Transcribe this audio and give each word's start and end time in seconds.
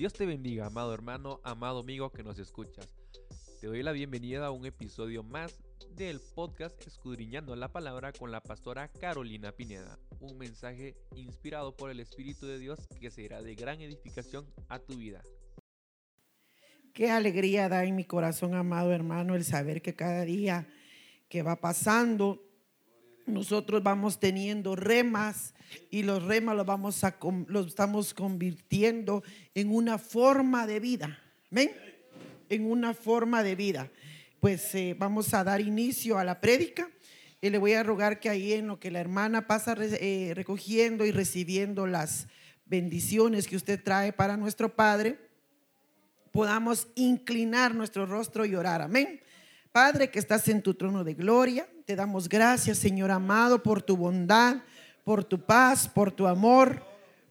Dios 0.00 0.14
te 0.14 0.24
bendiga, 0.24 0.64
amado 0.64 0.94
hermano, 0.94 1.42
amado 1.44 1.80
amigo 1.80 2.10
que 2.10 2.22
nos 2.22 2.38
escuchas. 2.38 2.88
Te 3.60 3.66
doy 3.66 3.82
la 3.82 3.92
bienvenida 3.92 4.46
a 4.46 4.50
un 4.50 4.64
episodio 4.64 5.22
más 5.22 5.60
del 5.94 6.22
podcast 6.34 6.86
Escudriñando 6.86 7.54
la 7.54 7.70
Palabra 7.70 8.10
con 8.10 8.32
la 8.32 8.42
pastora 8.42 8.88
Carolina 8.88 9.52
Pineda. 9.52 9.98
Un 10.18 10.38
mensaje 10.38 10.96
inspirado 11.14 11.76
por 11.76 11.90
el 11.90 12.00
Espíritu 12.00 12.46
de 12.46 12.58
Dios 12.58 12.78
que 12.98 13.10
será 13.10 13.42
de 13.42 13.54
gran 13.54 13.82
edificación 13.82 14.46
a 14.70 14.78
tu 14.78 14.96
vida. 14.96 15.20
Qué 16.94 17.10
alegría 17.10 17.68
da 17.68 17.84
en 17.84 17.94
mi 17.94 18.06
corazón, 18.06 18.54
amado 18.54 18.94
hermano, 18.94 19.34
el 19.34 19.44
saber 19.44 19.82
que 19.82 19.94
cada 19.94 20.24
día 20.24 20.66
que 21.28 21.42
va 21.42 21.56
pasando, 21.56 22.42
nosotros 23.26 23.82
vamos 23.82 24.18
teniendo 24.18 24.76
remas 24.76 25.54
y 25.90 26.02
los 26.02 26.24
remas 26.24 26.56
los, 26.56 26.66
vamos 26.66 27.04
a, 27.04 27.16
los 27.46 27.66
estamos 27.66 28.14
convirtiendo 28.14 29.22
en 29.54 29.70
una 29.70 29.98
forma 29.98 30.66
de 30.66 30.80
vida. 30.80 31.18
¿Ven? 31.50 31.70
En 32.48 32.64
una 32.64 32.94
forma 32.94 33.42
de 33.42 33.54
vida. 33.54 33.90
Pues 34.40 34.74
eh, 34.74 34.96
vamos 34.98 35.34
a 35.34 35.44
dar 35.44 35.60
inicio 35.60 36.18
a 36.18 36.24
la 36.24 36.40
prédica 36.40 36.90
y 37.40 37.50
le 37.50 37.58
voy 37.58 37.72
a 37.74 37.82
rogar 37.82 38.20
que 38.20 38.28
ahí 38.28 38.52
en 38.52 38.66
lo 38.66 38.78
que 38.78 38.90
la 38.90 39.00
hermana 39.00 39.46
pasa 39.46 39.74
eh, 39.78 40.32
recogiendo 40.34 41.04
y 41.06 41.10
recibiendo 41.10 41.86
las 41.86 42.26
bendiciones 42.66 43.46
que 43.48 43.56
usted 43.56 43.82
trae 43.82 44.12
para 44.12 44.36
nuestro 44.36 44.74
Padre, 44.74 45.18
podamos 46.32 46.88
inclinar 46.94 47.74
nuestro 47.74 48.06
rostro 48.06 48.44
y 48.44 48.54
orar. 48.54 48.82
Amén. 48.82 49.20
Padre 49.72 50.10
que 50.10 50.18
estás 50.18 50.48
en 50.48 50.62
tu 50.62 50.74
trono 50.74 51.04
de 51.04 51.14
gloria, 51.14 51.64
te 51.84 51.94
damos 51.94 52.28
gracias, 52.28 52.76
Señor 52.76 53.12
amado, 53.12 53.62
por 53.62 53.82
tu 53.82 53.96
bondad, 53.96 54.56
por 55.04 55.22
tu 55.22 55.40
paz, 55.46 55.86
por 55.86 56.10
tu 56.10 56.26
amor, 56.26 56.84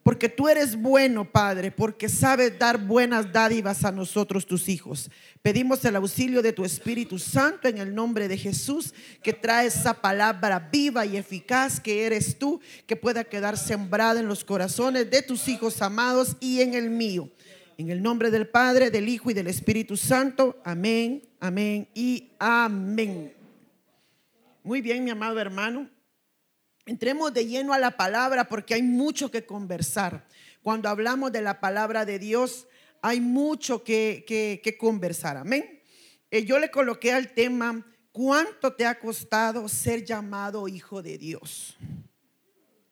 porque 0.04 0.30
tú 0.30 0.48
eres 0.48 0.82
bueno, 0.82 1.30
Padre, 1.30 1.70
porque 1.70 2.08
sabes 2.08 2.58
dar 2.58 2.78
buenas 2.78 3.34
dádivas 3.34 3.84
a 3.84 3.92
nosotros, 3.92 4.46
tus 4.46 4.70
hijos. 4.70 5.12
Pedimos 5.42 5.84
el 5.84 5.98
auxilio 5.98 6.42
de 6.42 6.54
tu 6.54 6.64
Espíritu 6.64 7.20
Santo 7.20 7.68
en 7.68 7.78
el 7.78 7.94
nombre 7.94 8.30
de 8.30 8.38
Jesús, 8.38 8.94
que 9.22 9.34
trae 9.34 9.68
esa 9.68 9.96
palabra 9.96 10.70
viva 10.72 11.06
y 11.06 11.18
eficaz 11.18 11.82
que 11.82 12.06
eres 12.06 12.40
tú, 12.40 12.62
que 12.88 12.96
pueda 12.96 13.26
quedar 13.26 13.58
sembrada 13.58 14.22
en 14.22 14.30
los 14.30 14.46
corazones 14.46 15.12
de 15.12 15.22
tus 15.24 15.50
hijos 15.50 15.82
amados 15.82 16.38
y 16.40 16.62
en 16.62 16.74
el 16.74 16.90
mío. 16.90 17.30
En 17.80 17.90
el 17.90 18.04
nombre 18.04 18.30
del 18.30 18.46
Padre, 18.46 18.92
del 18.92 19.08
Hijo 19.08 19.32
y 19.32 19.34
del 19.34 19.48
Espíritu 19.48 19.96
Santo. 19.96 20.62
Amén, 20.66 21.24
amén 21.40 21.88
y 21.94 22.34
amén. 22.38 23.34
Muy 24.64 24.82
bien, 24.82 25.06
mi 25.06 25.12
amado 25.12 25.40
hermano. 25.40 25.90
Entremos 26.86 27.34
de 27.34 27.46
lleno 27.46 27.72
a 27.72 27.80
la 27.80 27.92
palabra 27.92 28.50
porque 28.50 28.74
hay 28.74 28.84
mucho 28.84 29.32
que 29.32 29.46
conversar. 29.46 30.28
Cuando 30.62 30.90
hablamos 30.90 31.32
de 31.32 31.42
la 31.42 31.62
palabra 31.62 32.04
de 32.04 32.20
Dios, 32.20 32.68
hay 33.02 33.22
mucho 33.22 33.82
que, 33.82 34.26
que, 34.28 34.78
conversar. 34.78 35.38
Amén. 35.38 35.82
Eh, 36.32 36.44
yo 36.44 36.60
le 36.60 36.70
coloqué 36.72 37.14
al 37.14 37.34
tema, 37.34 37.88
¿cuánto 38.12 38.74
te 38.74 38.86
ha 38.86 39.00
costado 39.00 39.70
ser 39.70 40.04
llamado 40.04 40.68
hijo 40.68 41.02
de 41.02 41.18
Dios? 41.18 41.78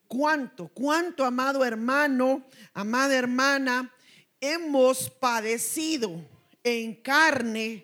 ¿Cuánto? 0.08 0.70
¿Cuánto, 0.70 1.26
amado 1.26 1.66
hermano, 1.66 2.48
amada 2.74 3.18
hermana? 3.18 3.92
Hemos 4.40 5.10
padecido 5.10 6.22
en 6.64 6.96
carne, 6.96 7.84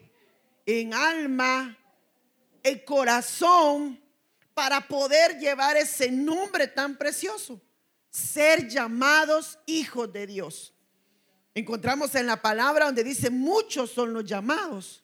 en 0.66 0.94
alma, 0.94 1.78
en 2.62 2.80
corazón, 2.80 4.00
para 4.54 4.88
poder 4.88 5.40
llevar 5.40 5.78
ese 5.78 6.12
nombre 6.12 6.68
tan 6.68 6.98
precioso, 6.98 7.60
ser 8.10 8.68
llamados 8.68 9.58
hijos 9.66 10.12
de 10.14 10.28
Dios. 10.28 10.73
Encontramos 11.56 12.14
en 12.16 12.28
la 12.28 12.42
palabra 12.42 12.86
donde 12.86 13.04
dice, 13.04 13.30
muchos 13.30 13.92
son 13.92 14.14
los 14.14 14.26
llamados, 14.26 15.04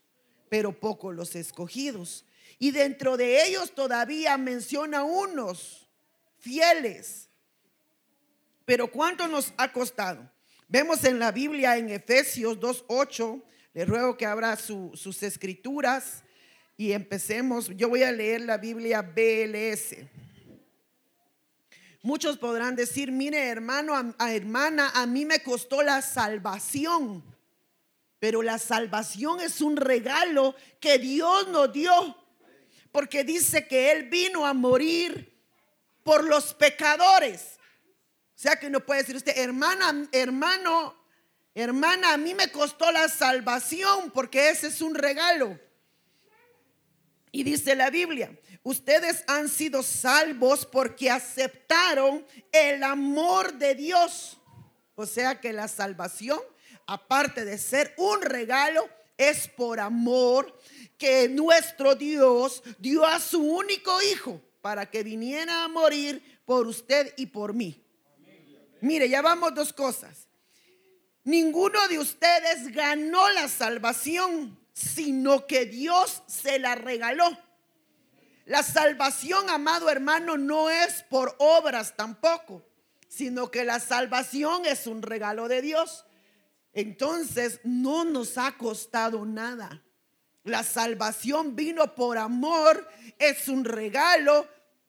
pero 0.49 0.77
pocos 0.77 1.15
los 1.15 1.35
escogidos. 1.35 2.25
Y 2.57 2.71
dentro 2.71 3.17
de 3.17 3.45
ellos 3.45 3.73
todavía 3.73 4.37
menciona 4.37 5.03
unos 5.03 5.87
fieles. 6.37 7.29
Pero 8.65 8.91
¿cuánto 8.91 9.27
nos 9.27 9.53
ha 9.57 9.71
costado? 9.71 10.29
Vemos 10.71 11.03
en 11.03 11.17
la 11.17 11.31
Biblia 11.31 11.77
en 11.77 11.89
Efesios 11.89 12.59
2.8, 12.59 13.41
le 13.73 13.85
ruego 13.85 14.15
que 14.15 14.27
abra 14.27 14.55
sus 14.55 15.23
escrituras 15.23 16.23
y 16.77 16.91
empecemos. 16.91 17.69
Yo 17.75 17.89
voy 17.89 18.03
a 18.03 18.11
leer 18.11 18.41
la 18.41 18.57
Biblia 18.57 19.01
BLS. 19.01 19.95
Muchos 22.03 22.37
podrán 22.37 22.75
decir, 22.75 23.11
mire 23.11 23.47
hermano, 23.47 23.95
a, 24.19 24.31
hermana, 24.31 24.91
a 24.93 25.07
mí 25.07 25.25
me 25.25 25.41
costó 25.41 25.81
la 25.81 26.03
salvación. 26.03 27.23
Pero 28.19 28.43
la 28.43 28.59
salvación 28.59 29.41
es 29.41 29.61
un 29.61 29.75
regalo 29.75 30.53
que 30.79 30.99
Dios 30.99 31.47
nos 31.47 31.73
dio. 31.73 32.15
Porque 32.91 33.23
dice 33.23 33.67
que 33.67 33.91
Él 33.91 34.07
vino 34.07 34.45
a 34.45 34.53
morir 34.53 35.35
por 36.03 36.23
los 36.23 36.53
pecadores. 36.53 37.58
O 38.39 38.41
sea 38.41 38.55
que 38.55 38.69
no 38.69 38.79
puede 38.79 39.01
decir 39.01 39.17
usted, 39.17 39.37
hermana, 39.37 40.07
hermano, 40.13 40.95
hermana, 41.53 42.13
a 42.13 42.17
mí 42.17 42.33
me 42.33 42.49
costó 42.49 42.89
la 42.89 43.09
salvación 43.09 44.11
porque 44.11 44.49
ese 44.49 44.67
es 44.67 44.81
un 44.81 44.95
regalo. 44.95 45.59
Y 47.33 47.43
dice 47.43 47.75
la 47.75 47.89
Biblia, 47.89 48.31
ustedes 48.63 49.25
han 49.27 49.49
sido 49.49 49.83
salvos 49.83 50.65
porque 50.65 51.11
aceptaron 51.11 52.25
el 52.53 52.81
amor 52.81 53.55
de 53.55 53.75
Dios. 53.75 54.39
O 54.95 55.05
sea 55.05 55.41
que 55.41 55.51
la 55.51 55.67
salvación, 55.67 56.39
aparte 56.87 57.43
de 57.43 57.57
ser 57.57 57.93
un 57.97 58.21
regalo, 58.21 58.87
es 59.17 59.49
por 59.49 59.81
amor 59.81 60.57
que 60.97 61.27
nuestro 61.27 61.93
Dios 61.93 62.63
dio 62.77 63.05
a 63.05 63.19
su 63.19 63.41
único 63.41 64.01
hijo 64.01 64.41
para 64.61 64.89
que 64.89 65.03
viniera 65.03 65.65
a 65.65 65.67
morir 65.67 66.39
por 66.45 66.67
usted 66.67 67.13
y 67.17 67.25
por 67.25 67.53
mí. 67.53 67.83
Mire, 68.81 69.09
ya 69.09 69.21
vamos 69.21 69.53
dos 69.53 69.73
cosas. 69.73 70.27
Ninguno 71.23 71.87
de 71.87 71.99
ustedes 71.99 72.73
ganó 72.73 73.29
la 73.29 73.47
salvación, 73.47 74.57
sino 74.73 75.45
que 75.45 75.65
Dios 75.65 76.23
se 76.27 76.59
la 76.59 76.75
regaló. 76.75 77.37
La 78.45 78.63
salvación, 78.63 79.49
amado 79.49 79.89
hermano, 79.89 80.37
no 80.37 80.69
es 80.69 81.03
por 81.03 81.35
obras 81.37 81.95
tampoco, 81.95 82.65
sino 83.07 83.51
que 83.51 83.63
la 83.63 83.79
salvación 83.79 84.65
es 84.65 84.87
un 84.87 85.01
regalo 85.01 85.47
de 85.47 85.61
Dios. 85.61 86.05
Entonces, 86.73 87.59
no 87.63 88.05
nos 88.05 88.37
ha 88.37 88.57
costado 88.57 89.25
nada. 89.25 89.83
La 90.43 90.63
salvación 90.63 91.55
vino 91.55 91.93
por 91.93 92.17
amor, 92.17 92.87
es 93.19 93.49
un 93.49 93.65
regalo 93.65 94.47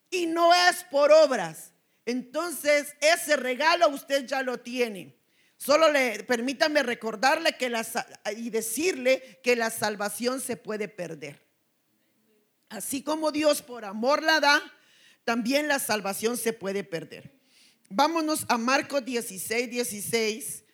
y 0.09 0.27
no 0.27 0.55
es 0.55 0.84
por 0.84 1.12
obras. 1.12 1.70
Entonces, 2.06 2.94
ese 3.00 3.37
regalo 3.37 3.88
usted 3.88 4.27
ya 4.27 4.43
lo 4.43 4.61
tiene. 4.61 5.16
Solo 5.56 5.91
le 5.91 6.25
permítame 6.25 6.83
recordarle 6.83 7.56
que 7.56 7.69
la, 7.69 7.87
y 8.37 8.49
decirle 8.49 9.41
que 9.43 9.56
la 9.56 9.71
salvación 9.71 10.41
se 10.41 10.56
puede 10.56 10.89
perder. 10.89 11.47
Así 12.71 13.03
como 13.03 13.31
Dios 13.31 13.60
por 13.60 13.84
amor 13.84 14.22
la 14.22 14.41
da, 14.41 14.62
también 15.25 15.69
la 15.69 15.78
salvación 15.78 16.37
se 16.37 16.53
puede 16.53 16.83
perder. 16.83 17.31
Vámonos 17.91 18.47
a 18.49 18.56
Marcos 18.56 19.05
16, 19.05 19.69
16 19.69 20.65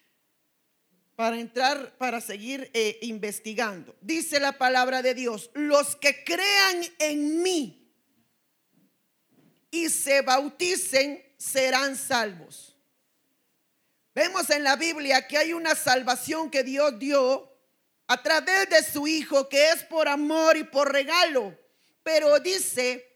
para 1.16 1.40
entrar, 1.40 1.96
para 1.96 2.20
seguir 2.20 2.70
eh, 2.74 2.98
investigando. 3.02 3.96
Dice 4.02 4.38
la 4.38 4.58
palabra 4.58 5.02
de 5.02 5.14
Dios, 5.14 5.50
los 5.54 5.96
que 5.96 6.22
crean 6.22 6.82
en 6.98 7.42
mí 7.42 7.85
y 9.76 9.88
se 9.90 10.22
bauticen 10.22 11.22
serán 11.36 11.96
salvos. 11.96 12.74
Vemos 14.14 14.48
en 14.48 14.64
la 14.64 14.76
Biblia 14.76 15.26
que 15.26 15.36
hay 15.36 15.52
una 15.52 15.74
salvación 15.74 16.50
que 16.50 16.62
Dios 16.62 16.98
dio 16.98 17.52
a 18.06 18.22
través 18.22 18.70
de 18.70 18.82
su 18.82 19.06
Hijo, 19.06 19.48
que 19.48 19.70
es 19.72 19.82
por 19.84 20.08
amor 20.08 20.56
y 20.56 20.64
por 20.64 20.90
regalo. 20.90 21.54
Pero 22.02 22.38
dice, 22.40 23.06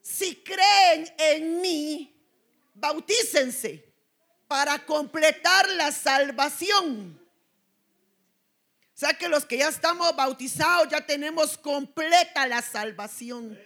si 0.00 0.36
creen 0.36 1.12
en 1.18 1.60
mí, 1.60 2.18
bautícense 2.74 3.92
para 4.48 4.84
completar 4.86 5.68
la 5.70 5.92
salvación. 5.92 7.20
O 8.94 8.98
sea 8.98 9.12
que 9.12 9.28
los 9.28 9.44
que 9.44 9.58
ya 9.58 9.68
estamos 9.68 10.16
bautizados 10.16 10.88
ya 10.88 11.04
tenemos 11.04 11.58
completa 11.58 12.46
la 12.46 12.62
salvación. 12.62 13.58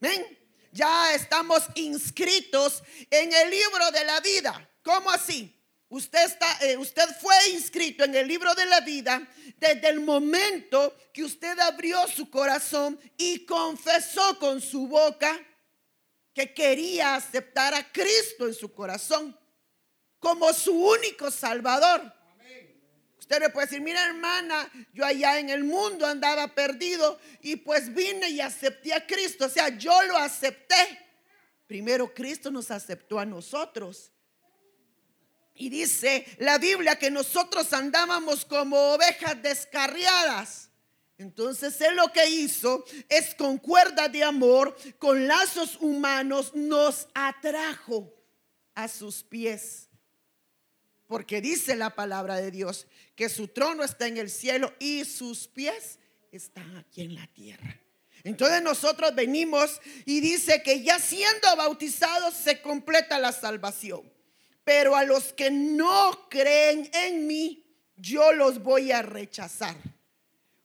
¿Ven? 0.00 0.41
Ya 0.72 1.14
estamos 1.14 1.62
inscritos 1.74 2.82
en 3.10 3.32
el 3.32 3.50
libro 3.50 3.90
de 3.90 4.04
la 4.04 4.20
vida. 4.20 4.68
¿Cómo 4.82 5.10
así? 5.10 5.54
Usted, 5.88 6.24
está, 6.24 6.58
eh, 6.62 6.78
usted 6.78 7.06
fue 7.20 7.34
inscrito 7.50 8.04
en 8.04 8.14
el 8.14 8.26
libro 8.26 8.54
de 8.54 8.64
la 8.64 8.80
vida 8.80 9.28
desde 9.58 9.90
el 9.90 10.00
momento 10.00 10.96
que 11.12 11.22
usted 11.22 11.58
abrió 11.58 12.08
su 12.08 12.30
corazón 12.30 12.98
y 13.18 13.44
confesó 13.44 14.38
con 14.38 14.62
su 14.62 14.88
boca 14.88 15.38
que 16.32 16.54
quería 16.54 17.14
aceptar 17.14 17.74
a 17.74 17.92
Cristo 17.92 18.46
en 18.46 18.54
su 18.54 18.72
corazón 18.72 19.38
como 20.18 20.52
su 20.54 20.72
único 20.72 21.30
Salvador. 21.30 22.21
Usted 23.32 23.44
le 23.44 23.48
puede 23.48 23.66
decir, 23.66 23.80
mira 23.80 24.04
hermana, 24.04 24.70
yo 24.92 25.06
allá 25.06 25.38
en 25.38 25.48
el 25.48 25.64
mundo 25.64 26.06
andaba 26.06 26.48
perdido 26.48 27.18
y 27.40 27.56
pues 27.56 27.94
vine 27.94 28.28
y 28.28 28.42
acepté 28.42 28.92
a 28.92 29.06
Cristo. 29.06 29.46
O 29.46 29.48
sea, 29.48 29.70
yo 29.70 30.02
lo 30.02 30.18
acepté. 30.18 31.00
Primero 31.66 32.12
Cristo 32.12 32.50
nos 32.50 32.70
aceptó 32.70 33.18
a 33.18 33.24
nosotros. 33.24 34.12
Y 35.54 35.70
dice 35.70 36.26
la 36.40 36.58
Biblia 36.58 36.96
que 36.96 37.10
nosotros 37.10 37.72
andábamos 37.72 38.44
como 38.44 38.76
ovejas 38.92 39.42
descarriadas. 39.42 40.68
Entonces 41.16 41.80
Él 41.80 41.96
lo 41.96 42.12
que 42.12 42.28
hizo 42.28 42.84
es 43.08 43.34
con 43.34 43.56
cuerda 43.56 44.08
de 44.10 44.24
amor, 44.24 44.76
con 44.98 45.26
lazos 45.26 45.78
humanos, 45.80 46.54
nos 46.54 47.08
atrajo 47.14 48.12
a 48.74 48.88
sus 48.88 49.22
pies. 49.22 49.88
Porque 51.12 51.42
dice 51.42 51.76
la 51.76 51.90
palabra 51.90 52.36
de 52.36 52.50
Dios 52.50 52.86
que 53.14 53.28
su 53.28 53.48
trono 53.48 53.84
está 53.84 54.06
en 54.06 54.16
el 54.16 54.30
cielo 54.30 54.72
y 54.78 55.04
sus 55.04 55.46
pies 55.46 55.98
están 56.30 56.74
aquí 56.78 57.02
en 57.02 57.16
la 57.16 57.26
tierra. 57.26 57.78
Entonces 58.24 58.62
nosotros 58.62 59.14
venimos 59.14 59.78
y 60.06 60.20
dice 60.20 60.62
que 60.62 60.82
ya 60.82 60.98
siendo 60.98 61.54
bautizados 61.54 62.32
se 62.32 62.62
completa 62.62 63.18
la 63.18 63.30
salvación. 63.30 64.10
Pero 64.64 64.96
a 64.96 65.04
los 65.04 65.34
que 65.34 65.50
no 65.50 66.30
creen 66.30 66.88
en 66.94 67.26
mí, 67.26 67.62
yo 67.96 68.32
los 68.32 68.62
voy 68.62 68.90
a 68.90 69.02
rechazar. 69.02 69.76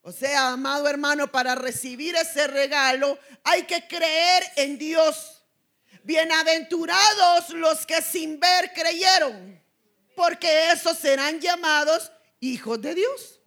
O 0.01 0.13
sea, 0.13 0.53
amado 0.53 0.87
hermano, 0.87 1.29
para 1.29 1.55
recibir 1.55 2.15
ese 2.15 2.47
regalo 2.47 3.19
hay 3.43 3.63
que 3.63 3.85
creer 3.85 4.43
en 4.55 4.77
Dios. 4.77 5.43
Bienaventurados 6.05 7.49
los 7.49 7.85
que 7.85 8.01
sin 8.01 8.39
ver 8.39 8.71
creyeron, 8.73 9.56
porque 10.17 10.71
esos 10.71 10.97
serán 10.97 11.39
llamados 11.39 12.11
hijos 12.39 12.81
de 12.81 12.95
Dios. 12.95 13.39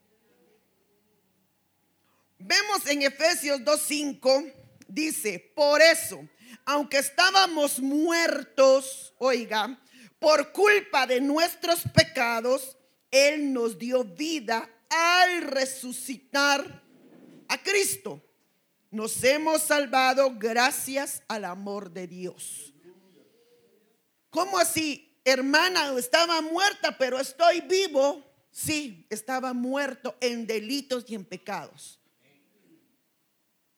Vemos 2.38 2.87
en 2.87 3.02
Efesios 3.02 3.61
2.5, 3.62 4.55
dice, 4.87 5.52
por 5.56 5.82
eso, 5.82 6.20
aunque 6.64 6.99
estábamos 6.99 7.81
muertos, 7.81 9.12
oiga, 9.19 9.81
por 10.20 10.52
culpa 10.52 11.08
de 11.08 11.20
nuestros 11.20 11.82
pecados, 11.93 12.76
Él 13.11 13.52
nos 13.52 13.76
dio 13.76 14.05
vida 14.05 14.70
al 14.88 15.43
resucitar 15.43 16.84
a 17.49 17.61
Cristo. 17.61 18.22
Nos 18.93 19.25
hemos 19.25 19.62
salvado 19.62 20.37
gracias 20.38 21.25
al 21.26 21.46
amor 21.46 21.90
de 21.90 22.06
Dios. 22.06 22.72
¿Cómo 24.31 24.56
así, 24.56 25.09
hermana? 25.25 25.93
Estaba 25.99 26.40
muerta, 26.40 26.96
pero 26.96 27.19
estoy 27.19 27.61
vivo. 27.62 28.25
Sí, 28.50 29.06
estaba 29.11 29.52
muerto 29.52 30.17
en 30.20 30.46
delitos 30.46 31.05
y 31.08 31.14
en 31.14 31.25
pecados. 31.25 32.00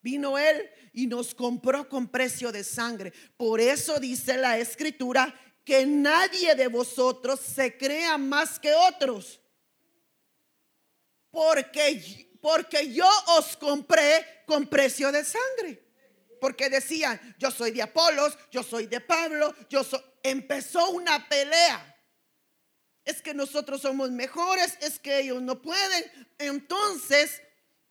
Vino 0.00 0.36
Él 0.36 0.68
y 0.92 1.06
nos 1.06 1.34
compró 1.34 1.88
con 1.88 2.08
precio 2.08 2.50
de 2.50 2.64
sangre. 2.64 3.12
Por 3.36 3.60
eso 3.60 4.00
dice 4.00 4.36
la 4.36 4.58
escritura 4.58 5.32
que 5.64 5.86
nadie 5.86 6.54
de 6.54 6.66
vosotros 6.66 7.40
se 7.40 7.76
crea 7.76 8.18
más 8.18 8.58
que 8.58 8.72
otros. 8.74 9.40
Porque, 11.30 12.36
porque 12.40 12.92
yo 12.92 13.08
os 13.38 13.56
compré 13.56 14.42
con 14.46 14.66
precio 14.66 15.12
de 15.12 15.24
sangre. 15.24 15.82
Porque 16.40 16.68
decían, 16.68 17.36
yo 17.38 17.50
soy 17.52 17.70
de 17.70 17.82
Apolos, 17.82 18.36
yo 18.50 18.62
soy 18.62 18.86
de 18.86 19.00
Pablo, 19.00 19.54
yo 19.70 19.84
soy... 19.84 20.00
Empezó 20.22 20.90
una 20.90 21.28
pelea. 21.28 21.88
Es 23.04 23.20
que 23.20 23.34
nosotros 23.34 23.82
somos 23.82 24.10
mejores, 24.10 24.78
es 24.80 24.98
que 24.98 25.20
ellos 25.20 25.42
no 25.42 25.60
pueden. 25.60 26.04
Entonces, 26.38 27.42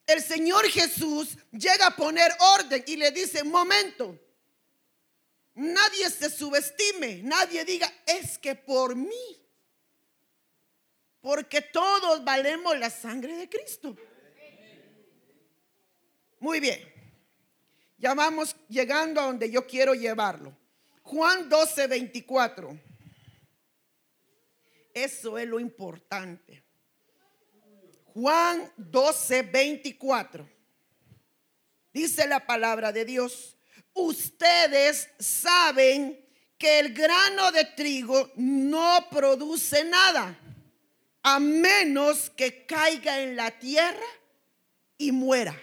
el 0.08 0.22
Señor 0.24 0.68
Jesús 0.70 1.38
llega 1.52 1.88
a 1.88 1.96
poner 1.96 2.32
orden 2.40 2.84
y 2.88 2.96
le 2.96 3.12
dice, 3.12 3.44
momento, 3.44 4.18
Nadie 5.54 6.10
se 6.10 6.30
subestime, 6.30 7.22
nadie 7.24 7.66
diga, 7.66 7.92
es 8.06 8.38
que 8.38 8.56
por 8.56 8.96
mí. 8.96 9.38
Porque 11.20 11.62
todos 11.62 12.24
valemos 12.24 12.78
la 12.80 12.90
sangre 12.90 13.36
de 13.36 13.50
Cristo. 13.50 13.96
Muy 16.40 16.60
bien. 16.60 16.92
Ya 17.98 18.16
vamos 18.16 18.56
llegando 18.68 19.22
a 19.22 19.26
donde 19.26 19.52
yo 19.52 19.68
quiero 19.68 19.94
llevarlo. 19.94 20.58
Juan 21.02 21.50
12, 21.50 21.88
24. 21.88 22.80
Eso 24.94 25.38
es 25.38 25.48
lo 25.48 25.60
importante. 25.60 26.64
Juan 28.14 28.72
12, 28.78 29.44
24. 29.44 30.50
Dice 31.94 32.28
la 32.28 32.46
palabra 32.46 32.92
de 32.92 33.06
Dios 33.06 33.58
ustedes 33.94 35.10
saben 35.20 36.20
que 36.58 36.80
el 36.80 36.94
grano 36.94 37.52
de 37.52 37.66
trigo 37.66 38.32
no 38.36 39.08
produce 39.10 39.84
nada 39.84 40.38
a 41.24 41.40
menos 41.40 42.30
que 42.32 42.66
caiga 42.66 43.22
en 43.22 43.36
la 43.36 43.52
tierra 43.52 44.06
y 44.98 45.12
muera. 45.12 45.60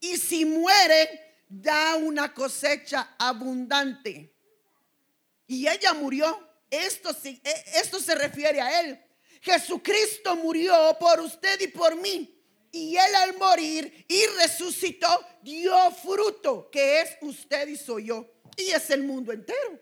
Y 0.00 0.16
si 0.16 0.44
muere, 0.44 1.27
da 1.48 1.96
una 1.96 2.32
cosecha 2.32 3.14
abundante. 3.18 4.34
Y 5.46 5.66
ella 5.66 5.94
murió. 5.94 6.46
Esto, 6.70 7.10
e, 7.24 7.40
esto 7.74 7.98
se 7.98 8.14
refiere 8.14 8.60
a 8.60 8.80
él. 8.80 9.00
Jesucristo 9.40 10.36
murió 10.36 10.96
por 11.00 11.20
usted 11.20 11.58
y 11.60 11.68
por 11.68 11.96
mí. 11.96 12.34
Y 12.70 12.96
él 12.96 13.14
al 13.14 13.38
morir 13.38 14.04
y 14.06 14.26
resucitó, 14.38 15.08
dio 15.42 15.90
fruto, 15.92 16.68
que 16.70 17.00
es 17.00 17.16
usted 17.22 17.66
y 17.68 17.76
soy 17.76 18.06
yo. 18.06 18.26
Y 18.56 18.70
es 18.70 18.90
el 18.90 19.04
mundo 19.04 19.32
entero. 19.32 19.80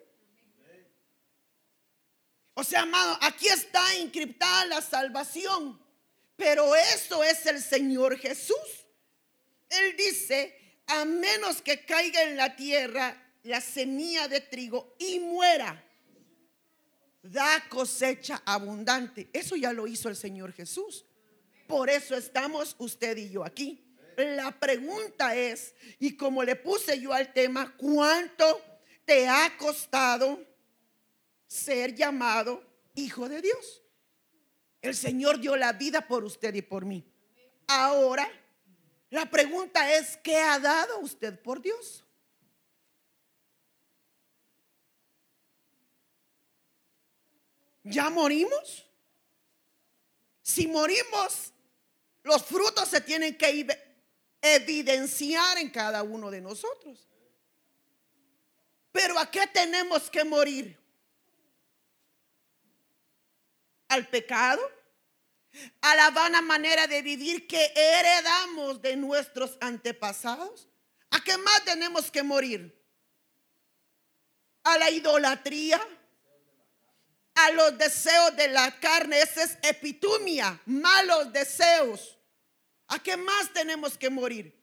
O 2.54 2.62
sea, 2.62 2.82
amado, 2.82 3.18
aquí 3.20 3.48
está 3.48 3.96
encriptada 3.96 4.66
la 4.66 4.80
salvación. 4.80 5.84
Pero 6.36 6.76
eso 6.76 7.24
es 7.24 7.44
el 7.46 7.62
Señor 7.62 8.18
Jesús. 8.18 8.86
Él 9.68 9.96
dice, 9.96 10.54
a 10.86 11.04
menos 11.04 11.62
que 11.62 11.84
caiga 11.84 12.22
en 12.22 12.36
la 12.36 12.54
tierra 12.56 13.22
la 13.42 13.60
semilla 13.60 14.28
de 14.28 14.40
trigo 14.40 14.94
y 14.98 15.18
muera, 15.20 15.84
da 17.22 17.68
cosecha 17.68 18.42
abundante. 18.44 19.28
Eso 19.32 19.56
ya 19.56 19.72
lo 19.72 19.86
hizo 19.86 20.08
el 20.08 20.16
Señor 20.16 20.52
Jesús. 20.52 21.04
Por 21.66 21.90
eso 21.90 22.16
estamos 22.16 22.76
usted 22.78 23.16
y 23.16 23.30
yo 23.30 23.44
aquí. 23.44 23.82
La 24.16 24.50
pregunta 24.58 25.34
es, 25.34 25.74
y 25.98 26.16
como 26.16 26.42
le 26.42 26.56
puse 26.56 27.00
yo 27.00 27.12
al 27.12 27.32
tema, 27.32 27.76
¿cuánto 27.76 28.60
te 29.04 29.28
ha 29.28 29.56
costado 29.58 30.42
ser 31.46 31.94
llamado 31.94 32.64
hijo 32.94 33.28
de 33.28 33.42
Dios? 33.42 33.82
El 34.80 34.94
Señor 34.94 35.40
dio 35.40 35.56
la 35.56 35.72
vida 35.72 36.06
por 36.06 36.24
usted 36.24 36.54
y 36.54 36.62
por 36.62 36.84
mí. 36.84 37.04
Ahora, 37.66 38.28
la 39.16 39.24
pregunta 39.24 39.94
es, 39.94 40.18
¿qué 40.18 40.36
ha 40.36 40.58
dado 40.58 40.98
usted 40.98 41.40
por 41.40 41.62
Dios? 41.62 42.04
¿Ya 47.82 48.10
morimos? 48.10 48.86
Si 50.42 50.66
morimos, 50.66 51.50
los 52.24 52.44
frutos 52.44 52.90
se 52.90 53.00
tienen 53.00 53.38
que 53.38 53.66
evidenciar 54.42 55.56
en 55.56 55.70
cada 55.70 56.02
uno 56.02 56.30
de 56.30 56.42
nosotros. 56.42 57.08
Pero 58.92 59.18
¿a 59.18 59.30
qué 59.30 59.46
tenemos 59.46 60.10
que 60.10 60.24
morir? 60.24 60.78
¿Al 63.88 64.06
pecado? 64.08 64.60
¿A 65.80 65.94
la 65.94 66.10
vana 66.10 66.42
manera 66.42 66.86
de 66.86 67.02
vivir 67.02 67.46
que 67.46 67.72
heredamos 67.74 68.82
de 68.82 68.96
nuestros 68.96 69.56
antepasados? 69.60 70.68
¿A 71.10 71.20
qué 71.22 71.36
más 71.38 71.64
tenemos 71.64 72.10
que 72.10 72.22
morir? 72.22 72.76
¿A 74.64 74.78
la 74.78 74.90
idolatría? 74.90 75.80
a 77.36 77.50
los 77.50 77.76
deseos 77.78 78.34
de 78.36 78.48
la 78.48 78.78
carne. 78.80 79.20
Esa 79.20 79.44
es 79.44 79.58
epitumia, 79.62 80.60
malos 80.66 81.32
deseos. 81.32 82.18
¿A 82.88 82.98
qué 82.98 83.16
más 83.16 83.52
tenemos 83.52 83.96
que 83.96 84.10
morir? 84.10 84.54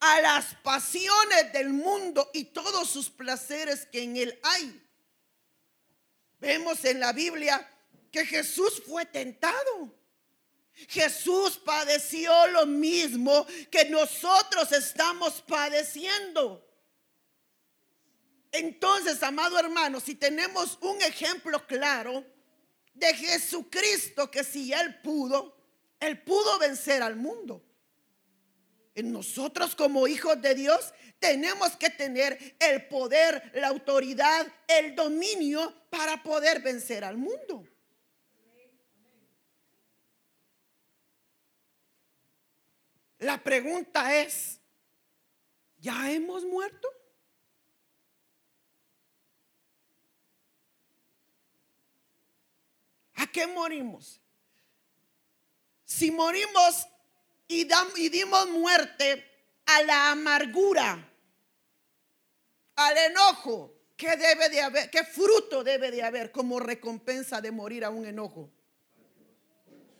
A 0.00 0.20
las 0.20 0.54
pasiones 0.56 1.52
del 1.52 1.70
mundo 1.70 2.30
y 2.32 2.44
todos 2.44 2.88
sus 2.90 3.10
placeres 3.10 3.86
que 3.86 4.02
en 4.02 4.16
él 4.16 4.38
hay. 4.42 4.80
Vemos 6.40 6.84
en 6.84 7.00
la 7.00 7.12
Biblia 7.12 7.66
que 8.14 8.24
Jesús 8.24 8.80
fue 8.86 9.04
tentado. 9.04 9.92
Jesús 10.88 11.56
padeció 11.56 12.46
lo 12.46 12.64
mismo 12.64 13.44
que 13.72 13.86
nosotros 13.86 14.70
estamos 14.70 15.42
padeciendo. 15.42 16.64
Entonces, 18.52 19.20
amado 19.20 19.58
hermano, 19.58 19.98
si 19.98 20.14
tenemos 20.14 20.78
un 20.80 21.02
ejemplo 21.02 21.66
claro, 21.66 22.24
de 22.94 23.12
Jesucristo 23.14 24.30
que 24.30 24.44
si 24.44 24.72
Él 24.72 25.00
pudo, 25.00 25.56
Él 25.98 26.22
pudo 26.22 26.56
vencer 26.60 27.02
al 27.02 27.16
mundo. 27.16 27.64
En 28.94 29.10
nosotros 29.10 29.74
como 29.74 30.06
hijos 30.06 30.40
de 30.40 30.54
Dios 30.54 30.94
tenemos 31.18 31.74
que 31.74 31.90
tener 31.90 32.56
el 32.60 32.86
poder, 32.86 33.50
la 33.54 33.66
autoridad, 33.66 34.46
el 34.68 34.94
dominio 34.94 35.74
para 35.90 36.22
poder 36.22 36.62
vencer 36.62 37.02
al 37.02 37.16
mundo. 37.16 37.66
La 43.24 43.42
pregunta 43.42 44.14
es, 44.20 44.60
¿ya 45.78 46.10
hemos 46.12 46.44
muerto? 46.44 46.86
¿A 53.14 53.26
qué 53.28 53.46
morimos? 53.46 54.20
Si 55.86 56.10
morimos 56.10 56.86
y, 57.48 57.66
dimos 58.10 58.50
muerte 58.50 59.24
a 59.64 59.82
la 59.84 60.10
amargura, 60.10 61.10
al 62.76 62.98
enojo, 62.98 63.74
¿qué 63.96 64.18
debe 64.18 64.50
de 64.50 64.60
haber? 64.60 64.90
¿Qué 64.90 65.02
fruto 65.02 65.64
debe 65.64 65.90
de 65.90 66.02
haber 66.02 66.30
como 66.30 66.60
recompensa 66.60 67.40
de 67.40 67.50
morir 67.50 67.86
a 67.86 67.90
un 67.90 68.04
enojo? 68.04 68.50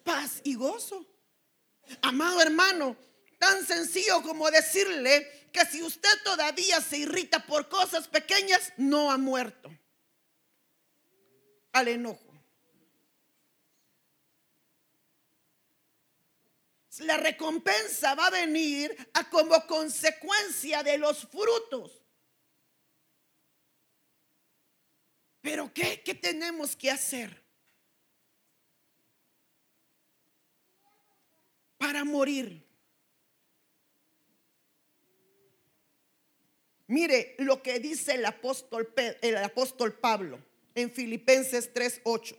Paz 0.02 0.42
y 0.44 0.56
gozo. 0.56 1.06
Amado 2.02 2.42
hermano, 2.42 2.98
tan 3.44 3.66
sencillo 3.66 4.22
como 4.22 4.50
decirle 4.50 5.50
que 5.52 5.66
si 5.66 5.82
usted 5.82 6.22
todavía 6.24 6.80
se 6.80 6.96
irrita 6.96 7.44
por 7.44 7.68
cosas 7.68 8.08
pequeñas, 8.08 8.72
no 8.78 9.10
ha 9.10 9.18
muerto 9.18 9.70
al 11.72 11.88
enojo. 11.88 12.22
La 17.00 17.18
recompensa 17.18 18.14
va 18.14 18.28
a 18.28 18.30
venir 18.30 18.96
a 19.12 19.28
como 19.28 19.66
consecuencia 19.66 20.82
de 20.82 20.96
los 20.96 21.26
frutos. 21.26 22.02
Pero 25.42 25.70
¿qué, 25.74 26.02
qué 26.02 26.14
tenemos 26.14 26.74
que 26.74 26.90
hacer? 26.90 27.44
Para 31.76 32.04
morir. 32.04 32.63
Mire 36.86 37.34
lo 37.38 37.62
que 37.62 37.78
dice 37.78 38.14
el 38.14 38.24
apóstol, 38.26 38.92
el 39.22 39.36
apóstol 39.38 39.94
Pablo 39.94 40.38
en 40.74 40.90
Filipenses 40.90 41.72
3:8. 41.72 42.36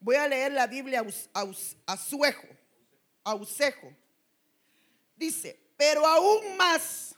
Voy 0.00 0.16
a 0.16 0.28
leer 0.28 0.52
la 0.52 0.66
Biblia 0.66 1.04
a 1.86 1.96
suejo 1.96 2.48
Ausejo. 3.24 3.92
Dice, 5.16 5.58
pero 5.76 6.06
aún 6.06 6.56
más, 6.56 7.14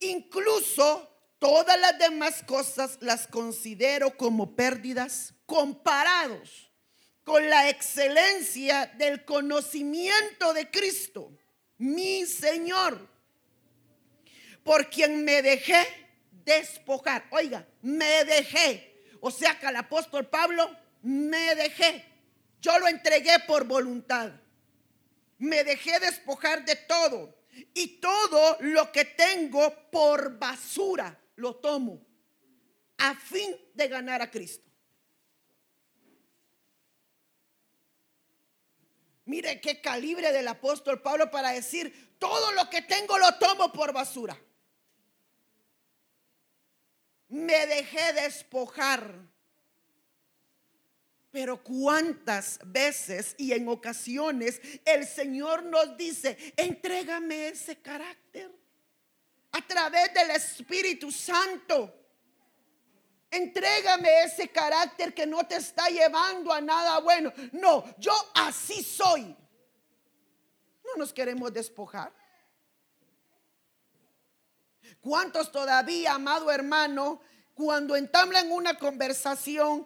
incluso 0.00 1.08
todas 1.38 1.80
las 1.80 1.98
demás 1.98 2.42
cosas 2.44 2.98
las 3.00 3.26
considero 3.26 4.16
como 4.16 4.54
pérdidas 4.54 5.34
comparados 5.46 6.70
con 7.24 7.48
la 7.48 7.68
excelencia 7.68 8.86
del 8.98 9.24
conocimiento 9.24 10.52
de 10.52 10.70
Cristo, 10.70 11.32
mi 11.78 12.26
Señor, 12.26 13.08
por 14.64 14.88
quien 14.90 15.24
me 15.24 15.42
dejé 15.42 15.86
despojar. 16.44 17.26
Oiga, 17.30 17.66
me 17.82 18.24
dejé. 18.24 19.06
O 19.20 19.30
sea 19.30 19.58
que 19.58 19.66
al 19.66 19.76
apóstol 19.76 20.28
Pablo 20.28 20.70
me 21.02 21.54
dejé. 21.54 22.04
Yo 22.60 22.78
lo 22.78 22.88
entregué 22.88 23.38
por 23.46 23.64
voluntad 23.64 24.32
me 25.42 25.64
dejé 25.64 25.98
despojar 25.98 26.64
de 26.64 26.76
todo 26.76 27.34
y 27.74 27.98
todo 27.98 28.58
lo 28.60 28.92
que 28.92 29.04
tengo 29.04 29.74
por 29.90 30.38
basura 30.38 31.18
lo 31.34 31.56
tomo 31.56 32.00
a 32.98 33.16
fin 33.16 33.56
de 33.74 33.88
ganar 33.88 34.22
a 34.22 34.30
Cristo. 34.30 34.70
Mire 39.24 39.60
qué 39.60 39.80
calibre 39.80 40.30
del 40.30 40.46
apóstol 40.46 41.02
Pablo 41.02 41.28
para 41.28 41.50
decir, 41.50 42.16
todo 42.20 42.52
lo 42.52 42.70
que 42.70 42.82
tengo 42.82 43.18
lo 43.18 43.34
tomo 43.38 43.72
por 43.72 43.92
basura. 43.92 44.40
Me 47.32 47.66
dejé 47.66 48.12
despojar 48.12 49.32
pero 51.32 51.64
cuántas 51.64 52.60
veces 52.66 53.34
y 53.38 53.52
en 53.52 53.66
ocasiones 53.66 54.60
el 54.84 55.06
Señor 55.06 55.62
nos 55.62 55.96
dice, 55.96 56.36
entrégame 56.58 57.48
ese 57.48 57.80
carácter 57.80 58.52
a 59.50 59.66
través 59.66 60.12
del 60.12 60.30
Espíritu 60.30 61.10
Santo. 61.10 61.90
Entrégame 63.30 64.24
ese 64.24 64.48
carácter 64.48 65.14
que 65.14 65.26
no 65.26 65.42
te 65.46 65.56
está 65.56 65.88
llevando 65.88 66.52
a 66.52 66.60
nada 66.60 67.00
bueno. 67.00 67.32
No, 67.52 67.82
yo 67.98 68.12
así 68.34 68.82
soy. 68.82 69.34
No 70.84 70.96
nos 70.98 71.14
queremos 71.14 71.50
despojar. 71.50 72.12
¿Cuántos 75.02 75.50
todavía, 75.50 76.14
amado 76.14 76.50
hermano, 76.50 77.20
cuando 77.54 77.96
entablan 77.96 78.50
una 78.52 78.78
conversación, 78.78 79.84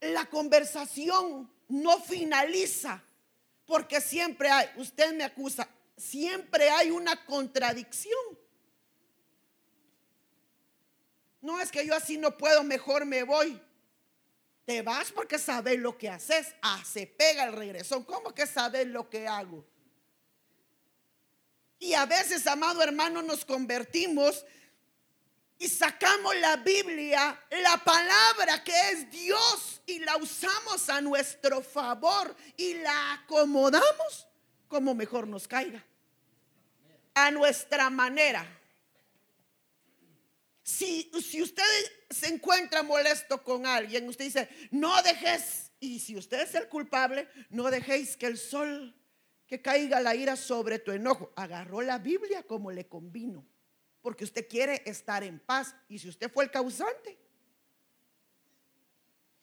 la 0.00 0.24
conversación 0.26 1.48
no 1.68 2.00
finaliza 2.00 3.02
porque 3.66 4.00
siempre 4.00 4.48
hay, 4.48 4.68
usted 4.76 5.12
me 5.12 5.24
acusa, 5.24 5.68
siempre 5.96 6.70
hay 6.70 6.90
una 6.90 7.26
contradicción. 7.26 8.38
No 11.42 11.60
es 11.60 11.70
que 11.70 11.86
yo 11.86 11.94
así 11.94 12.16
no 12.16 12.36
puedo, 12.36 12.64
mejor 12.64 13.04
me 13.04 13.24
voy. 13.24 13.60
Te 14.64 14.82
vas 14.82 15.12
porque 15.12 15.38
sabes 15.38 15.78
lo 15.78 15.98
que 15.98 16.08
haces. 16.08 16.54
Ah, 16.62 16.82
se 16.84 17.06
pega 17.06 17.44
el 17.44 17.52
regreso. 17.52 18.04
¿Cómo 18.06 18.34
que 18.34 18.46
sabes 18.46 18.86
lo 18.86 19.08
que 19.10 19.28
hago? 19.28 19.64
Y 21.78 21.92
a 21.94 22.06
veces, 22.06 22.46
amado 22.46 22.82
hermano, 22.82 23.22
nos 23.22 23.44
convertimos 23.44 24.44
y 25.58 25.68
sacamos 25.68 26.36
la 26.36 26.56
Biblia, 26.56 27.38
la 27.50 27.82
palabra 27.82 28.62
que 28.62 28.74
es 28.90 29.10
Dios, 29.10 29.82
y 29.86 30.00
la 30.00 30.16
usamos 30.16 30.88
a 30.88 31.00
nuestro 31.00 31.62
favor 31.62 32.34
y 32.56 32.74
la 32.74 33.14
acomodamos 33.14 34.26
como 34.68 34.94
mejor 34.94 35.26
nos 35.26 35.46
caiga, 35.46 35.84
a 37.14 37.30
nuestra 37.30 37.88
manera. 37.90 38.46
Si, 40.62 41.10
si 41.22 41.40
usted 41.42 41.62
se 42.10 42.26
encuentra 42.26 42.82
molesto 42.82 43.42
con 43.42 43.66
alguien, 43.66 44.08
usted 44.08 44.24
dice, 44.24 44.48
no 44.72 45.00
dejes, 45.02 45.70
y 45.78 46.00
si 46.00 46.16
usted 46.16 46.40
es 46.40 46.54
el 46.54 46.68
culpable, 46.68 47.28
no 47.50 47.70
dejéis 47.70 48.16
que 48.16 48.26
el 48.26 48.36
sol, 48.36 48.94
que 49.46 49.62
caiga 49.62 50.00
la 50.00 50.14
ira 50.14 50.36
sobre 50.36 50.78
tu 50.78 50.92
enojo. 50.92 51.32
Agarró 51.36 51.82
la 51.82 51.98
Biblia 51.98 52.42
como 52.42 52.70
le 52.70 52.86
convino 52.86 53.46
porque 54.06 54.22
usted 54.22 54.46
quiere 54.46 54.82
estar 54.86 55.24
en 55.24 55.40
paz. 55.40 55.74
Y 55.88 55.98
si 55.98 56.08
usted 56.08 56.30
fue 56.30 56.44
el 56.44 56.50
causante. 56.52 57.18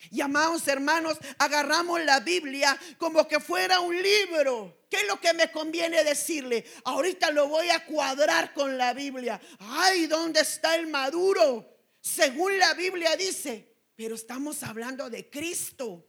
Y 0.09 0.21
amados 0.21 0.65
hermanos, 0.69 1.17
agarramos 1.37 2.01
la 2.05 2.21
Biblia 2.21 2.79
como 2.97 3.27
que 3.27 3.41
fuera 3.41 3.81
un 3.81 3.93
libro. 4.01 4.85
¿Qué 4.89 5.01
es 5.01 5.07
lo 5.09 5.19
que 5.19 5.33
me 5.33 5.51
conviene 5.51 6.05
decirle? 6.05 6.63
Ahorita 6.85 7.29
lo 7.31 7.49
voy 7.49 7.71
a 7.71 7.85
cuadrar 7.85 8.53
con 8.53 8.77
la 8.77 8.93
Biblia. 8.93 9.37
Ay, 9.59 10.07
¿dónde 10.07 10.39
está 10.39 10.75
el 10.75 10.87
maduro? 10.87 11.69
Según 11.99 12.57
la 12.57 12.73
Biblia 12.73 13.17
dice, 13.17 13.69
pero 13.97 14.15
estamos 14.15 14.63
hablando 14.63 15.09
de 15.09 15.29
Cristo. 15.29 16.07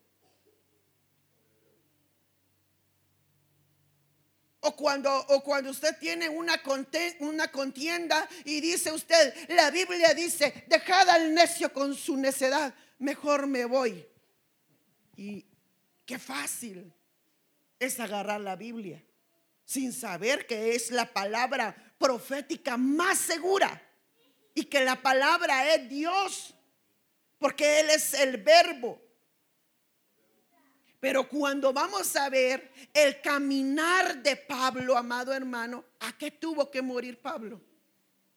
O 4.67 4.75
cuando, 4.75 5.15
o 5.15 5.43
cuando 5.43 5.71
usted 5.71 5.99
tiene 5.99 6.27
una, 6.27 6.61
una 7.21 7.51
contienda 7.51 8.27
y 8.47 8.63
dice 8.63 8.91
usted, 8.93 9.35
la 9.51 9.71
Biblia 9.71 10.15
dice, 10.15 10.65
dejad 10.69 11.07
al 11.11 11.35
necio 11.35 11.71
con 11.71 11.95
su 11.95 12.17
necedad, 12.17 12.75
mejor 12.99 13.47
me 13.47 13.67
voy. 13.67 14.07
Y 15.17 15.45
qué 16.07 16.19
fácil 16.19 16.91
es 17.79 18.01
agarrar 18.01 18.41
la 18.41 18.57
Biblia 18.57 19.05
sin 19.67 19.93
saber 19.93 20.47
que 20.47 20.75
es 20.75 20.91
la 20.91 21.13
palabra 21.13 21.75
profética 21.99 22.79
más 22.79 23.19
segura 23.19 23.83
y 24.55 24.65
que 24.65 24.83
la 24.83 25.03
palabra 25.03 25.75
es 25.75 25.89
Dios, 25.91 26.55
porque 27.39 27.81
Él 27.81 27.91
es 27.91 28.15
el 28.15 28.39
verbo. 28.39 29.04
Pero 31.05 31.29
cuando 31.29 31.71
vamos 31.71 32.17
a 32.17 32.31
ver 32.31 32.73
el 32.95 33.21
caminar 33.21 34.23
de 34.23 34.37
Pablo, 34.37 34.97
amado 34.97 35.35
hermano, 35.35 35.85
¿a 36.01 36.17
qué 36.17 36.31
tuvo 36.31 36.71
que 36.71 36.81
morir 36.81 37.21
Pablo? 37.21 37.61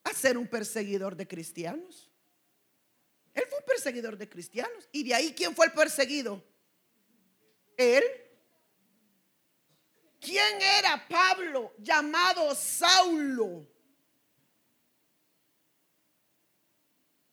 A 0.03 0.11
ser 0.11 0.37
un 0.37 0.45
perseguidor 0.49 1.15
de 1.15 1.25
cristianos. 1.25 2.11
Él 3.33 3.45
fue 3.49 3.61
perseguidor 3.61 4.17
de 4.17 4.27
cristianos. 4.27 4.89
Y 4.91 5.05
de 5.05 5.13
ahí, 5.13 5.33
¿quién 5.33 5.55
fue 5.55 5.67
el 5.67 5.71
perseguido? 5.71 6.43
Él. 7.77 8.03
¿Quién 10.19 10.61
era 10.61 11.07
Pablo 11.07 11.73
llamado 11.77 12.53
Saulo? 12.53 13.65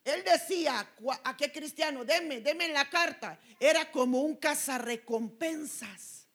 Él 0.05 0.23
decía, 0.23 0.87
¿a 1.25 1.37
qué 1.37 1.51
cristiano? 1.51 2.05
Deme, 2.05 2.41
deme 2.41 2.69
la 2.69 2.89
carta. 2.91 3.39
Era 3.59 3.91
como 3.91 4.21
un 4.21 4.37
cazarrecompensas. 4.37 6.29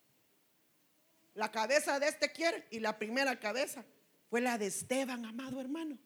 La 1.36 1.52
cabeza 1.52 2.00
de 2.00 2.08
este 2.08 2.32
quiere 2.32 2.66
y 2.72 2.80
la 2.80 2.98
primera 2.98 3.40
cabeza 3.40 3.86
fue 4.30 4.42
la 4.42 4.58
de 4.58 4.68
Esteban, 4.68 5.24
amado 5.24 5.62
hermano. 5.62 5.98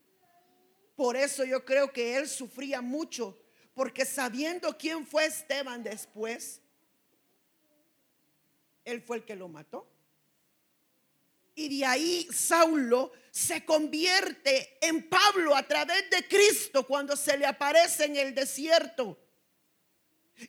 Por 0.96 1.16
eso 1.16 1.46
yo 1.46 1.64
creo 1.64 1.92
que 1.92 2.18
él 2.18 2.28
sufría 2.28 2.82
mucho, 2.82 3.42
porque 3.74 4.06
sabiendo 4.06 4.78
quién 4.78 5.08
fue 5.08 5.26
Esteban 5.26 5.84
después, 5.84 6.62
él 8.84 9.02
fue 9.02 9.18
el 9.18 9.26
que 9.26 9.36
lo 9.36 9.48
mató. 9.48 9.88
Y 11.56 11.80
de 11.80 11.86
ahí 11.86 12.28
Saulo 12.32 13.12
se 13.34 13.66
convierte 13.66 14.78
en 14.80 15.10
Pablo 15.10 15.56
a 15.56 15.68
través 15.68 16.08
de 16.12 16.28
Cristo 16.28 16.86
cuando 16.86 17.16
se 17.16 17.36
le 17.36 17.48
aparece 17.48 18.06
en 18.06 18.16
el 18.16 18.36
desierto. 18.36 19.20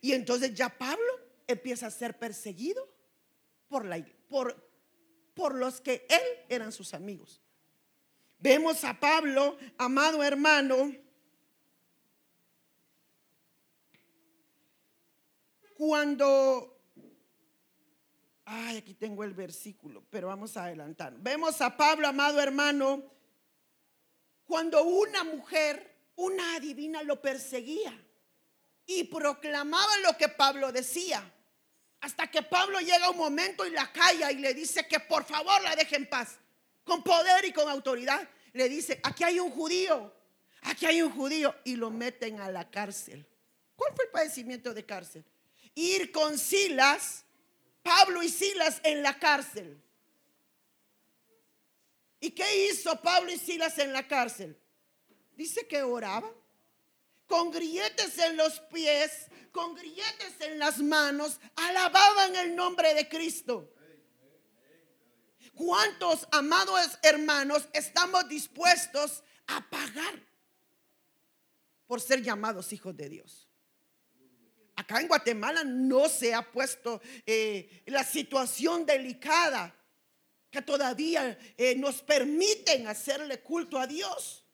Y 0.03 0.13
entonces 0.13 0.53
ya 0.53 0.69
Pablo 0.69 1.19
empieza 1.47 1.87
a 1.87 1.91
ser 1.91 2.19
perseguido 2.19 2.87
por, 3.69 3.87
los 5.55 5.81
que 5.81 6.07
él 6.11 6.45
eran 6.51 6.73
sus 6.73 6.93
amigos. 6.93 7.41
Vemos 8.39 8.85
a 8.85 9.01
Pablo, 9.01 9.57
amado 9.79 10.23
hermano, 10.23 10.95
cuando 15.79 16.74
Ay, 18.47 18.79
aquí 18.79 18.95
tengo 18.95 19.25
el 19.25 19.33
versículo, 19.33 20.05
pero 20.11 20.29
vamos 20.29 20.57
a 20.57 20.65
adelantar. 20.65 21.15
Vemos 21.17 21.61
a 21.61 21.77
Pablo, 21.77 22.07
amado 22.07 22.41
hermano, 22.41 23.03
cuando 24.45 24.85
una 24.85 25.25
mujer, 25.25 25.97
una 26.17 26.57
adivina, 26.57 27.03
lo 27.03 27.21
perseguía 27.23 27.99
y 28.87 29.05
proclamaba 29.05 29.99
lo 29.99 30.17
que 30.19 30.29
Pablo 30.29 30.71
decía. 30.73 31.31
Hasta 32.01 32.31
que 32.31 32.43
Pablo 32.43 32.81
llega 32.81 33.09
un 33.09 33.17
momento 33.17 33.67
y 33.67 33.71
la 33.71 33.91
calla 33.91 34.31
y 34.31 34.37
le 34.37 34.53
dice 34.53 34.87
que 34.87 35.01
por 35.01 35.25
favor 35.25 35.63
la 35.63 35.75
deje 35.75 35.97
en 35.97 36.07
paz, 36.07 36.39
con 36.85 37.03
poder 37.03 37.47
y 37.47 37.53
con 37.53 37.67
autoridad. 37.67 38.29
Le 38.53 38.69
dice, 38.69 39.01
aquí 39.03 39.25
hay 39.25 39.41
un 39.41 39.51
judío, 39.51 40.15
aquí 40.63 40.85
hay 40.85 41.01
un 41.01 41.11
judío 41.11 41.55
y 41.65 41.77
lo 41.77 41.91
meten 41.91 42.41
a 42.41 42.51
la 42.51 42.71
cárcel. 42.71 43.27
¿Cuál 43.75 43.95
fue 43.95 44.05
el 44.05 44.11
padecimiento 44.11 44.75
de 44.75 44.85
cárcel? 44.85 45.25
Ir 45.75 46.13
con 46.13 46.39
Silas 46.39 47.24
Pablo 47.85 48.23
y 48.23 48.31
Silas 48.31 48.81
en 48.83 49.03
la 49.03 49.19
cárcel. 49.19 49.81
¿Y 52.19 52.31
qué 52.31 52.67
hizo 52.67 53.01
Pablo 53.03 53.31
y 53.31 53.39
Silas 53.39 53.79
en 53.79 53.93
la 53.93 54.09
cárcel? 54.09 54.59
Dice 55.37 55.69
que 55.69 55.83
oraban 55.83 56.33
con 57.27 57.51
grilletes 57.51 58.17
en 58.19 58.39
los 58.39 58.59
pies, 58.73 59.27
con 59.53 59.75
grilletes 59.75 60.41
en 60.41 60.59
las 60.59 60.79
manos, 60.79 61.39
alababan 61.57 62.35
el 62.37 62.57
nombre 62.57 62.95
de 62.95 63.07
Cristo. 63.09 63.71
¿Cuántos 65.55 66.27
amados 66.33 66.99
hermanos 67.03 67.69
estamos 67.75 68.27
dispuestos 68.29 69.23
a 69.47 69.69
pagar 69.69 70.23
por 71.87 72.01
ser 72.01 72.23
llamados 72.23 72.73
hijos 72.73 72.97
de 72.97 73.11
Dios? 73.11 73.44
Acá 74.77 75.01
en 75.01 75.09
Guatemala 75.09 75.65
no 75.65 76.09
se 76.09 76.35
ha 76.35 76.43
puesto 76.51 77.01
eh, 77.27 77.83
la 77.87 78.05
situación 78.05 78.85
delicada 78.85 79.75
que 80.51 80.63
todavía 80.63 81.37
eh, 81.57 81.75
nos 81.75 82.03
permiten 82.03 82.87
hacerle 82.87 83.41
culto 83.41 83.79
a 83.79 83.87
Dios. 83.87 84.45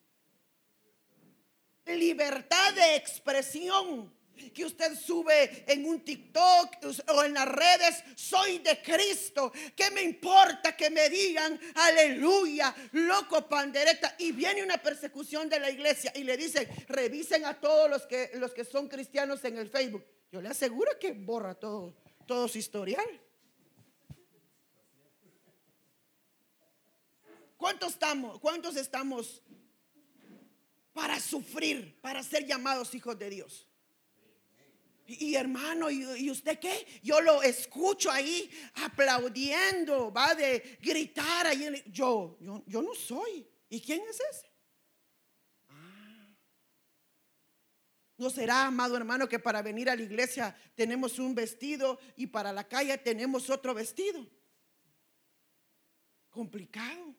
Libertad 1.87 2.75
de 2.75 2.97
expresión 2.97 4.13
que 4.53 4.65
usted 4.65 4.99
sube 4.99 5.65
en 5.67 5.85
un 5.85 6.01
TikTok 6.01 6.77
o 7.09 7.23
en 7.23 7.35
las 7.35 7.49
redes, 7.49 8.03
soy 8.17 8.59
de 8.59 8.81
Cristo. 8.83 9.53
¿Qué 9.77 9.91
me 9.91 10.03
importa 10.03 10.77
que 10.77 10.91
me 10.91 11.09
digan 11.09 11.59
aleluya, 11.75 12.75
loco 12.93 13.49
pandereta? 13.49 14.15
Y 14.19 14.33
viene 14.33 14.63
una 14.63 14.79
persecución 14.79 15.49
de 15.49 15.61
la 15.61 15.71
iglesia 15.71 16.13
y 16.15 16.25
le 16.25 16.37
dicen, 16.37 16.69
revisen 16.89 17.45
a 17.45 17.61
todos 17.61 17.91
los 17.91 18.07
que, 18.07 18.31
los 18.35 18.53
que 18.53 18.65
son 18.65 18.89
cristianos 18.89 19.45
en 19.45 19.59
el 19.59 19.69
Facebook. 19.69 20.05
Yo 20.33 20.41
le 20.41 20.49
aseguro 20.49 20.99
que 20.99 21.13
borra 21.13 21.55
todo, 21.55 21.95
todo 22.27 22.49
su 22.49 22.59
historial. 22.59 23.07
¿Cuántos 27.57 27.93
estamos, 27.93 28.41
¿Cuántos 28.41 28.77
estamos 28.77 29.43
para 30.95 31.21
sufrir, 31.21 32.01
para 32.01 32.23
ser 32.23 32.47
llamados 32.47 32.95
hijos 32.95 33.19
de 33.19 33.29
Dios? 33.29 33.70
Y, 35.19 35.35
hermano, 35.35 35.91
¿y, 35.91 36.31
usted 36.31 36.59
qué? 36.61 36.87
Yo 37.03 37.21
lo 37.21 37.43
escucho 37.43 38.11
ahí 38.11 38.49
aplaudiendo, 38.75 40.13
va 40.13 40.35
de 40.37 40.79
gritar 40.81 41.49
ahí. 41.49 41.83
Yo, 41.87 42.39
yo, 42.41 42.63
yo 42.67 42.83
no 42.83 42.95
soy. 42.95 43.47
¿Y 43.69 43.81
quién 43.81 44.03
es 44.09 44.21
ese? 44.21 44.53
Ah. 45.69 46.37
¿No 48.19 48.31
será, 48.31 48.67
amado 48.67 48.97
hermano, 48.97 49.29
que 49.29 49.41
para 49.41 49.63
venir 49.63 49.91
a 49.91 49.97
la 49.97 50.03
iglesia 50.03 50.57
tenemos 50.77 51.19
un 51.19 51.35
vestido 51.35 51.99
y 52.15 52.29
para 52.29 52.53
la 52.53 52.69
calle 52.69 52.97
tenemos 52.99 53.51
otro 53.51 53.75
vestido? 53.75 54.25
Complicado. 56.29 57.17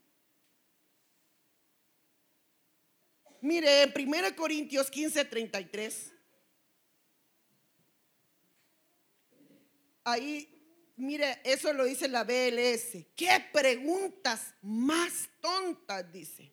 Mire, 3.41 3.83
en 3.83 3.93
1 3.95 4.35
Corintios 4.35 4.89
15, 4.89 5.25
33. 5.25 6.10
Ahí, 10.03 10.47
mire, 10.95 11.41
eso 11.43 11.73
lo 11.73 11.85
dice 11.85 12.07
la 12.07 12.23
BLS. 12.23 13.05
¿Qué 13.15 13.45
preguntas 13.51 14.53
más 14.61 15.29
tontas 15.39 16.11
dice? 16.11 16.51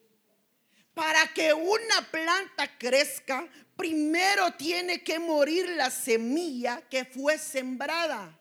Para 0.93 1.27
que 1.33 1.53
una 1.53 2.09
planta 2.11 2.77
crezca, 2.77 3.47
primero 3.75 4.51
tiene 4.53 5.03
que 5.03 5.19
morir 5.19 5.69
la 5.69 5.89
semilla 5.89 6.81
que 6.89 7.05
fue 7.05 7.37
sembrada. 7.37 8.37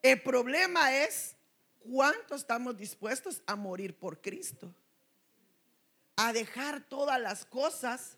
El 0.00 0.22
problema 0.22 0.94
es 0.96 1.36
cuánto 1.80 2.36
estamos 2.36 2.76
dispuestos 2.76 3.42
a 3.46 3.56
morir 3.56 3.98
por 3.98 4.20
Cristo. 4.20 4.72
A 6.16 6.32
dejar 6.32 6.88
todas 6.88 7.20
las 7.20 7.44
cosas 7.44 8.16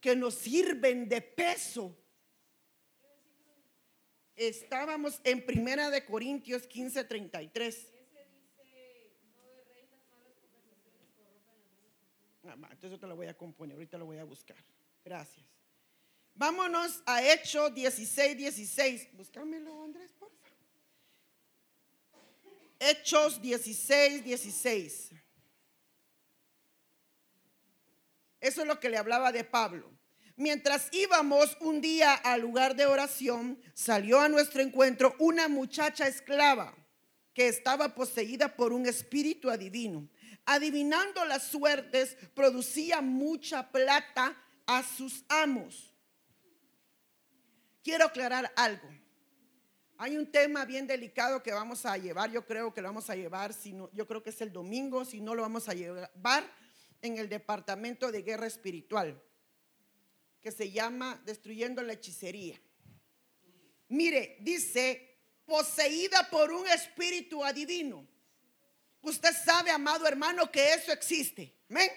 que 0.00 0.16
nos 0.16 0.34
sirven 0.34 1.08
de 1.08 1.20
peso 1.20 1.96
Estábamos 4.40 5.20
en 5.22 5.44
Primera 5.44 5.90
de 5.90 6.02
Corintios 6.02 6.66
15, 6.66 7.04
33. 7.04 7.92
Ah, 12.44 12.54
entonces 12.54 12.92
yo 12.92 12.98
te 12.98 13.06
lo 13.06 13.16
voy 13.16 13.26
a 13.26 13.36
componer, 13.36 13.74
ahorita 13.74 13.98
lo 13.98 14.06
voy 14.06 14.16
a 14.16 14.24
buscar. 14.24 14.56
Gracias. 15.04 15.44
Vámonos 16.34 17.02
a 17.04 17.22
Hechos 17.22 17.74
16, 17.74 18.38
16. 18.38 19.08
Búscamelo, 19.12 19.84
Andrés, 19.84 20.10
por 20.18 20.30
favor. 20.30 20.48
Hechos 22.78 23.42
16, 23.42 24.24
16. 24.24 25.10
Eso 28.40 28.62
es 28.62 28.66
lo 28.66 28.80
que 28.80 28.88
le 28.88 28.96
hablaba 28.96 29.32
de 29.32 29.44
Pablo. 29.44 29.99
Mientras 30.40 30.88
íbamos 30.92 31.54
un 31.60 31.82
día 31.82 32.14
al 32.14 32.40
lugar 32.40 32.74
de 32.74 32.86
oración, 32.86 33.60
salió 33.74 34.20
a 34.20 34.28
nuestro 34.30 34.62
encuentro 34.62 35.14
una 35.18 35.48
muchacha 35.48 36.08
esclava 36.08 36.74
que 37.34 37.46
estaba 37.46 37.94
poseída 37.94 38.56
por 38.56 38.72
un 38.72 38.86
espíritu 38.86 39.50
adivino. 39.50 40.08
Adivinando 40.46 41.26
las 41.26 41.42
suertes, 41.42 42.16
producía 42.32 43.02
mucha 43.02 43.70
plata 43.70 44.34
a 44.64 44.82
sus 44.82 45.26
amos. 45.28 45.92
Quiero 47.84 48.06
aclarar 48.06 48.50
algo. 48.56 48.88
Hay 49.98 50.16
un 50.16 50.32
tema 50.32 50.64
bien 50.64 50.86
delicado 50.86 51.42
que 51.42 51.52
vamos 51.52 51.84
a 51.84 51.98
llevar, 51.98 52.30
yo 52.30 52.46
creo 52.46 52.72
que 52.72 52.80
lo 52.80 52.88
vamos 52.88 53.10
a 53.10 53.14
llevar, 53.14 53.52
si 53.52 53.76
yo 53.92 54.06
creo 54.06 54.22
que 54.22 54.30
es 54.30 54.40
el 54.40 54.54
domingo, 54.54 55.04
si 55.04 55.20
no 55.20 55.34
lo 55.34 55.42
vamos 55.42 55.68
a 55.68 55.74
llevar 55.74 56.50
en 57.02 57.18
el 57.18 57.28
departamento 57.28 58.10
de 58.10 58.22
guerra 58.22 58.46
espiritual 58.46 59.22
que 60.40 60.50
se 60.50 60.70
llama 60.70 61.20
Destruyendo 61.24 61.82
la 61.82 61.94
Hechicería. 61.94 62.60
Mire, 63.88 64.36
dice, 64.40 65.18
poseída 65.44 66.28
por 66.30 66.52
un 66.52 66.66
espíritu 66.68 67.44
adivino. 67.44 68.06
Usted 69.02 69.34
sabe, 69.34 69.70
amado 69.70 70.06
hermano, 70.06 70.50
que 70.50 70.74
eso 70.74 70.92
existe. 70.92 71.56
Amén. 71.68 71.90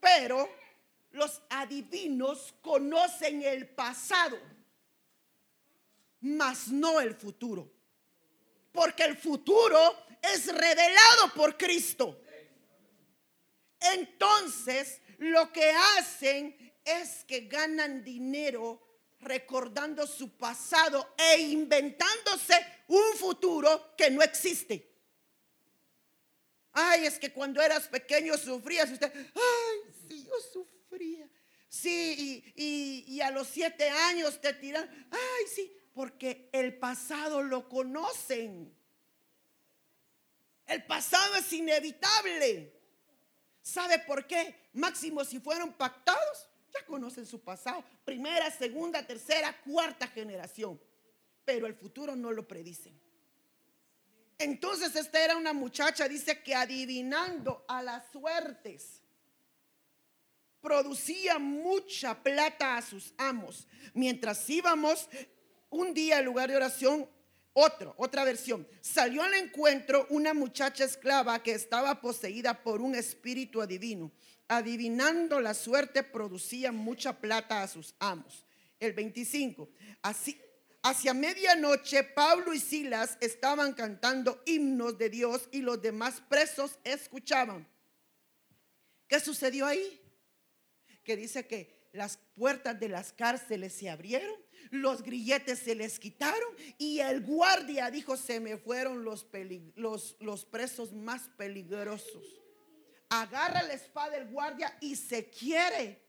Pero 0.00 0.48
los 1.12 1.40
adivinos 1.48 2.54
conocen 2.60 3.42
el 3.42 3.68
pasado, 3.68 4.38
mas 6.20 6.68
no 6.68 7.00
el 7.00 7.14
futuro. 7.14 7.72
Porque 8.72 9.04
el 9.04 9.16
futuro 9.16 9.78
es 10.20 10.46
revelado 10.46 11.32
por 11.34 11.56
Cristo. 11.56 12.20
Entonces, 13.80 15.00
lo 15.18 15.52
que 15.52 15.70
hacen 15.98 16.56
es 16.84 17.24
que 17.24 17.42
ganan 17.42 18.04
dinero 18.04 18.80
recordando 19.20 20.06
su 20.06 20.36
pasado 20.36 21.14
e 21.16 21.40
inventándose 21.40 22.54
un 22.88 23.16
futuro 23.16 23.94
que 23.96 24.10
no 24.10 24.22
existe. 24.22 24.92
Ay, 26.72 27.06
es 27.06 27.18
que 27.18 27.32
cuando 27.32 27.62
eras 27.62 27.88
pequeño 27.88 28.36
sufrías. 28.36 28.90
Usted, 28.90 29.12
ay, 29.14 29.94
sí, 30.08 30.24
yo 30.24 30.34
sufría. 30.52 31.28
Sí, 31.68 32.52
y, 32.56 33.04
y 33.08 33.20
a 33.20 33.30
los 33.30 33.48
siete 33.48 33.88
años 33.88 34.40
te 34.40 34.52
tiran. 34.54 35.08
Ay, 35.10 35.44
sí, 35.54 35.72
porque 35.94 36.50
el 36.52 36.76
pasado 36.78 37.42
lo 37.42 37.68
conocen. 37.68 38.76
El 40.66 40.84
pasado 40.84 41.36
es 41.36 41.52
inevitable. 41.52 42.73
¿Sabe 43.64 43.98
por 44.00 44.26
qué? 44.26 44.54
Máximo, 44.74 45.24
si 45.24 45.40
fueron 45.40 45.72
pactados, 45.72 46.48
ya 46.70 46.84
conocen 46.84 47.24
su 47.24 47.40
pasado. 47.40 47.82
Primera, 48.04 48.50
segunda, 48.50 49.04
tercera, 49.06 49.58
cuarta 49.64 50.06
generación. 50.06 50.78
Pero 51.46 51.66
el 51.66 51.74
futuro 51.74 52.14
no 52.14 52.30
lo 52.30 52.46
predicen. 52.46 53.00
Entonces 54.36 54.94
esta 54.94 55.24
era 55.24 55.38
una 55.38 55.54
muchacha, 55.54 56.06
dice 56.06 56.42
que 56.42 56.54
adivinando 56.54 57.64
a 57.66 57.82
las 57.82 58.12
suertes, 58.12 59.00
producía 60.60 61.38
mucha 61.38 62.22
plata 62.22 62.76
a 62.76 62.82
sus 62.82 63.14
amos. 63.16 63.66
Mientras 63.94 64.48
íbamos 64.50 65.08
un 65.70 65.94
día 65.94 66.18
al 66.18 66.26
lugar 66.26 66.50
de 66.50 66.56
oración, 66.56 67.08
otro, 67.54 67.94
otra 67.96 68.24
versión. 68.24 68.66
Salió 68.80 69.22
al 69.22 69.32
encuentro 69.34 70.06
una 70.10 70.34
muchacha 70.34 70.84
esclava 70.84 71.42
que 71.42 71.52
estaba 71.52 72.00
poseída 72.00 72.62
por 72.62 72.82
un 72.82 72.94
espíritu 72.94 73.62
adivino. 73.62 74.12
Adivinando 74.48 75.40
la 75.40 75.54
suerte 75.54 76.02
producía 76.02 76.72
mucha 76.72 77.18
plata 77.18 77.62
a 77.62 77.68
sus 77.68 77.94
amos. 77.98 78.44
El 78.78 78.92
25. 78.92 79.70
Así, 80.02 80.38
hacia 80.82 81.14
medianoche 81.14 82.02
Pablo 82.02 82.52
y 82.52 82.60
Silas 82.60 83.16
estaban 83.20 83.72
cantando 83.72 84.42
himnos 84.44 84.98
de 84.98 85.08
Dios 85.08 85.48
y 85.52 85.60
los 85.60 85.80
demás 85.80 86.22
presos 86.28 86.78
escuchaban. 86.84 87.66
¿Qué 89.06 89.20
sucedió 89.20 89.64
ahí? 89.64 90.00
Que 91.04 91.16
dice 91.16 91.46
que 91.46 91.88
las 91.92 92.18
puertas 92.34 92.78
de 92.80 92.88
las 92.88 93.12
cárceles 93.12 93.72
se 93.72 93.88
abrieron 93.88 94.43
los 94.70 95.02
grilletes 95.02 95.58
se 95.58 95.74
les 95.74 95.98
quitaron 95.98 96.48
y 96.78 97.00
el 97.00 97.22
guardia 97.22 97.90
dijo, 97.90 98.16
se 98.16 98.40
me 98.40 98.56
fueron 98.56 99.04
los, 99.04 99.26
los, 99.76 100.44
presos 100.44 100.92
más 100.92 101.28
peligrosos. 101.36 102.40
Agarra 103.08 103.62
la 103.62 103.74
espada 103.74 104.10
del 104.18 104.28
guardia 104.28 104.76
y 104.80 104.96
se 104.96 105.28
quiere 105.30 106.02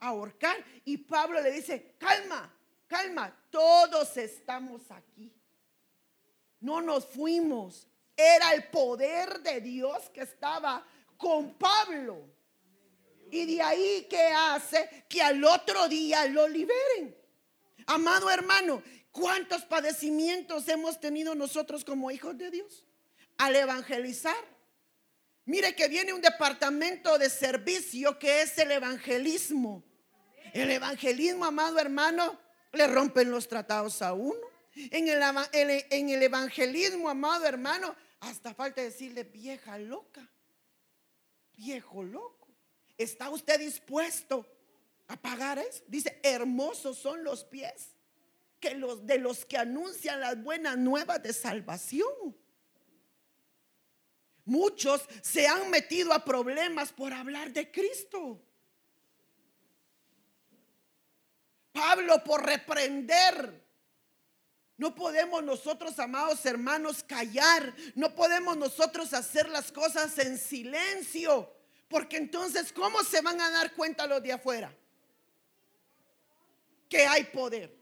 ahorcar. 0.00 0.56
Y 0.84 0.96
Pablo 0.98 1.40
le 1.40 1.52
dice, 1.52 1.94
calma, 1.98 2.52
calma, 2.86 3.34
todos 3.50 4.16
estamos 4.16 4.90
aquí. 4.90 5.32
No 6.60 6.80
nos 6.80 7.06
fuimos. 7.06 7.86
Era 8.16 8.52
el 8.52 8.64
poder 8.64 9.40
de 9.42 9.60
Dios 9.60 10.10
que 10.10 10.22
estaba 10.22 10.84
con 11.16 11.54
Pablo. 11.54 12.28
Y 13.30 13.54
de 13.54 13.62
ahí 13.62 14.06
que 14.08 14.22
hace 14.22 15.04
que 15.08 15.20
al 15.22 15.44
otro 15.44 15.86
día 15.88 16.26
lo 16.26 16.48
liberen. 16.48 17.17
Amado 17.88 18.30
hermano, 18.30 18.82
¿cuántos 19.10 19.64
padecimientos 19.64 20.68
hemos 20.68 21.00
tenido 21.00 21.34
nosotros 21.34 21.86
como 21.86 22.10
hijos 22.10 22.36
de 22.36 22.50
Dios? 22.50 22.84
Al 23.38 23.56
evangelizar. 23.56 24.36
Mire 25.46 25.74
que 25.74 25.88
viene 25.88 26.12
un 26.12 26.20
departamento 26.20 27.16
de 27.16 27.30
servicio 27.30 28.18
que 28.18 28.42
es 28.42 28.58
el 28.58 28.72
evangelismo. 28.72 29.82
El 30.52 30.70
evangelismo, 30.70 31.46
amado 31.46 31.78
hermano, 31.78 32.38
le 32.72 32.86
rompen 32.88 33.30
los 33.30 33.48
tratados 33.48 34.02
a 34.02 34.12
uno. 34.12 34.38
En 34.74 35.08
el, 35.08 35.86
en 35.90 36.10
el 36.10 36.22
evangelismo, 36.22 37.08
amado 37.08 37.46
hermano, 37.46 37.96
hasta 38.20 38.52
falta 38.52 38.82
decirle 38.82 39.24
vieja 39.24 39.78
loca, 39.78 40.28
viejo 41.56 42.02
loco. 42.02 42.48
¿Está 42.98 43.30
usted 43.30 43.58
dispuesto 43.58 44.46
a 45.08 45.16
pagar 45.16 45.58
eso. 45.58 45.82
Dice, 45.86 46.20
hermosos 46.22 46.98
son 46.98 47.24
los 47.24 47.44
pies 47.44 47.94
que 48.60 48.74
los 48.74 49.06
de 49.06 49.18
los 49.18 49.44
que 49.44 49.56
anuncian 49.56 50.20
las 50.20 50.42
buenas 50.42 50.76
nuevas 50.76 51.22
de 51.22 51.32
salvación. 51.32 52.36
Muchos 54.44 55.02
se 55.22 55.46
han 55.46 55.70
metido 55.70 56.12
a 56.12 56.24
problemas 56.24 56.92
por 56.92 57.12
hablar 57.12 57.52
de 57.52 57.70
Cristo. 57.70 58.42
Pablo 61.72 62.22
por 62.24 62.44
reprender. 62.44 63.66
No 64.78 64.94
podemos 64.94 65.42
nosotros, 65.42 65.98
amados 65.98 66.46
hermanos, 66.46 67.02
callar. 67.02 67.74
No 67.94 68.14
podemos 68.14 68.56
nosotros 68.56 69.12
hacer 69.12 69.48
las 69.48 69.70
cosas 69.70 70.16
en 70.18 70.38
silencio. 70.38 71.52
Porque 71.88 72.16
entonces, 72.16 72.72
¿cómo 72.72 73.02
se 73.02 73.20
van 73.20 73.40
a 73.40 73.50
dar 73.50 73.74
cuenta 73.74 74.06
los 74.06 74.22
de 74.22 74.32
afuera? 74.32 74.74
Que 76.88 77.06
hay 77.06 77.24
poder. 77.24 77.76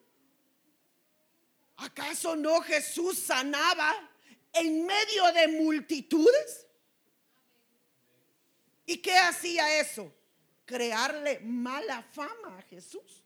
¿Acaso 1.77 2.35
no 2.37 2.61
Jesús 2.63 3.19
sanaba 3.19 3.95
en 4.53 4.87
medio 4.87 5.33
de 5.33 5.49
multitudes? 5.49 6.67
¿Y 8.87 8.99
qué 8.99 9.17
hacía 9.19 9.81
eso? 9.81 10.13
Crearle 10.65 11.41
mala 11.41 12.03
fama 12.03 12.59
a 12.59 12.63
Jesús. 12.63 13.25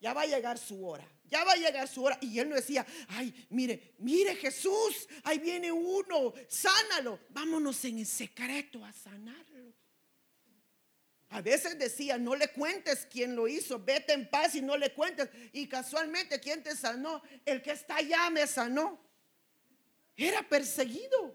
Ya 0.00 0.12
va 0.12 0.22
a 0.22 0.26
llegar 0.26 0.58
su 0.58 0.84
hora, 0.84 1.08
ya 1.30 1.44
va 1.44 1.52
a 1.52 1.56
llegar 1.56 1.86
su 1.86 2.02
hora. 2.02 2.18
Y 2.20 2.38
él 2.38 2.48
no 2.48 2.56
decía, 2.56 2.84
ay, 3.08 3.46
mire, 3.50 3.94
mire 3.98 4.34
Jesús, 4.34 5.08
ahí 5.22 5.38
viene 5.38 5.70
uno, 5.70 6.34
sánalo. 6.48 7.20
Vámonos 7.28 7.84
en 7.84 8.04
secreto 8.04 8.84
a 8.84 8.92
sanar. 8.92 9.51
A 11.32 11.40
veces 11.40 11.78
decía, 11.78 12.18
no 12.18 12.36
le 12.36 12.48
cuentes 12.48 13.06
quién 13.10 13.34
lo 13.34 13.48
hizo, 13.48 13.78
vete 13.78 14.12
en 14.12 14.28
paz 14.28 14.54
y 14.54 14.60
no 14.60 14.76
le 14.76 14.92
cuentes. 14.92 15.30
Y 15.52 15.66
casualmente, 15.66 16.38
¿quién 16.38 16.62
te 16.62 16.76
sanó? 16.76 17.22
El 17.46 17.62
que 17.62 17.70
está 17.70 17.96
allá 17.96 18.28
me 18.28 18.46
sanó. 18.46 19.02
Era 20.14 20.46
perseguido. 20.46 21.34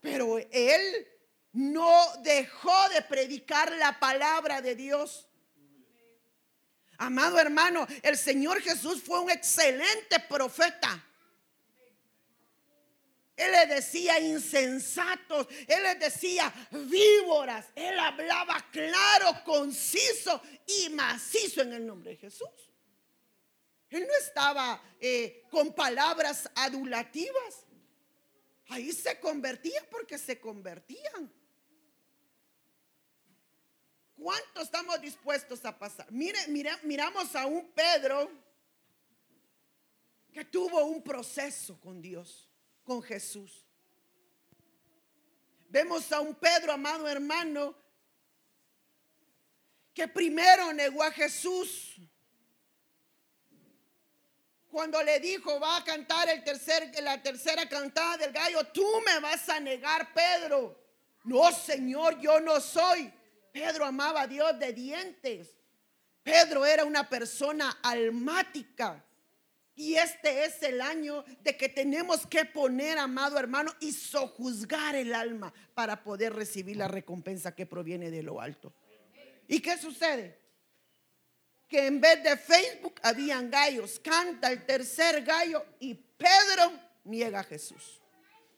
Pero 0.00 0.38
él 0.38 1.08
no 1.52 2.04
dejó 2.24 2.88
de 2.88 3.02
predicar 3.02 3.70
la 3.76 4.00
palabra 4.00 4.60
de 4.60 4.74
Dios. 4.74 5.28
Amado 6.98 7.38
hermano, 7.38 7.86
el 8.02 8.16
Señor 8.16 8.60
Jesús 8.60 9.02
fue 9.04 9.20
un 9.20 9.30
excelente 9.30 10.18
profeta. 10.28 11.04
Él 13.36 13.50
le 13.50 13.74
decía 13.74 14.20
insensatos, 14.20 15.46
él 15.66 15.82
les 15.82 15.98
decía 15.98 16.52
víboras, 16.70 17.66
él 17.74 17.98
hablaba 17.98 18.64
claro, 18.70 19.42
conciso 19.44 20.42
y 20.66 20.90
macizo 20.90 21.62
en 21.62 21.72
el 21.72 21.86
nombre 21.86 22.10
de 22.10 22.16
Jesús. 22.18 22.48
Él 23.88 24.06
no 24.06 24.14
estaba 24.18 24.82
eh, 25.00 25.44
con 25.50 25.74
palabras 25.74 26.48
adulativas. 26.54 27.66
Ahí 28.68 28.92
se 28.92 29.18
convertían 29.20 29.84
porque 29.90 30.18
se 30.18 30.38
convertían. 30.40 31.30
¿Cuánto 34.16 34.60
estamos 34.62 35.00
dispuestos 35.00 35.64
a 35.64 35.76
pasar? 35.76 36.10
Mire, 36.12 36.38
miramos 36.48 37.34
a 37.34 37.46
un 37.46 37.70
Pedro 37.72 38.30
que 40.32 40.44
tuvo 40.44 40.84
un 40.84 41.02
proceso 41.02 41.78
con 41.80 42.00
Dios 42.00 42.51
con 42.84 43.02
Jesús. 43.02 43.64
Vemos 45.68 46.12
a 46.12 46.20
un 46.20 46.34
Pedro, 46.34 46.72
amado 46.72 47.08
hermano, 47.08 47.74
que 49.94 50.08
primero 50.08 50.72
negó 50.72 51.02
a 51.02 51.10
Jesús. 51.10 51.96
Cuando 54.68 55.02
le 55.02 55.20
dijo, 55.20 55.60
va 55.60 55.78
a 55.78 55.84
cantar 55.84 56.28
el 56.30 56.42
tercer, 56.42 56.92
la 57.02 57.22
tercera 57.22 57.68
cantada 57.68 58.16
del 58.18 58.32
gallo, 58.32 58.66
tú 58.68 58.86
me 59.04 59.20
vas 59.20 59.48
a 59.48 59.60
negar, 59.60 60.12
Pedro. 60.14 60.78
No, 61.24 61.52
Señor, 61.52 62.18
yo 62.20 62.40
no 62.40 62.60
soy. 62.60 63.12
Pedro 63.52 63.84
amaba 63.84 64.22
a 64.22 64.26
Dios 64.26 64.58
de 64.58 64.72
dientes. 64.72 65.54
Pedro 66.22 66.64
era 66.64 66.84
una 66.84 67.08
persona 67.08 67.78
almática. 67.82 69.04
Y 69.82 69.96
este 69.96 70.44
es 70.44 70.62
el 70.62 70.80
año 70.80 71.24
de 71.42 71.56
que 71.56 71.68
tenemos 71.68 72.24
que 72.24 72.44
poner, 72.44 72.98
amado 72.98 73.36
hermano, 73.36 73.74
y 73.80 73.90
sojuzgar 73.90 74.94
el 74.94 75.12
alma 75.12 75.52
para 75.74 76.04
poder 76.04 76.34
recibir 76.34 76.76
la 76.76 76.86
recompensa 76.86 77.52
que 77.52 77.66
proviene 77.66 78.12
de 78.12 78.22
lo 78.22 78.40
alto. 78.40 78.72
¿Y 79.48 79.58
qué 79.58 79.76
sucede? 79.76 80.38
Que 81.66 81.88
en 81.88 82.00
vez 82.00 82.22
de 82.22 82.36
Facebook 82.36 82.94
habían 83.02 83.50
gallos. 83.50 83.98
Canta 83.98 84.52
el 84.52 84.64
tercer 84.64 85.24
gallo 85.24 85.64
y 85.80 85.94
Pedro 85.94 86.72
niega 87.02 87.40
a 87.40 87.44
Jesús. 87.44 88.00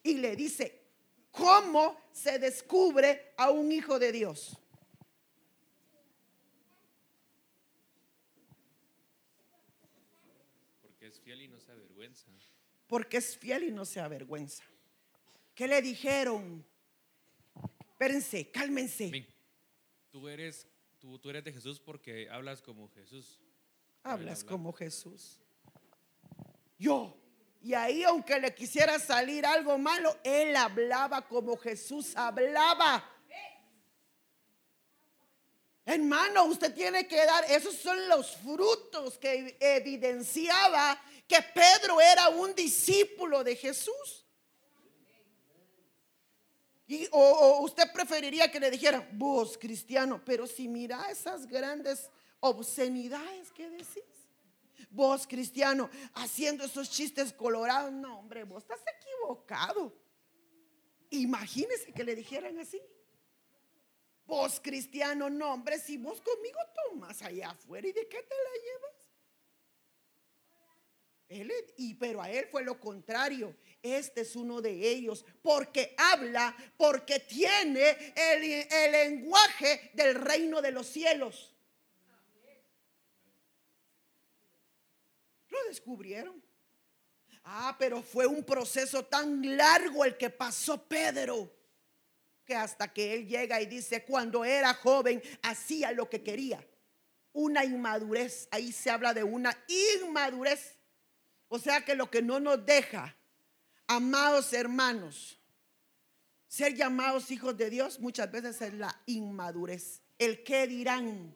Y 0.03 0.19
le 0.19 0.37
dice, 0.37 0.83
¿cómo 1.31 1.99
se 2.13 2.39
descubre 2.39 3.33
a 3.39 3.51
un 3.51 3.73
hijo 3.73 3.99
de 3.99 4.13
Dios? 4.13 4.59
Porque 10.83 11.09
es 11.09 11.21
fiel 11.21 11.43
y 11.43 11.49
no 11.49 11.59
se 11.61 11.73
avergüenza. 11.73 12.31
Porque 12.95 13.17
es 13.17 13.37
fiel 13.37 13.65
y 13.65 13.73
no 13.73 13.85
se 13.85 13.99
avergüenza. 13.99 14.63
¿Qué 15.53 15.67
le 15.67 15.83
dijeron? 15.83 16.65
Espérense, 17.81 18.49
cálmense. 18.53 19.27
Tú 20.13 20.29
eres, 20.29 20.69
tú, 21.01 21.19
tú 21.19 21.29
eres 21.29 21.43
de 21.43 21.53
Jesús 21.53 21.81
porque 21.81 22.31
hablas 22.31 22.63
como 22.63 22.89
Jesús. 22.91 23.41
Hablas 24.05 24.43
habla. 24.43 24.49
como 24.53 24.73
Jesús. 24.73 25.41
Yo. 26.79 27.21
Y 27.61 27.75
ahí, 27.75 28.05
aunque 28.05 28.39
le 28.39 28.55
quisiera 28.55 28.97
salir 29.01 29.45
algo 29.45 29.77
malo, 29.77 30.17
él 30.23 30.55
hablaba 30.55 31.27
como 31.27 31.57
Jesús 31.57 32.15
hablaba. 32.15 33.11
Hermano, 35.85 36.45
usted 36.45 36.73
tiene 36.73 37.09
que 37.09 37.27
dar, 37.27 37.45
esos 37.51 37.75
son 37.75 38.09
los 38.09 38.37
frutos 38.37 39.19
que 39.19 39.57
evidenciaba 39.59 41.03
que 41.27 41.41
Pedro 41.55 42.01
era 42.01 42.29
un 42.29 42.55
discípulo 42.55 43.43
de 43.43 43.57
Jesús. 43.57 44.27
Y, 46.87 47.07
o, 47.13 47.19
o 47.19 47.61
usted 47.63 47.91
preferiría 47.93 48.51
que 48.51 48.61
le 48.61 48.71
dijeran, 48.71 49.09
vos 49.13 49.57
cristiano, 49.57 50.23
pero 50.25 50.47
si 50.47 50.69
mira 50.69 51.11
esas 51.11 51.47
grandes 51.47 52.11
obscenidades 52.41 53.51
que 53.53 53.71
decís. 53.71 54.05
Vos 54.91 55.27
cristiano, 55.27 55.91
haciendo 56.15 56.65
esos 56.65 56.91
chistes 56.91 57.33
colorados, 57.33 57.91
no 57.91 58.19
hombre, 58.19 58.45
vos 58.45 58.63
estás 58.63 58.81
equivocado. 59.01 59.93
Imagínese 61.11 61.93
que 61.93 62.05
le 62.05 62.15
dijeran 62.15 62.59
así. 62.59 62.81
Vos 64.27 64.61
cristiano, 64.61 65.29
no 65.29 65.53
hombre, 65.53 65.79
si 65.79 65.97
vos 65.97 66.21
conmigo 66.21 66.59
tomas 66.75 67.23
allá 67.23 67.51
afuera, 67.51 67.87
¿y 67.87 67.93
de 67.93 68.09
qué 68.09 68.23
te 68.23 68.35
la 68.35 68.63
llevas? 68.63 69.04
Y 71.29 71.95
pero 71.95 72.23
a 72.23 72.31
él 72.31 72.47
fue 72.51 72.63
lo 72.63 72.79
contrario. 72.79 73.57
Este 73.83 74.23
es 74.23 74.37
uno 74.37 74.61
de 74.61 74.71
ellos, 74.71 75.25
porque 75.43 75.95
habla, 75.99 76.57
porque 76.77 77.21
tiene 77.21 78.15
el, 78.15 78.67
el 78.71 78.93
lenguaje 78.93 79.91
del 79.95 80.15
reino 80.15 80.63
de 80.63 80.71
los 80.71 80.87
cielos. 80.87 81.55
Lo 85.49 85.59
descubrieron. 85.69 86.43
Ah, 87.45 87.77
pero 87.79 88.03
fue 88.03 88.27
un 88.27 88.43
proceso 88.43 89.05
tan 89.05 89.57
largo 89.57 90.05
el 90.05 90.17
que 90.17 90.31
pasó 90.31 90.83
Pedro, 90.89 91.55
que 92.45 92.55
hasta 92.55 92.93
que 92.93 93.15
él 93.15 93.29
llega 93.29 93.61
y 93.61 93.67
dice, 93.67 94.03
cuando 94.03 94.45
era 94.45 94.73
joven 94.73 95.23
hacía 95.43 95.93
lo 95.93 96.09
que 96.09 96.23
quería. 96.23 96.67
Una 97.35 97.65
inmadurez, 97.65 98.49
ahí 98.51 98.73
se 98.73 98.91
habla 98.91 99.13
de 99.13 99.25
una 99.25 99.57
inmadurez. 99.69 100.79
O 101.49 101.59
sea 101.59 101.85
que 101.85 101.95
lo 101.95 102.11
que 102.11 102.23
no 102.23 102.41
nos 102.41 102.65
deja, 102.65 103.17
amados 103.87 104.53
hermanos, 104.53 105.39
ser 106.47 106.75
llamados 106.75 107.31
hijos 107.31 107.57
de 107.57 107.71
Dios 107.71 107.99
muchas 108.01 108.31
veces 108.31 108.61
es 108.63 108.75
la 108.75 108.95
inmadurez. 109.07 110.03
El 110.19 110.43
qué 110.45 110.67
dirán. 110.67 111.35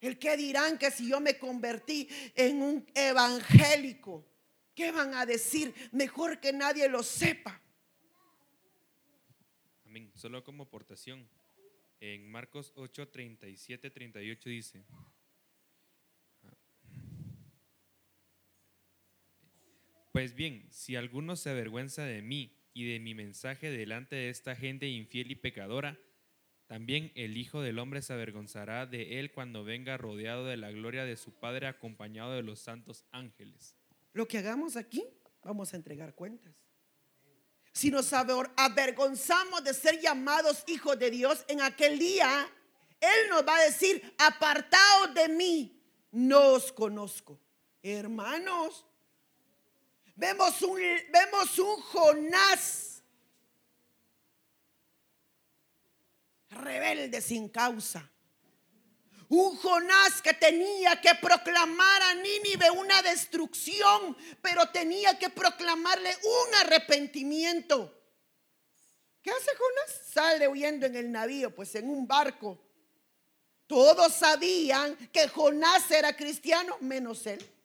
El 0.00 0.18
qué 0.18 0.36
dirán 0.36 0.78
que 0.78 0.90
si 0.90 1.08
yo 1.08 1.20
me 1.20 1.38
convertí 1.38 2.08
en 2.34 2.62
un 2.62 2.86
evangélico, 2.94 4.24
¿qué 4.74 4.92
van 4.92 5.14
a 5.14 5.26
decir? 5.26 5.74
Mejor 5.92 6.38
que 6.38 6.52
nadie 6.52 6.88
lo 6.88 7.02
sepa. 7.02 7.60
Amén. 9.84 10.12
Solo 10.14 10.44
como 10.44 10.64
aportación. 10.64 11.28
En 11.98 12.30
Marcos 12.30 12.72
8, 12.76 13.08
37, 13.08 13.90
38 13.90 14.48
dice. 14.50 14.84
Pues 20.16 20.34
bien, 20.34 20.66
si 20.70 20.96
alguno 20.96 21.36
se 21.36 21.50
avergüenza 21.50 22.02
de 22.04 22.22
mí 22.22 22.58
y 22.72 22.90
de 22.90 23.00
mi 23.00 23.14
mensaje 23.14 23.68
delante 23.70 24.16
de 24.16 24.30
esta 24.30 24.56
gente 24.56 24.88
infiel 24.88 25.30
y 25.30 25.34
pecadora, 25.34 25.98
también 26.66 27.12
el 27.16 27.36
Hijo 27.36 27.60
del 27.60 27.78
Hombre 27.78 28.00
se 28.00 28.14
avergonzará 28.14 28.86
de 28.86 29.20
él 29.20 29.30
cuando 29.30 29.62
venga 29.62 29.98
rodeado 29.98 30.46
de 30.46 30.56
la 30.56 30.70
gloria 30.70 31.04
de 31.04 31.18
su 31.18 31.34
Padre 31.34 31.66
acompañado 31.66 32.32
de 32.32 32.42
los 32.42 32.60
santos 32.60 33.04
ángeles. 33.12 33.76
Lo 34.14 34.26
que 34.26 34.38
hagamos 34.38 34.76
aquí, 34.76 35.04
vamos 35.42 35.74
a 35.74 35.76
entregar 35.76 36.14
cuentas. 36.14 36.54
Si 37.74 37.90
nos 37.90 38.10
aver- 38.14 38.50
avergonzamos 38.56 39.64
de 39.64 39.74
ser 39.74 40.00
llamados 40.00 40.64
hijos 40.66 40.98
de 40.98 41.10
Dios 41.10 41.44
en 41.46 41.60
aquel 41.60 41.98
día, 41.98 42.48
Él 43.02 43.28
nos 43.28 43.46
va 43.46 43.58
a 43.58 43.64
decir, 43.64 44.02
apartaos 44.16 45.12
de 45.14 45.28
mí, 45.28 45.78
no 46.10 46.52
os 46.54 46.72
conozco. 46.72 47.38
Hermanos, 47.82 48.86
vemos 50.16 50.60
un, 50.62 50.80
vemos 51.10 51.58
un 51.58 51.80
Jonás 51.82 53.02
rebelde 56.50 57.20
sin 57.20 57.48
causa. 57.48 58.10
Un 59.28 59.56
Jonás 59.56 60.22
que 60.22 60.34
tenía 60.34 61.00
que 61.00 61.14
proclamar 61.16 62.02
a 62.02 62.14
Nínive 62.14 62.70
una 62.70 63.02
destrucción, 63.02 64.16
pero 64.40 64.68
tenía 64.70 65.18
que 65.18 65.30
proclamarle 65.30 66.16
un 66.22 66.54
arrepentimiento. 66.54 67.92
¿Qué 69.20 69.30
hace 69.30 69.50
Jonás? 69.56 70.12
Sale 70.12 70.48
huyendo 70.48 70.86
en 70.86 70.94
el 70.94 71.10
navío, 71.10 71.52
pues 71.52 71.74
en 71.74 71.90
un 71.90 72.06
barco. 72.06 72.62
Todos 73.66 74.14
sabían 74.14 74.96
que 75.08 75.26
Jonás 75.26 75.90
era 75.90 76.16
cristiano, 76.16 76.76
menos 76.80 77.26
él. 77.26 77.55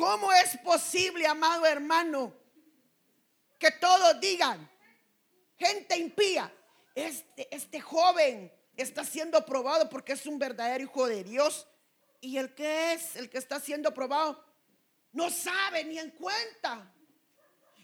¿Cómo 0.00 0.32
es 0.32 0.56
posible, 0.56 1.26
amado 1.26 1.66
hermano, 1.66 2.34
que 3.58 3.70
todos 3.72 4.18
digan, 4.18 4.66
gente 5.58 5.94
impía, 5.98 6.50
este, 6.94 7.54
este 7.54 7.82
joven 7.82 8.50
está 8.78 9.04
siendo 9.04 9.44
probado 9.44 9.90
porque 9.90 10.14
es 10.14 10.24
un 10.24 10.38
verdadero 10.38 10.84
hijo 10.84 11.06
de 11.06 11.22
Dios. 11.22 11.68
Y 12.22 12.38
el 12.38 12.54
que 12.54 12.94
es, 12.94 13.14
el 13.16 13.28
que 13.28 13.36
está 13.36 13.60
siendo 13.60 13.92
probado, 13.92 14.42
no 15.12 15.28
sabe 15.28 15.84
ni 15.84 15.98
en 15.98 16.10
cuenta. 16.12 16.90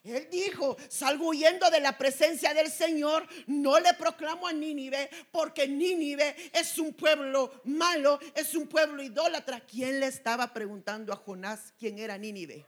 Él 0.08 0.28
dijo, 0.30 0.76
salgo 0.88 1.28
huyendo 1.28 1.70
de 1.70 1.80
la 1.80 1.98
presencia 1.98 2.54
del 2.54 2.70
Señor, 2.70 3.26
no 3.46 3.78
le 3.78 3.94
proclamo 3.94 4.46
a 4.46 4.52
Nínive, 4.52 5.10
porque 5.30 5.66
Nínive 5.66 6.36
es 6.52 6.78
un 6.78 6.94
pueblo 6.94 7.60
malo, 7.64 8.18
es 8.34 8.54
un 8.54 8.68
pueblo 8.68 9.02
idólatra. 9.02 9.60
¿Quién 9.60 10.00
le 10.00 10.06
estaba 10.06 10.52
preguntando 10.52 11.12
a 11.12 11.16
Jonás 11.16 11.72
quién 11.78 11.98
era 11.98 12.16
Nínive? 12.16 12.64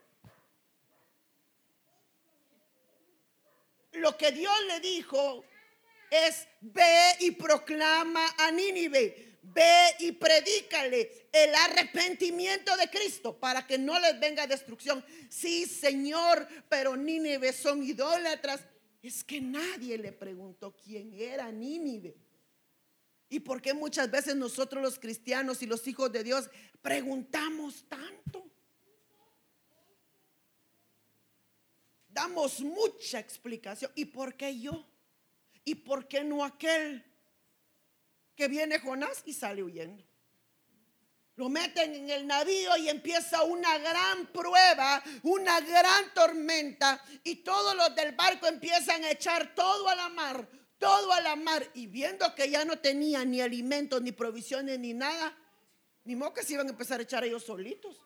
Lo 3.92 4.16
que 4.16 4.32
Dios 4.32 4.54
le 4.68 4.80
dijo 4.80 5.44
es, 6.10 6.46
ve 6.60 7.16
y 7.20 7.32
proclama 7.32 8.34
a 8.38 8.50
Nínive, 8.50 9.27
ve 9.54 9.96
y 10.00 10.12
predícale 10.12 11.28
el 11.32 11.54
arrepentimiento 11.54 12.76
de 12.76 12.88
Cristo 12.88 13.38
para 13.38 13.66
que 13.66 13.78
no 13.78 13.98
les 13.98 14.18
venga 14.18 14.46
destrucción. 14.46 15.04
Sí, 15.28 15.66
Señor, 15.66 16.46
pero 16.68 16.96
Nínive 16.96 17.52
son 17.52 17.82
idólatras. 17.82 18.60
Es 19.02 19.22
que 19.24 19.40
nadie 19.40 19.96
le 19.98 20.12
preguntó 20.12 20.74
quién 20.76 21.14
era 21.14 21.50
Nínive. 21.50 22.16
¿Y 23.30 23.40
por 23.40 23.60
qué 23.60 23.74
muchas 23.74 24.10
veces 24.10 24.36
nosotros 24.36 24.82
los 24.82 24.98
cristianos 24.98 25.62
y 25.62 25.66
los 25.66 25.86
hijos 25.86 26.10
de 26.10 26.24
Dios 26.24 26.48
preguntamos 26.80 27.84
tanto? 27.88 28.50
Damos 32.08 32.60
mucha 32.60 33.20
explicación. 33.20 33.92
¿Y 33.94 34.06
por 34.06 34.34
qué 34.34 34.58
yo? 34.58 34.88
¿Y 35.64 35.74
por 35.74 36.08
qué 36.08 36.24
no 36.24 36.44
aquel 36.44 37.04
que 38.38 38.46
viene 38.46 38.78
Jonás 38.78 39.22
y 39.26 39.32
sale 39.34 39.64
huyendo? 39.64 40.04
Lo 41.34 41.48
meten 41.48 41.92
en 41.92 42.08
el 42.08 42.24
navío 42.24 42.76
y 42.76 42.88
empieza 42.88 43.42
una 43.42 43.78
gran 43.78 44.26
prueba, 44.28 45.02
una 45.24 45.60
gran 45.60 46.14
tormenta 46.14 47.02
y 47.24 47.36
todos 47.36 47.74
los 47.74 47.96
del 47.96 48.12
barco 48.12 48.46
empiezan 48.46 49.02
a 49.02 49.10
echar 49.10 49.56
todo 49.56 49.88
a 49.88 49.96
la 49.96 50.08
mar, 50.08 50.48
todo 50.78 51.12
a 51.12 51.20
la 51.20 51.34
mar 51.34 51.68
y 51.74 51.88
viendo 51.88 52.32
que 52.36 52.48
ya 52.48 52.64
no 52.64 52.78
tenían 52.78 53.32
ni 53.32 53.40
alimentos, 53.40 54.00
ni 54.02 54.12
provisiones, 54.12 54.78
ni 54.78 54.94
nada, 54.94 55.36
ni 56.04 56.14
modo 56.14 56.32
que 56.32 56.44
se 56.44 56.52
iban 56.52 56.68
a 56.68 56.70
empezar 56.70 57.00
a 57.00 57.02
echar 57.02 57.24
ellos 57.24 57.42
solitos. 57.42 58.00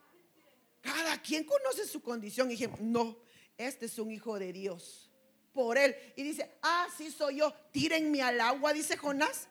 Cada 0.81 1.21
quien 1.21 1.45
conoce 1.45 1.87
su 1.87 2.01
condición 2.01 2.49
y 2.49 2.57
dije, 2.57 2.71
no, 2.81 3.19
este 3.59 3.85
es 3.85 3.99
un 3.99 4.11
hijo 4.11 4.39
de 4.39 4.51
Dios. 4.53 5.11
por 5.53 5.77
él. 5.77 5.95
Y 6.17 6.23
dice, 6.23 6.59
ah, 6.63 6.87
sí 6.97 7.11
soy 7.11 7.37
yo, 7.37 7.53
tírenme 7.71 8.23
al 8.23 8.41
agua, 8.41 8.73
dice 8.73 8.97
Jonás. 8.97 9.49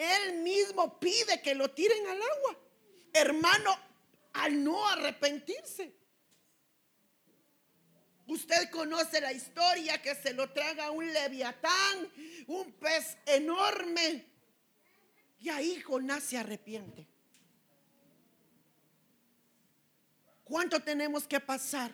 Él 0.00 0.38
mismo 0.38 0.98
pide 0.98 1.42
que 1.42 1.54
lo 1.54 1.70
tiren 1.72 2.06
al 2.06 2.22
agua. 2.22 2.58
Hermano, 3.12 3.78
al 4.32 4.64
no 4.64 4.88
arrepentirse. 4.88 5.92
Usted 8.26 8.70
conoce 8.70 9.20
la 9.20 9.30
historia 9.30 10.00
que 10.00 10.14
se 10.14 10.32
lo 10.32 10.50
traga 10.52 10.90
un 10.90 11.12
leviatán, 11.12 12.10
un 12.46 12.72
pez 12.72 13.18
enorme. 13.26 14.24
Y 15.38 15.50
ahí 15.50 15.82
Jonás 15.82 16.22
se 16.22 16.38
arrepiente. 16.38 17.06
¿Cuánto 20.44 20.80
tenemos 20.80 21.26
que 21.26 21.40
pasar? 21.40 21.92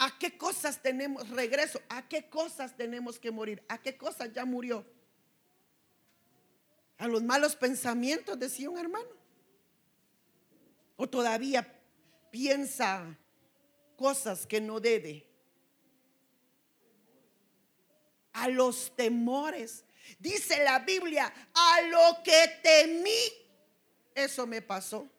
¿A 0.00 0.18
qué 0.18 0.36
cosas 0.36 0.82
tenemos 0.82 1.28
regreso? 1.28 1.80
¿A 1.88 2.08
qué 2.08 2.28
cosas 2.28 2.76
tenemos 2.76 3.20
que 3.20 3.30
morir? 3.30 3.62
¿A 3.68 3.80
qué 3.80 3.96
cosas 3.96 4.32
ya 4.32 4.44
murió? 4.44 4.84
A 7.02 7.08
los 7.08 7.20
malos 7.20 7.56
pensamientos, 7.56 8.38
decía 8.38 8.70
un 8.70 8.78
hermano. 8.78 9.10
O 10.94 11.08
todavía 11.08 11.66
piensa 12.30 13.18
cosas 13.96 14.46
que 14.46 14.60
no 14.60 14.78
debe. 14.78 15.26
A 18.32 18.46
los 18.46 18.94
temores. 18.94 19.84
Dice 20.20 20.62
la 20.62 20.78
Biblia, 20.78 21.32
a 21.52 21.80
lo 21.80 22.22
que 22.22 22.60
temí, 22.62 23.10
eso 24.14 24.46
me 24.46 24.62
pasó. 24.62 25.10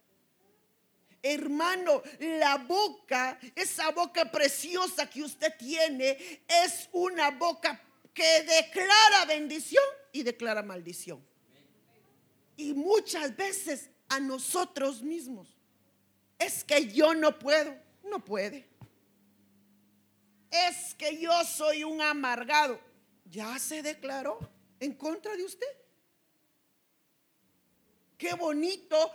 Hermano, 1.22 2.02
la 2.22 2.60
boca, 2.60 3.38
esa 3.56 3.92
boca 3.92 4.32
preciosa 4.32 5.10
que 5.10 5.22
usted 5.22 5.54
tiene, 5.58 6.46
es 6.48 6.88
una 6.94 7.32
boca 7.32 7.78
que 8.14 8.44
declara 8.44 9.26
bendición 9.26 9.84
y 10.14 10.24
declara 10.24 10.64
maldición. 10.64 11.33
Y 12.56 12.74
muchas 12.74 13.36
veces 13.36 13.90
a 14.10 14.20
nosotros 14.20 15.02
mismos. 15.02 15.58
Es 16.38 16.64
que 16.64 16.88
yo 16.92 17.14
no 17.14 17.38
puedo, 17.40 17.76
no 18.04 18.24
puede. 18.24 18.68
Es 20.52 20.94
que 20.96 21.20
yo 21.20 21.32
soy 21.46 21.84
un 21.84 22.02
amargado. 22.02 22.80
Ya 23.26 23.58
se 23.58 23.82
declaró 23.82 24.40
en 24.80 24.94
contra 24.94 25.36
de 25.36 25.46
usted. 25.46 25.68
Qué 28.18 28.34
bonito 28.36 29.12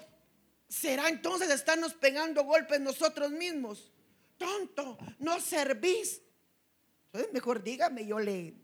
¿Será 0.69 1.09
entonces 1.09 1.49
estarnos 1.49 1.95
pegando 1.95 2.45
golpes 2.45 2.79
nosotros 2.81 3.31
mismos? 3.31 3.91
Tonto, 4.37 4.99
no 5.19 5.41
servís. 5.41 6.21
Entonces 7.07 7.33
mejor 7.33 7.63
dígame, 7.63 8.07
yo 8.07 8.21
le 8.21 8.55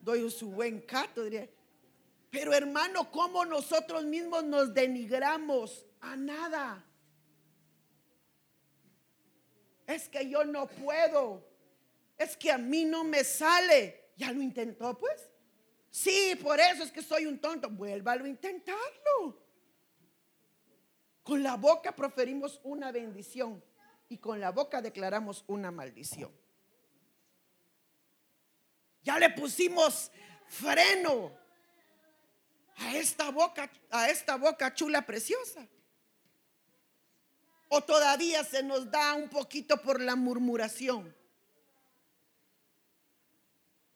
doy 0.00 0.28
su 0.30 0.50
buen 0.50 0.80
cato. 0.80 1.22
Pero 2.32 2.54
hermano, 2.54 3.10
¿cómo 3.10 3.44
nosotros 3.44 4.06
mismos 4.06 4.42
nos 4.42 4.72
denigramos? 4.72 5.84
A 6.00 6.16
nada. 6.16 6.82
Es 9.86 10.08
que 10.08 10.26
yo 10.30 10.42
no 10.42 10.66
puedo. 10.66 11.46
Es 12.16 12.34
que 12.38 12.50
a 12.50 12.56
mí 12.56 12.86
no 12.86 13.04
me 13.04 13.22
sale. 13.22 14.12
¿Ya 14.16 14.32
lo 14.32 14.40
intentó 14.40 14.96
pues? 14.96 15.30
Sí, 15.90 16.34
por 16.42 16.58
eso 16.58 16.84
es 16.84 16.90
que 16.90 17.02
soy 17.02 17.26
un 17.26 17.38
tonto. 17.38 17.68
Vuélvalo 17.68 18.24
a 18.24 18.28
intentarlo. 18.28 19.38
Con 21.22 21.42
la 21.42 21.56
boca 21.56 21.94
proferimos 21.94 22.62
una 22.64 22.92
bendición 22.92 23.62
y 24.08 24.16
con 24.16 24.40
la 24.40 24.52
boca 24.52 24.80
declaramos 24.80 25.44
una 25.48 25.70
maldición. 25.70 26.32
Ya 29.02 29.18
le 29.18 29.28
pusimos 29.28 30.10
freno 30.46 31.41
a 32.76 32.96
esta 32.96 33.30
boca, 33.30 33.70
a 33.90 34.08
esta 34.08 34.36
boca 34.36 34.74
chula 34.74 35.02
preciosa. 35.02 35.66
O 37.68 37.82
todavía 37.82 38.44
se 38.44 38.62
nos 38.62 38.90
da 38.90 39.14
un 39.14 39.28
poquito 39.28 39.80
por 39.80 40.00
la 40.00 40.14
murmuración. 40.14 41.14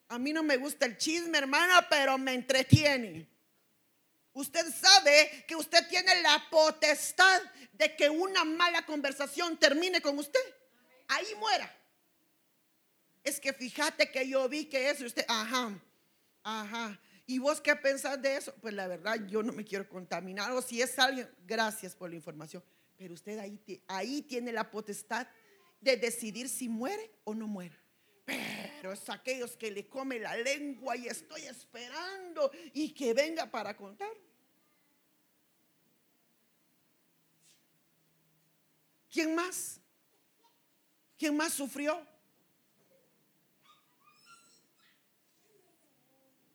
A 0.09 0.19
mí 0.19 0.33
no 0.33 0.43
me 0.43 0.57
gusta 0.57 0.87
el 0.87 0.97
chisme, 0.97 1.39
hermana, 1.39 1.87
pero 1.89 2.17
me 2.17 2.33
entretiene. 2.33 3.29
Usted 4.33 4.67
sabe 4.73 5.45
que 5.49 5.57
usted 5.57 5.89
tiene 5.89 6.23
la 6.23 6.47
potestad 6.51 7.43
de 7.73 7.97
que 7.97 8.09
una 8.09 8.45
mala 8.45 8.85
conversación 8.85 9.57
termine 9.57 10.01
con 10.01 10.19
usted. 10.19 10.41
Ahí 11.09 11.35
muera. 11.39 11.75
Es 13.25 13.41
que 13.41 13.53
fíjate 13.53 14.11
que 14.11 14.29
yo 14.29 14.49
vi 14.49 14.67
que 14.67 14.91
eso, 14.91 15.05
usted, 15.05 15.25
ajá, 15.27 15.73
ajá. 16.45 17.01
¿Y 17.27 17.39
vos 17.41 17.61
qué 17.61 17.75
pensás 17.75 18.23
de 18.23 18.37
eso? 18.37 18.55
Pues 18.61 18.73
la 18.73 18.87
verdad, 18.87 19.17
yo 19.27 19.43
no 19.43 19.53
me 19.53 19.65
quiero 19.65 19.89
contaminar. 19.89 20.53
O 20.53 20.63
si 20.63 20.81
es 20.81 20.97
alguien, 20.99 21.29
gracias 21.45 21.97
por 21.97 22.09
la 22.09 22.17
información. 22.17 22.63
Pero 22.97 23.15
usted 23.15 23.39
ahí, 23.39 23.61
ahí 23.89 24.23
tiene 24.23 24.53
la 24.53 24.71
potestad 24.71 25.27
de 25.81 25.97
decidir 25.97 26.49
si 26.49 26.69
muere 26.69 27.11
o 27.25 27.35
no 27.35 27.49
muere. 27.49 27.77
Pero 28.25 28.93
es 28.93 29.09
aquellos 29.09 29.57
que 29.57 29.71
le 29.71 29.89
come 29.89 30.19
la 30.19 30.37
lengua 30.37 30.97
y 30.97 31.07
estoy 31.09 31.43
esperando 31.43 32.51
y 32.73 32.95
que 32.95 33.13
venga 33.13 33.51
para 33.51 33.77
contar. 33.77 34.11
¿Quién 39.11 39.35
más? 39.35 39.81
¿Quién 41.19 41.37
más 41.37 41.53
sufrió? 41.53 42.07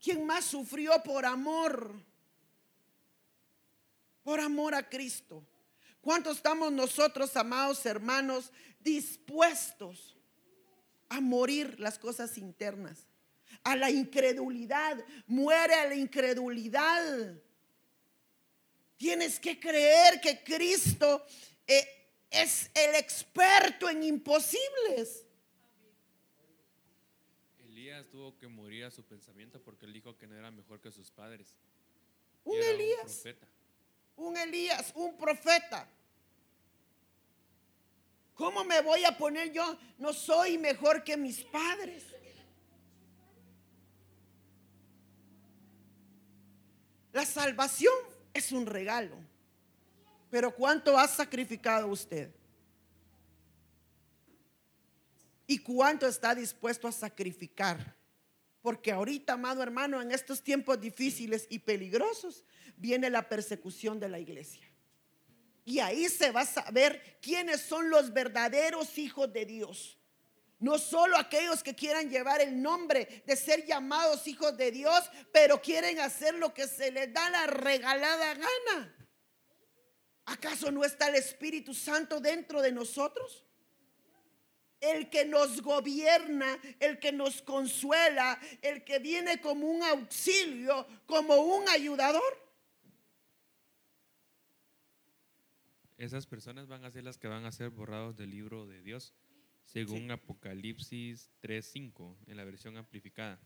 ¿Quién 0.02 0.26
más 0.26 0.46
sufrió 0.46 1.02
por 1.04 1.26
amor? 1.26 1.94
Por 4.24 4.40
amor 4.40 4.74
a 4.74 4.90
Cristo. 4.90 5.46
¿Cuánto 6.02 6.32
estamos 6.32 6.72
nosotros, 6.72 7.36
amados 7.38 7.86
hermanos, 7.86 8.52
dispuestos 8.80 10.18
a 11.10 11.22
morir 11.22 11.80
las 11.80 12.00
cosas 12.00 12.38
internas? 12.40 13.06
A 13.64 13.76
la 13.76 13.92
incredulidad. 13.92 14.98
Muere 15.28 15.76
a 15.76 15.88
la 15.88 15.96
incredulidad. 15.96 17.36
Tienes 18.98 19.40
que 19.40 19.60
creer 19.60 20.20
que 20.20 20.44
Cristo 20.44 21.24
eh, 21.68 21.88
es 22.32 22.72
el 22.74 22.96
experto 22.96 23.88
en 23.88 24.04
imposibles. 24.04 25.26
Elías 28.02 28.12
tuvo 28.12 28.38
que 28.38 28.48
morir 28.48 28.86
a 28.86 28.92
su 28.92 29.04
pensamiento 29.04 29.62
porque 29.62 29.86
él 29.86 29.94
dijo 29.94 30.18
que 30.18 30.26
no 30.26 30.36
era 30.36 30.50
mejor 30.50 30.80
que 30.80 30.92
sus 30.92 31.12
padres. 31.12 31.56
Un 32.44 32.58
Elías. 32.58 33.24
Un, 34.16 34.28
un 34.28 34.38
Elías, 34.38 34.92
un 34.96 35.16
profeta. 35.18 35.88
¿Cómo 38.34 38.64
me 38.64 38.82
voy 38.82 39.04
a 39.06 39.16
poner 39.16 39.52
yo? 39.52 39.78
No 40.00 40.14
soy 40.14 40.58
mejor 40.58 41.04
que 41.04 41.16
mis 41.16 41.44
padres. 41.44 42.04
La 47.14 47.26
salvación 47.26 47.94
es 48.34 48.52
un 48.52 48.66
regalo. 48.66 49.18
Pero 50.32 50.56
¿cuánto 50.56 50.98
ha 50.98 51.08
sacrificado 51.08 51.88
usted? 51.88 52.32
¿Y 55.52 55.58
cuánto 55.58 56.08
está 56.08 56.34
dispuesto 56.34 56.88
a 56.88 56.94
sacrificar? 56.94 57.98
Porque 58.62 58.90
ahorita, 58.90 59.34
amado 59.34 59.62
hermano, 59.62 60.02
en 60.02 60.14
estos 60.14 60.42
tiempos 60.42 60.80
difíciles 60.80 61.46
y 61.50 61.60
peligrosos, 61.60 62.46
viene 62.78 63.10
la 63.10 63.28
persecución 63.28 64.00
de 64.00 64.08
la 64.08 64.18
iglesia. 64.18 64.66
Y 65.66 65.80
ahí 65.80 66.08
se 66.08 66.32
va 66.32 66.44
a 66.44 66.46
saber 66.46 67.20
quiénes 67.22 67.60
son 67.60 67.90
los 67.90 68.14
verdaderos 68.14 68.98
hijos 68.98 69.34
de 69.34 69.46
Dios. 69.46 70.00
No 70.58 70.78
solo 70.78 71.18
aquellos 71.18 71.64
que 71.64 71.76
quieran 71.76 72.10
llevar 72.10 72.39
el 72.39 72.62
nombre 72.62 73.22
de 73.28 73.36
ser 73.36 73.66
llamados 73.66 74.28
hijos 74.28 74.56
de 74.56 74.72
Dios, 74.72 75.12
pero 75.34 75.62
quieren 75.62 75.99
hacer 75.99 76.34
lo 76.36 76.54
que 76.54 76.66
se 76.66 76.91
les 76.91 77.14
da 77.14 77.30
la 77.30 77.47
regalada 77.47 78.36
gana. 78.36 78.95
¿Acaso 80.28 80.72
no 80.72 80.86
está 80.86 81.10
el 81.10 81.16
Espíritu 81.16 81.74
Santo 81.74 82.22
dentro 82.22 82.62
de 82.62 82.72
nosotros? 82.72 83.45
El 84.82 85.10
que 85.10 85.26
nos 85.26 85.62
gobierna, 85.62 86.60
el 86.80 87.00
que 87.00 87.12
nos 87.12 87.42
consuela, 87.42 88.40
el 88.62 88.84
que 88.84 89.00
viene 89.00 89.40
como 89.40 89.68
un 89.68 89.84
auxilio, 89.84 90.88
como 91.06 91.36
un 91.36 91.70
ayudador. 91.70 92.42
Esas 95.98 96.26
personas 96.26 96.68
van 96.68 96.84
a 96.84 96.90
ser 96.90 97.04
las 97.04 97.20
que 97.20 97.28
van 97.28 97.46
a 97.46 97.52
ser 97.52 97.70
borrados 97.70 98.18
del 98.18 98.32
libro 98.32 98.66
de 98.66 98.82
Dios, 98.82 99.14
según 99.66 100.10
Apocalipsis 100.10 101.30
3:5 101.42 102.18
en 102.26 102.38
la 102.38 102.44
versión 102.44 102.76
amplificada. 102.76 103.40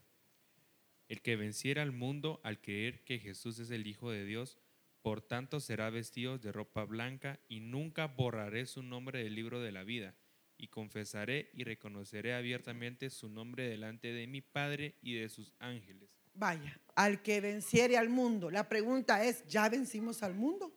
El 1.08 1.20
que 1.20 1.36
venciera 1.36 1.82
al 1.82 1.92
mundo 1.92 2.40
al 2.44 2.62
creer 2.62 3.04
que 3.04 3.18
Jesús 3.18 3.58
es 3.58 3.70
el 3.70 3.86
Hijo 3.86 4.10
de 4.10 4.24
Dios, 4.24 4.58
por 5.02 5.20
tanto 5.20 5.60
será 5.60 5.90
vestido 5.90 6.38
de 6.38 6.50
ropa 6.50 6.84
blanca 6.84 7.38
y 7.46 7.60
nunca 7.60 8.06
borraré 8.06 8.64
su 8.64 8.82
nombre 8.82 9.22
del 9.22 9.34
libro 9.34 9.60
de 9.60 9.72
la 9.72 9.84
vida 9.84 10.14
y 10.58 10.68
confesaré 10.68 11.50
y 11.52 11.64
reconoceré 11.64 12.34
abiertamente 12.34 13.10
su 13.10 13.28
nombre 13.28 13.68
delante 13.68 14.12
de 14.12 14.26
mi 14.26 14.40
Padre 14.40 14.94
y 15.02 15.14
de 15.14 15.28
sus 15.28 15.52
ángeles. 15.58 16.08
Vaya, 16.34 16.78
al 16.94 17.22
que 17.22 17.40
venciere 17.40 17.96
al 17.96 18.08
mundo. 18.08 18.50
La 18.50 18.68
pregunta 18.68 19.24
es, 19.24 19.44
¿ya 19.46 19.68
vencimos 19.68 20.22
al 20.22 20.34
mundo? 20.34 20.72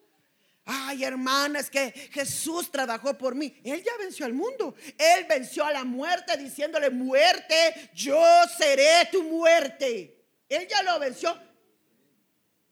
Ay, 0.66 1.04
hermana, 1.04 1.60
es 1.60 1.70
que 1.70 1.92
Jesús 2.12 2.70
trabajó 2.70 3.18
por 3.18 3.34
mí. 3.34 3.60
Él 3.64 3.84
ya 3.84 3.92
venció 3.98 4.26
al 4.26 4.34
mundo. 4.34 4.76
Él 4.98 5.26
venció 5.28 5.66
a 5.66 5.72
la 5.72 5.84
muerte 5.84 6.38
diciéndole, 6.38 6.90
muerte, 6.90 7.90
yo 7.94 8.22
seré 8.58 9.10
tu 9.12 9.24
muerte. 9.24 10.24
Él 10.48 10.68
ya 10.68 10.84
lo 10.84 11.00
venció. 11.00 11.36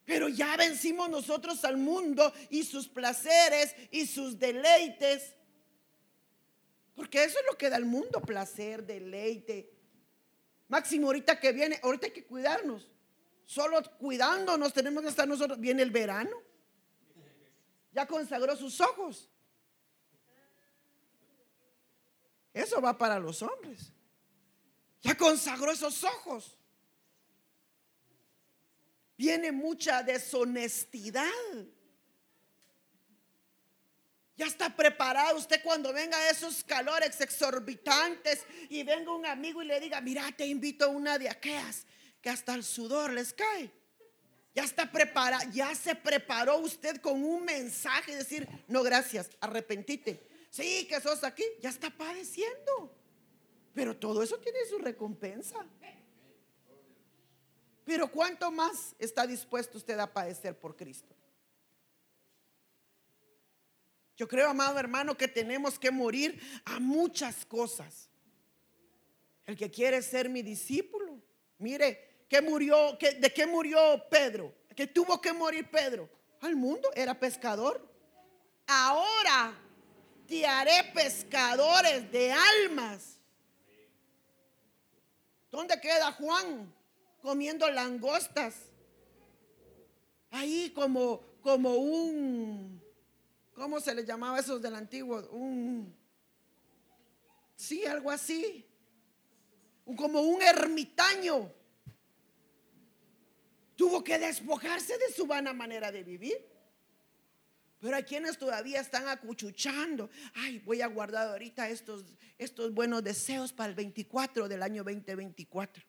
Pero 0.05 0.29
ya 0.29 0.55
vencimos 0.55 1.09
nosotros 1.09 1.65
al 1.65 1.77
mundo 1.77 2.31
y 2.49 2.63
sus 2.63 2.87
placeres 2.87 3.75
y 3.91 4.05
sus 4.05 4.37
deleites. 4.39 5.33
Porque 6.97 7.23
eso 7.23 7.37
es 7.37 7.45
lo 7.45 7.55
que 7.55 7.69
da 7.69 7.77
el 7.77 7.85
mundo, 7.85 8.19
placer, 8.21 8.83
deleite. 8.83 9.71
Máximo, 10.67 11.05
ahorita 11.05 11.39
que 11.39 11.51
viene, 11.51 11.79
ahorita 11.83 12.07
hay 12.07 12.11
que 12.11 12.25
cuidarnos. 12.25 12.89
Solo 13.45 13.83
cuidándonos 13.99 14.73
tenemos 14.73 15.03
que 15.03 15.09
estar 15.09 15.27
nosotros. 15.27 15.59
Viene 15.59 15.83
el 15.83 15.91
verano. 15.91 16.35
Ya 17.91 18.07
consagró 18.07 18.55
sus 18.55 18.81
ojos. 18.81 19.29
Eso 22.51 22.81
va 22.81 22.97
para 22.97 23.19
los 23.19 23.43
hombres. 23.43 23.93
Ya 25.03 25.15
consagró 25.15 25.71
esos 25.71 26.03
ojos. 26.03 26.57
Viene 29.15 29.51
mucha 29.51 30.01
deshonestidad. 30.01 31.29
Ya 34.37 34.45
está 34.45 34.75
preparado 34.75 35.35
usted 35.35 35.61
cuando 35.63 35.91
venga 35.91 36.29
esos 36.29 36.63
calores 36.63 37.19
exorbitantes 37.19 38.45
y 38.69 38.83
venga 38.83 39.11
un 39.11 39.25
amigo 39.25 39.63
y 39.63 39.65
le 39.65 39.79
diga, 39.79 39.99
mira, 39.99 40.31
te 40.31 40.45
invito 40.45 40.85
a 40.85 40.89
una 40.89 41.17
de 41.17 41.27
aquellas 41.27 41.87
que 42.21 42.29
hasta 42.29 42.53
el 42.53 42.63
sudor 42.63 43.11
les 43.11 43.33
cae. 43.33 43.71
Ya 44.53 44.63
está 44.63 44.91
preparado, 44.91 45.49
ya 45.51 45.73
se 45.73 45.95
preparó 45.95 46.57
usted 46.59 46.97
con 47.01 47.23
un 47.23 47.45
mensaje, 47.45 48.15
decir, 48.15 48.47
no 48.67 48.83
gracias, 48.83 49.29
arrepentite. 49.39 50.21
Sí, 50.51 50.85
que 50.87 51.01
sos 51.01 51.23
aquí, 51.23 51.43
ya 51.59 51.69
está 51.69 51.89
padeciendo. 51.89 52.95
Pero 53.73 53.97
todo 53.97 54.21
eso 54.21 54.37
tiene 54.39 54.59
su 54.69 54.77
recompensa. 54.77 55.65
Pero 57.85 58.11
¿cuánto 58.11 58.51
más 58.51 58.95
está 58.99 59.25
dispuesto 59.25 59.77
usted 59.79 59.97
a 59.97 60.11
padecer 60.11 60.59
por 60.59 60.75
Cristo? 60.75 61.16
Yo 64.17 64.27
creo, 64.27 64.49
amado 64.49 64.77
hermano, 64.79 65.15
que 65.15 65.29
tenemos 65.29 65.79
que 65.79 65.91
morir 65.91 66.41
a 66.65 66.79
muchas 66.79 67.45
cosas. 67.45 68.09
El 69.45 69.55
que 69.55 69.71
quiere 69.71 70.01
ser 70.01 70.27
mi 70.27 70.41
discípulo, 70.41 71.21
mire, 71.59 72.07
¿Qué 72.27 72.41
murió? 72.41 72.97
¿De 72.99 73.33
qué 73.33 73.47
murió 73.47 74.03
Pedro? 74.09 74.53
¿Qué 74.75 74.85
tuvo 74.87 75.19
que 75.21 75.31
morir 75.33 75.69
Pedro? 75.69 76.09
Al 76.41 76.55
mundo, 76.55 76.89
era 76.93 77.17
pescador. 77.17 77.87
Ahora 78.67 79.53
te 80.27 80.45
haré 80.45 80.91
pescadores 80.93 82.11
de 82.11 82.33
almas. 82.33 83.17
¿Dónde 85.49 85.79
queda 85.79 86.11
Juan? 86.11 86.73
Comiendo 87.21 87.69
langostas. 87.71 88.55
Ahí 90.29 90.71
como, 90.75 91.21
como 91.41 91.75
un, 91.75 92.76
¿cómo 93.57 93.81
se 93.81 93.93
le 93.93 94.05
llamaba 94.05 94.39
esos 94.39 94.61
del 94.61 94.75
antiguo? 94.75 95.27
Un, 95.31 95.93
sí, 97.55 97.85
algo 97.85 98.09
así. 98.09 98.65
Como 99.97 100.21
un 100.21 100.41
ermitaño 100.41 101.51
Tuvo 103.77 104.03
que 104.03 104.17
despojarse 104.17 104.97
de 104.97 105.13
su 105.13 105.27
vana 105.27 105.53
manera 105.53 105.91
de 105.91 106.03
vivir. 106.03 106.43
Pero 107.79 107.95
hay 107.95 108.03
quienes 108.03 108.35
todavía 108.39 108.81
están 108.81 109.07
acuchuchando. 109.07 110.09
Ay, 110.33 110.57
voy 110.65 110.81
a 110.81 110.87
guardar 110.87 111.27
ahorita 111.27 111.69
estos, 111.69 112.03
estos 112.39 112.73
buenos 112.73 113.03
deseos 113.03 113.53
para 113.53 113.69
el 113.69 113.75
24 113.75 114.49
del 114.49 114.63
año 114.63 114.83
2024. 114.83 115.83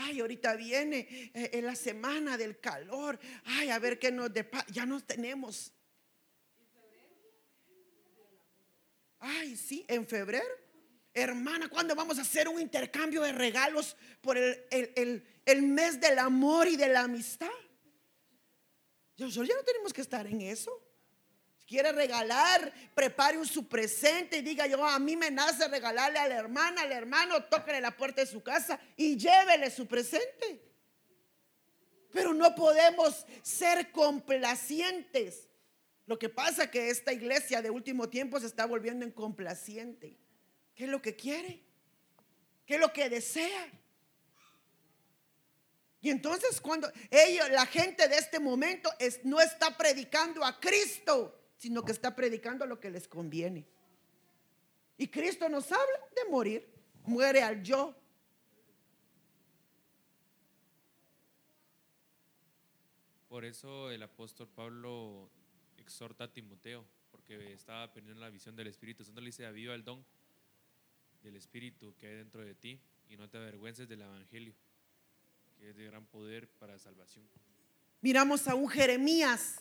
Ay, 0.00 0.20
ahorita 0.20 0.54
viene 0.54 1.30
eh, 1.34 1.50
en 1.54 1.66
la 1.66 1.74
semana 1.74 2.36
del 2.36 2.60
calor. 2.60 3.18
Ay, 3.44 3.70
a 3.70 3.78
ver 3.80 3.98
qué 3.98 4.12
nos 4.12 4.32
depara. 4.32 4.64
Ya 4.70 4.86
nos 4.86 5.04
tenemos. 5.04 5.72
Ay, 9.18 9.56
sí, 9.56 9.84
en 9.88 10.06
febrero. 10.06 10.54
Hermana, 11.12 11.68
¿cuándo 11.68 11.96
vamos 11.96 12.18
a 12.18 12.22
hacer 12.22 12.48
un 12.48 12.60
intercambio 12.60 13.22
de 13.22 13.32
regalos 13.32 13.96
por 14.20 14.38
el, 14.38 15.62
mes 15.62 16.00
del 16.00 16.18
amor 16.20 16.68
y 16.68 16.76
de 16.76 16.88
la 16.88 17.00
amistad? 17.00 17.48
Yo, 19.16 19.26
ya 19.26 19.56
no 19.56 19.64
tenemos 19.64 19.92
que 19.92 20.00
estar 20.00 20.28
en 20.28 20.42
eso. 20.42 20.70
Quiere 21.68 21.92
regalar, 21.92 22.72
prepare 22.94 23.36
un 23.36 23.46
su 23.46 23.68
presente 23.68 24.38
y 24.38 24.40
diga 24.40 24.66
yo, 24.66 24.82
a 24.82 24.98
mí 24.98 25.16
me 25.16 25.30
nace 25.30 25.68
regalarle 25.68 26.18
a 26.18 26.26
la 26.26 26.36
hermana, 26.36 26.80
al 26.80 26.92
hermano, 26.92 27.44
tóquele 27.44 27.82
la 27.82 27.94
puerta 27.94 28.22
de 28.22 28.26
su 28.26 28.42
casa 28.42 28.80
y 28.96 29.18
llévele 29.18 29.70
su 29.70 29.86
presente. 29.86 30.62
Pero 32.10 32.32
no 32.32 32.54
podemos 32.54 33.26
ser 33.42 33.92
complacientes. 33.92 35.46
Lo 36.06 36.18
que 36.18 36.30
pasa 36.30 36.64
es 36.64 36.70
que 36.70 36.88
esta 36.88 37.12
iglesia 37.12 37.60
de 37.60 37.68
último 37.68 38.08
tiempo 38.08 38.40
se 38.40 38.46
está 38.46 38.64
volviendo 38.64 39.04
incomplaciente. 39.04 40.16
¿Qué 40.74 40.84
es 40.84 40.90
lo 40.90 41.02
que 41.02 41.16
quiere? 41.16 41.62
¿Qué 42.64 42.76
es 42.76 42.80
lo 42.80 42.94
que 42.94 43.10
desea? 43.10 43.70
Y 46.00 46.08
entonces 46.08 46.62
cuando 46.62 46.90
ellos, 47.10 47.50
la 47.50 47.66
gente 47.66 48.08
de 48.08 48.16
este 48.16 48.40
momento 48.40 48.90
no 49.24 49.38
está 49.38 49.76
predicando 49.76 50.42
a 50.42 50.58
Cristo, 50.58 51.34
sino 51.58 51.84
que 51.84 51.92
está 51.92 52.14
predicando 52.14 52.64
lo 52.64 52.80
que 52.80 52.90
les 52.90 53.06
conviene. 53.08 53.66
Y 54.96 55.08
Cristo 55.08 55.48
nos 55.48 55.70
habla 55.70 56.00
de 56.14 56.30
morir, 56.30 56.66
muere 57.04 57.42
al 57.42 57.62
yo. 57.62 57.94
Por 63.28 63.44
eso 63.44 63.90
el 63.90 64.02
apóstol 64.02 64.48
Pablo 64.48 65.28
exhorta 65.76 66.24
a 66.24 66.32
Timoteo, 66.32 66.84
porque 67.10 67.52
estaba 67.52 67.92
perdiendo 67.92 68.20
la 68.20 68.30
visión 68.30 68.56
del 68.56 68.68
Espíritu 68.68 69.04
Santo, 69.04 69.20
le 69.20 69.26
dice, 69.26 69.44
aviva 69.44 69.74
el 69.74 69.84
don 69.84 70.04
del 71.22 71.36
Espíritu 71.36 71.94
que 71.98 72.06
hay 72.06 72.16
dentro 72.16 72.44
de 72.44 72.54
ti 72.54 72.80
y 73.08 73.16
no 73.16 73.28
te 73.28 73.36
avergüences 73.36 73.88
del 73.88 74.02
Evangelio, 74.02 74.54
que 75.58 75.70
es 75.70 75.76
de 75.76 75.84
gran 75.84 76.06
poder 76.06 76.48
para 76.48 76.78
salvación. 76.78 77.28
Miramos 78.00 78.46
a 78.46 78.54
un 78.54 78.68
Jeremías. 78.68 79.60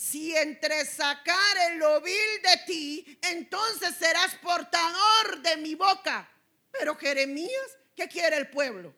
Si 0.00 0.34
entre 0.34 0.86
sacar 0.86 1.58
el 1.70 1.82
ovil 1.82 2.42
de 2.42 2.56
ti, 2.64 3.18
entonces 3.20 3.94
serás 3.96 4.34
portador 4.36 5.42
de 5.42 5.58
mi 5.58 5.74
boca. 5.74 6.26
Pero 6.70 6.96
Jeremías, 6.96 7.76
¿qué 7.94 8.08
quiere 8.08 8.38
el 8.38 8.48
pueblo? 8.48 8.94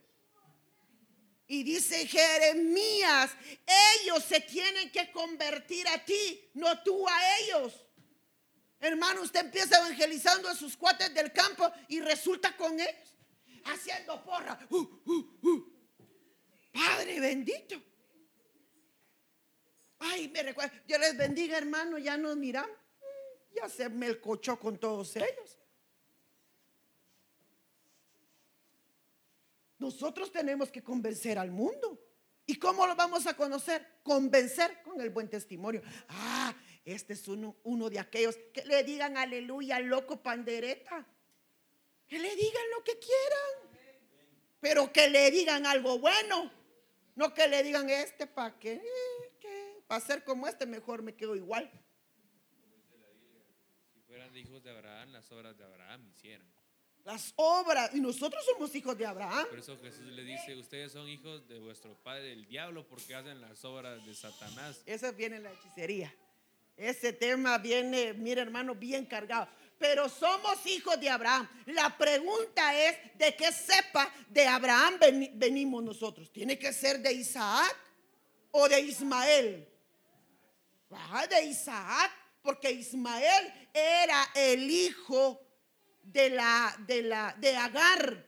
Y 1.49 1.65
dice 1.65 2.07
Jeremías, 2.07 3.33
ellos 3.97 4.23
se 4.23 4.43
tienen 4.43 4.93
que 4.93 5.11
convertir 5.11 5.89
a 5.89 6.05
ti, 6.05 6.49
no 6.55 6.81
tú 6.85 7.05
a 7.09 7.39
ellos. 7.41 7.85
Hermano, 8.79 9.23
usted 9.23 9.41
empieza 9.41 9.79
evangelizando 9.79 10.49
a 10.49 10.55
sus 10.55 10.77
cuates 10.77 11.13
del 11.13 11.33
campo 11.33 11.69
y 11.89 12.01
resulta 12.01 12.57
con 12.57 12.79
ellos 12.79 13.17
haciendo 13.65 14.23
porra. 14.23 14.57
Uh, 14.71 14.77
uh, 15.05 15.49
uh. 15.49 15.73
Padre 16.73 17.19
bendito. 17.19 17.92
Ay, 20.05 20.29
me 20.29 20.43
recuerda. 20.43 20.73
Dios 20.87 21.01
les 21.01 21.17
bendiga, 21.17 21.57
hermano. 21.57 21.99
Ya 21.99 22.17
nos 22.17 22.37
miramos. 22.37 22.77
Ya 23.55 23.69
se 23.69 23.89
me 23.89 24.07
el 24.07 24.21
cochó 24.21 24.59
con 24.59 24.79
todos 24.79 25.15
ellos. 25.17 25.59
Nosotros 29.79 30.33
tenemos 30.33 30.71
que 30.71 30.83
convencer 30.83 31.39
al 31.39 31.51
mundo. 31.51 32.01
¿Y 32.47 32.57
cómo 32.57 32.87
lo 32.87 32.97
vamos 32.97 33.27
a 33.27 33.37
conocer? 33.37 34.01
Convencer 34.03 34.83
con 34.83 35.01
el 35.01 35.11
buen 35.11 35.29
testimonio. 35.29 35.83
Ah, 36.09 36.55
este 36.85 37.13
es 37.13 37.29
uno, 37.29 37.57
uno 37.65 37.89
de 37.89 38.01
aquellos 38.01 38.37
que 38.53 38.65
le 38.65 38.83
digan 38.83 39.17
aleluya, 39.17 39.79
loco 39.81 40.23
pandereta. 40.23 41.07
Que 42.09 42.19
le 42.19 42.35
digan 42.35 42.63
lo 42.77 42.83
que 42.83 42.99
quieran. 42.99 43.79
Pero 44.61 44.93
que 44.93 45.09
le 45.09 45.31
digan 45.31 45.67
algo 45.67 45.99
bueno. 45.99 46.51
No 47.15 47.35
que 47.35 47.47
le 47.47 47.63
digan 47.63 47.89
este 47.91 48.27
para 48.27 48.59
qué. 48.59 48.83
Ser 50.01 50.25
como 50.25 50.49
este 50.49 50.67
mejor 50.67 51.03
me 51.03 51.15
quedo 51.15 51.37
igual. 51.37 51.71
Si 53.93 54.01
fueran 54.01 54.37
hijos 54.37 54.63
de 54.63 54.71
Abraham, 54.71 55.13
las 55.13 55.31
obras 55.31 55.57
de 55.57 55.65
Abraham 55.65 56.07
hicieran. 56.09 56.47
Las 57.05 57.33
obras. 57.37 57.95
Y 57.95 58.01
nosotros 58.01 58.45
somos 58.45 58.75
hijos 58.75 58.97
de 58.97 59.07
Abraham. 59.07 59.47
Por 59.49 59.59
eso 59.59 59.77
Jesús 59.79 60.07
le 60.07 60.25
dice, 60.25 60.57
ustedes 60.57 60.93
son 60.93 61.09
hijos 61.09 61.47
de 61.49 61.59
vuestro 61.59 61.95
padre 62.03 62.33
el 62.33 62.47
diablo 62.47 62.87
porque 62.87 63.15
hacen 63.15 63.41
las 63.41 63.65
obras 63.65 64.05
de 64.07 64.15
Satanás. 64.15 64.83
Esa 64.87 65.11
viene 65.11 65.41
la 65.41 65.53
hechicería. 65.53 66.15
Ese 66.77 67.13
tema 67.13 67.59
viene, 67.59 68.15
mira 68.15 68.43
hermano, 68.43 68.75
bien 68.75 69.05
cargado. 69.05 69.49
Pero 69.79 70.09
somos 70.09 70.65
hijos 70.67 70.99
de 71.01 71.11
Abraham. 71.11 71.49
La 71.67 71.97
pregunta 71.99 72.89
es, 72.89 72.97
¿de 73.19 73.35
qué 73.35 73.51
cepa 73.53 74.13
de 74.29 74.47
Abraham 74.47 74.95
venimos 75.35 75.83
nosotros? 75.83 76.31
¿Tiene 76.33 76.59
que 76.59 76.73
ser 76.73 77.01
de 77.01 77.13
Isaac 77.13 77.77
o 78.53 78.69
de 78.69 78.81
Ismael? 78.81 79.72
De 81.29 81.45
Isaac, 81.47 82.11
porque 82.43 82.71
Ismael 82.71 83.51
era 83.73 84.29
el 84.35 84.71
hijo 84.71 85.41
de 86.03 86.29
la 86.29 86.77
de 86.79 87.57
Agar, 87.57 88.27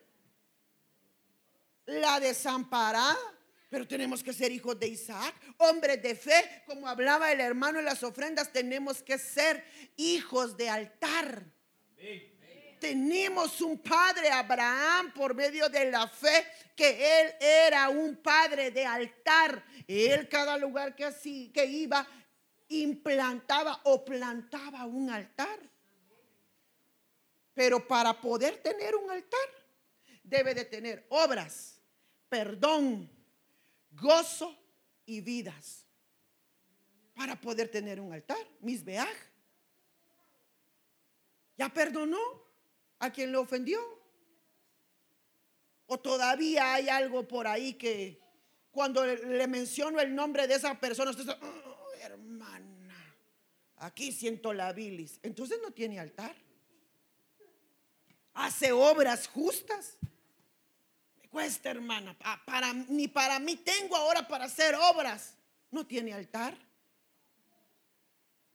la 1.84 2.20
desamparada. 2.20 3.18
Pero 3.68 3.86
tenemos 3.86 4.22
que 4.22 4.32
ser 4.32 4.50
hijos 4.50 4.78
de 4.78 4.86
Isaac, 4.86 5.34
hombres 5.58 6.00
de 6.00 6.14
fe, 6.14 6.62
como 6.64 6.88
hablaba 6.88 7.32
el 7.32 7.40
hermano 7.40 7.80
en 7.80 7.84
las 7.84 8.02
ofrendas, 8.02 8.52
tenemos 8.52 9.02
que 9.02 9.18
ser 9.18 9.62
hijos 9.96 10.56
de 10.56 10.70
altar. 10.70 11.44
Tenemos 12.80 13.60
un 13.60 13.78
padre 13.78 14.30
Abraham 14.30 15.12
por 15.12 15.34
medio 15.34 15.68
de 15.68 15.90
la 15.90 16.06
fe, 16.06 16.46
que 16.76 17.20
él 17.20 17.34
era 17.40 17.88
un 17.88 18.16
padre 18.16 18.70
de 18.70 18.86
altar. 18.86 19.64
Él 19.86 20.28
cada 20.28 20.56
lugar 20.56 20.94
que 20.94 21.04
así 21.04 21.50
que 21.52 21.64
iba 21.66 22.06
implantaba 22.68 23.80
o 23.84 24.04
plantaba 24.04 24.84
un 24.86 25.10
altar. 25.10 25.58
Pero 27.54 27.86
para 27.86 28.20
poder 28.20 28.62
tener 28.62 28.96
un 28.96 29.10
altar, 29.10 29.48
debe 30.22 30.54
de 30.54 30.64
tener 30.64 31.06
obras, 31.10 31.80
perdón, 32.28 33.10
gozo 33.92 34.56
y 35.06 35.20
vidas. 35.20 35.86
Para 37.14 37.40
poder 37.40 37.70
tener 37.70 38.00
un 38.00 38.12
altar, 38.12 38.44
mis 38.60 38.84
veaj. 38.84 39.08
¿Ya 41.56 41.68
perdonó 41.68 42.18
a 42.98 43.12
quien 43.12 43.30
le 43.30 43.38
ofendió? 43.38 43.78
¿O 45.86 46.00
todavía 46.00 46.74
hay 46.74 46.88
algo 46.88 47.28
por 47.28 47.46
ahí 47.46 47.74
que 47.74 48.20
cuando 48.72 49.06
le 49.06 49.46
menciono 49.46 50.00
el 50.00 50.12
nombre 50.12 50.48
de 50.48 50.54
esa 50.54 50.80
persona, 50.80 51.12
usted 51.12 51.28
oh, 51.28 51.73
hermana, 52.06 53.16
aquí 53.76 54.12
siento 54.12 54.52
la 54.52 54.72
bilis. 54.72 55.18
Entonces 55.22 55.58
no 55.62 55.72
tiene 55.72 55.98
altar 55.98 56.34
hace 58.34 58.72
obras 58.72 59.28
justas. 59.28 59.96
Me 61.22 61.28
cuesta, 61.28 61.70
hermana. 61.70 62.16
Para, 62.44 62.72
ni 62.72 63.08
para 63.08 63.38
mí 63.38 63.56
tengo 63.56 63.96
ahora 63.96 64.26
para 64.26 64.44
hacer 64.44 64.74
obras. 64.74 65.34
No 65.70 65.86
tiene 65.86 66.12
altar. 66.12 66.56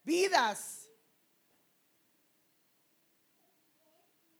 Vidas. 0.04 0.88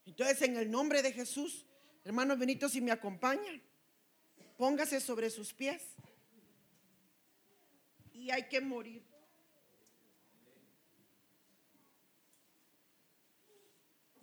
Entonces, 0.06 0.42
en 0.42 0.56
el 0.56 0.70
nombre 0.70 1.02
de 1.02 1.12
Jesús, 1.12 1.66
hermano 2.04 2.36
Benito, 2.36 2.68
si 2.68 2.80
me 2.80 2.90
acompaña, 2.90 3.60
póngase 4.56 5.00
sobre 5.00 5.30
sus 5.30 5.52
pies. 5.52 5.82
Y 8.20 8.30
hay 8.30 8.42
que 8.48 8.60
morir. 8.60 9.02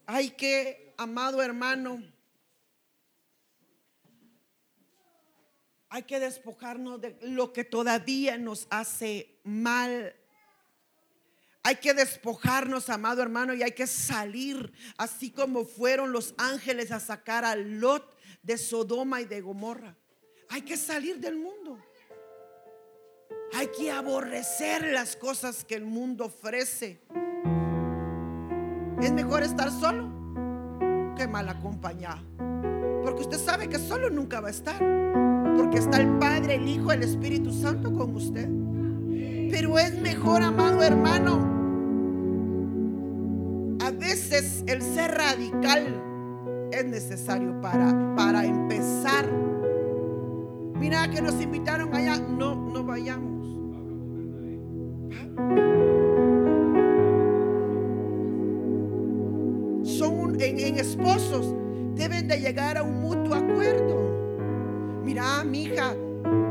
Hay 0.06 0.30
que 0.30 0.94
amado 0.98 1.42
hermano, 1.42 2.02
hay 5.90 6.04
que 6.04 6.20
despojarnos 6.20 7.02
de 7.02 7.18
lo 7.22 7.52
que 7.52 7.64
todavía 7.64 8.38
nos 8.38 8.68
hace 8.70 9.40
mal. 9.44 10.16
Hay 11.64 11.78
que 11.78 11.94
despojarnos, 11.96 12.90
amado 12.90 13.24
hermano, 13.24 13.56
y 13.56 13.64
hay 13.64 13.72
que 13.72 13.88
salir, 13.88 14.72
así 14.96 15.32
como 15.32 15.66
fueron 15.66 16.12
los 16.12 16.36
ángeles 16.38 16.92
a 16.92 17.00
sacar 17.00 17.44
a 17.44 17.56
Lot 17.56 18.16
de 18.44 18.60
Sodoma 18.60 19.22
y 19.22 19.26
de 19.26 19.42
Gomorra. 19.42 19.98
Hay 20.50 20.62
que 20.62 20.78
salir 20.78 21.20
del 21.20 21.36
mundo. 21.36 21.84
Hay 23.58 23.70
que 23.70 23.90
aborrecer 23.90 24.84
las 24.94 25.16
cosas 25.16 25.66
que 25.66 25.74
el 25.74 25.84
mundo 25.84 26.26
ofrece. 26.26 27.02
Es 29.02 29.12
mejor 29.12 29.42
estar 29.42 29.72
solo 29.72 30.12
que 31.18 31.28
mal 31.28 31.50
acompañado. 31.50 32.22
Porque 33.02 33.22
usted 33.22 33.40
sabe 33.40 33.68
que 33.68 33.80
solo 33.80 34.12
nunca 34.12 34.42
va 34.42 34.50
a 34.50 34.52
estar. 34.52 34.78
Porque 35.58 35.80
está 35.80 35.98
el 35.98 36.20
Padre, 36.20 36.54
el 36.54 36.68
Hijo, 36.68 36.92
el 36.92 37.02
Espíritu 37.02 37.52
Santo 37.52 37.92
con 37.92 38.16
usted. 38.16 38.48
Pero 39.50 39.80
es 39.80 40.00
mejor, 40.02 40.44
amado 40.44 40.84
hermano. 40.84 41.40
A 43.84 43.90
veces 43.90 44.64
el 44.68 44.84
ser 44.84 45.18
radical 45.18 46.00
es 46.72 46.86
necesario 46.86 47.60
para, 47.60 48.14
para 48.16 48.46
empezar. 48.46 49.28
Mira 50.76 51.10
que 51.10 51.24
nos 51.24 51.42
invitaron 51.42 51.96
allá. 51.96 52.20
No, 52.20 52.54
no 52.54 52.84
vayamos 52.84 53.37
en, 60.40 60.80
esposos 60.80 61.54
deben 61.96 62.28
de 62.28 62.40
llegar 62.40 62.78
a 62.78 62.84
un 62.84 63.02
mutuo 63.02 63.36
acuerdo. 63.36 65.02
Mira, 65.04 65.44
mi 65.44 65.64
hija, 65.64 65.96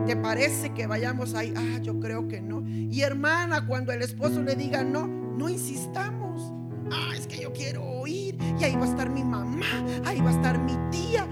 ¿te 0.06 0.16
parece 0.16 0.70
que 0.70 0.86
vayamos 0.86 1.34
ahí? 1.34 1.52
Ah, 1.56 1.78
yo 1.82 1.98
creo 2.00 2.26
que 2.28 2.40
no. 2.40 2.64
Y 2.66 3.02
hermana, 3.02 3.66
cuando 3.66 3.92
el 3.92 4.02
esposo 4.02 4.42
le 4.42 4.54
diga 4.54 4.82
no, 4.82 5.06
no 5.06 5.48
insistamos. 5.48 6.52
Ah, 6.90 7.12
es 7.16 7.26
que 7.26 7.42
yo 7.42 7.52
quiero 7.52 7.84
oír. 7.84 8.36
Y 8.58 8.64
ahí 8.64 8.74
va 8.74 8.86
a 8.86 8.88
estar 8.88 9.10
mi 9.10 9.22
mamá, 9.22 9.66
ahí 10.04 10.20
va 10.20 10.30
a 10.30 10.34
estar 10.34 10.58
mi 10.58 10.76
tía, 10.90 11.26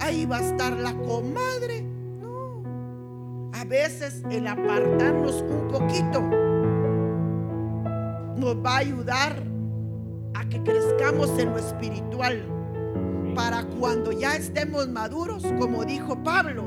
ahí 0.00 0.26
va 0.26 0.38
a 0.38 0.40
estar 0.40 0.76
la 0.76 0.94
comadre. 0.94 1.82
No. 2.20 3.50
A 3.52 3.64
veces 3.64 4.22
el 4.30 4.46
apartarnos 4.46 5.42
un 5.42 5.68
poquito 5.68 6.57
va 8.54 8.76
a 8.76 8.78
ayudar 8.78 9.48
que 10.48 10.62
crezcamos 10.62 11.38
en 11.38 11.50
lo 11.50 11.58
espiritual. 11.58 12.44
Para 13.34 13.64
cuando 13.64 14.12
ya 14.12 14.34
estemos 14.36 14.88
maduros, 14.88 15.44
como 15.58 15.84
dijo 15.84 16.22
Pablo, 16.22 16.64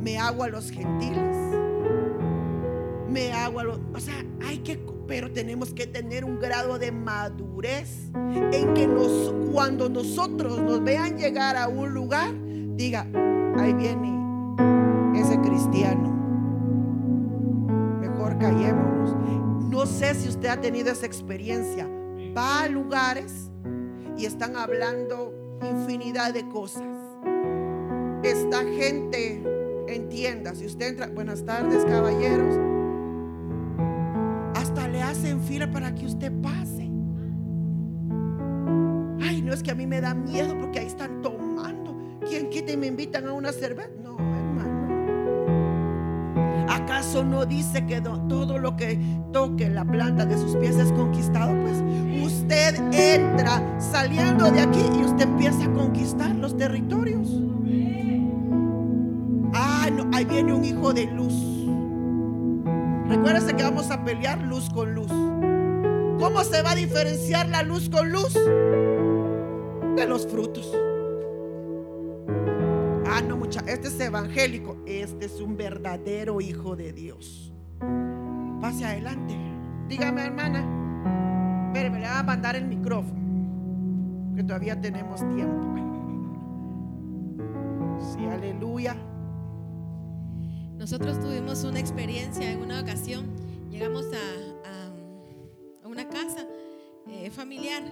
me 0.00 0.18
hago 0.18 0.44
a 0.44 0.48
los 0.48 0.70
gentiles. 0.70 1.36
Me 3.08 3.32
hago 3.32 3.60
a 3.60 3.64
los... 3.64 3.80
O 3.94 4.00
sea, 4.00 4.24
hay 4.46 4.58
que... 4.58 4.80
Pero 5.06 5.32
tenemos 5.32 5.74
que 5.74 5.88
tener 5.88 6.24
un 6.24 6.38
grado 6.38 6.78
de 6.78 6.92
madurez 6.92 8.12
en 8.14 8.74
que 8.74 8.86
nos, 8.86 9.34
cuando 9.52 9.88
nosotros 9.88 10.60
nos 10.60 10.84
vean 10.84 11.18
llegar 11.18 11.56
a 11.56 11.66
un 11.66 11.92
lugar, 11.92 12.32
diga, 12.76 13.08
ahí 13.58 13.72
viene 13.72 14.16
ese 15.16 15.36
cristiano. 15.40 16.16
Mejor 18.00 18.38
callémonos. 18.38 18.89
No 19.80 19.86
sé 19.86 20.14
si 20.14 20.28
usted 20.28 20.50
ha 20.50 20.60
tenido 20.60 20.92
esa 20.92 21.06
experiencia 21.06 21.88
va 22.36 22.64
a 22.64 22.68
lugares 22.68 23.50
y 24.14 24.26
están 24.26 24.54
hablando 24.54 25.32
infinidad 25.62 26.34
de 26.34 26.46
cosas. 26.50 26.84
Esta 28.22 28.58
gente 28.58 29.42
en 29.88 30.10
tiendas, 30.10 30.58
si 30.58 30.66
usted 30.66 30.88
entra, 30.88 31.06
buenas 31.06 31.46
tardes 31.46 31.82
caballeros, 31.86 32.58
hasta 34.54 34.86
le 34.86 35.00
hacen 35.00 35.40
fila 35.40 35.70
para 35.70 35.94
que 35.94 36.04
usted 36.04 36.30
pase. 36.42 36.90
Ay, 39.22 39.40
no 39.40 39.54
es 39.54 39.62
que 39.62 39.70
a 39.70 39.74
mí 39.74 39.86
me 39.86 40.02
da 40.02 40.12
miedo 40.12 40.58
porque 40.58 40.80
ahí 40.80 40.88
están 40.88 41.22
tomando. 41.22 41.96
¿Quién 42.28 42.50
quita 42.50 42.70
y 42.70 42.76
me 42.76 42.86
invitan 42.86 43.26
a 43.26 43.32
una 43.32 43.50
cerveza? 43.50 43.99
¿Acaso 47.00 47.24
no 47.24 47.46
dice 47.46 47.86
que 47.86 48.02
todo 48.02 48.58
lo 48.58 48.76
que 48.76 49.00
toque 49.32 49.70
la 49.70 49.86
planta 49.86 50.26
de 50.26 50.36
sus 50.36 50.54
pies 50.56 50.76
es 50.76 50.92
conquistado? 50.92 51.56
Pues 51.62 51.82
usted 52.22 52.74
entra 52.92 53.62
saliendo 53.80 54.50
de 54.50 54.60
aquí 54.60 54.82
y 54.98 55.04
usted 55.06 55.22
empieza 55.22 55.64
a 55.64 55.72
conquistar 55.72 56.36
los 56.36 56.54
territorios. 56.58 57.26
Ah, 59.54 59.88
no, 59.90 60.10
ahí 60.14 60.26
viene 60.26 60.52
un 60.52 60.62
hijo 60.62 60.92
de 60.92 61.06
luz. 61.06 61.32
Recuérdese 63.08 63.56
que 63.56 63.62
vamos 63.62 63.90
a 63.90 64.04
pelear 64.04 64.38
luz 64.42 64.68
con 64.68 64.94
luz. 64.94 65.10
¿Cómo 66.18 66.44
se 66.44 66.60
va 66.60 66.72
a 66.72 66.74
diferenciar 66.74 67.48
la 67.48 67.62
luz 67.62 67.88
con 67.88 68.12
luz? 68.12 68.34
De 69.96 70.06
los 70.06 70.26
frutos. 70.26 70.70
Este 73.82 74.04
es 74.04 74.08
evangélico. 74.08 74.76
Este 74.84 75.24
es 75.24 75.40
un 75.40 75.56
verdadero 75.56 76.38
hijo 76.42 76.76
de 76.76 76.92
Dios. 76.92 77.50
Pase 78.60 78.84
adelante. 78.84 79.34
Dígame, 79.88 80.26
hermana. 80.26 81.68
Espéreme, 81.68 82.00
le 82.00 82.06
va 82.06 82.18
a 82.18 82.22
mandar 82.22 82.56
el 82.56 82.66
micrófono. 82.66 83.18
que 84.36 84.44
todavía 84.44 84.78
tenemos 84.78 85.20
tiempo. 85.34 85.74
Sí, 87.98 88.22
aleluya. 88.26 88.94
Nosotros 90.76 91.18
tuvimos 91.18 91.64
una 91.64 91.80
experiencia 91.80 92.52
en 92.52 92.60
una 92.60 92.82
ocasión. 92.82 93.30
Llegamos 93.70 94.04
a 94.12 95.88
una 95.88 96.06
casa 96.06 96.46
eh, 97.08 97.30
familiar 97.30 97.82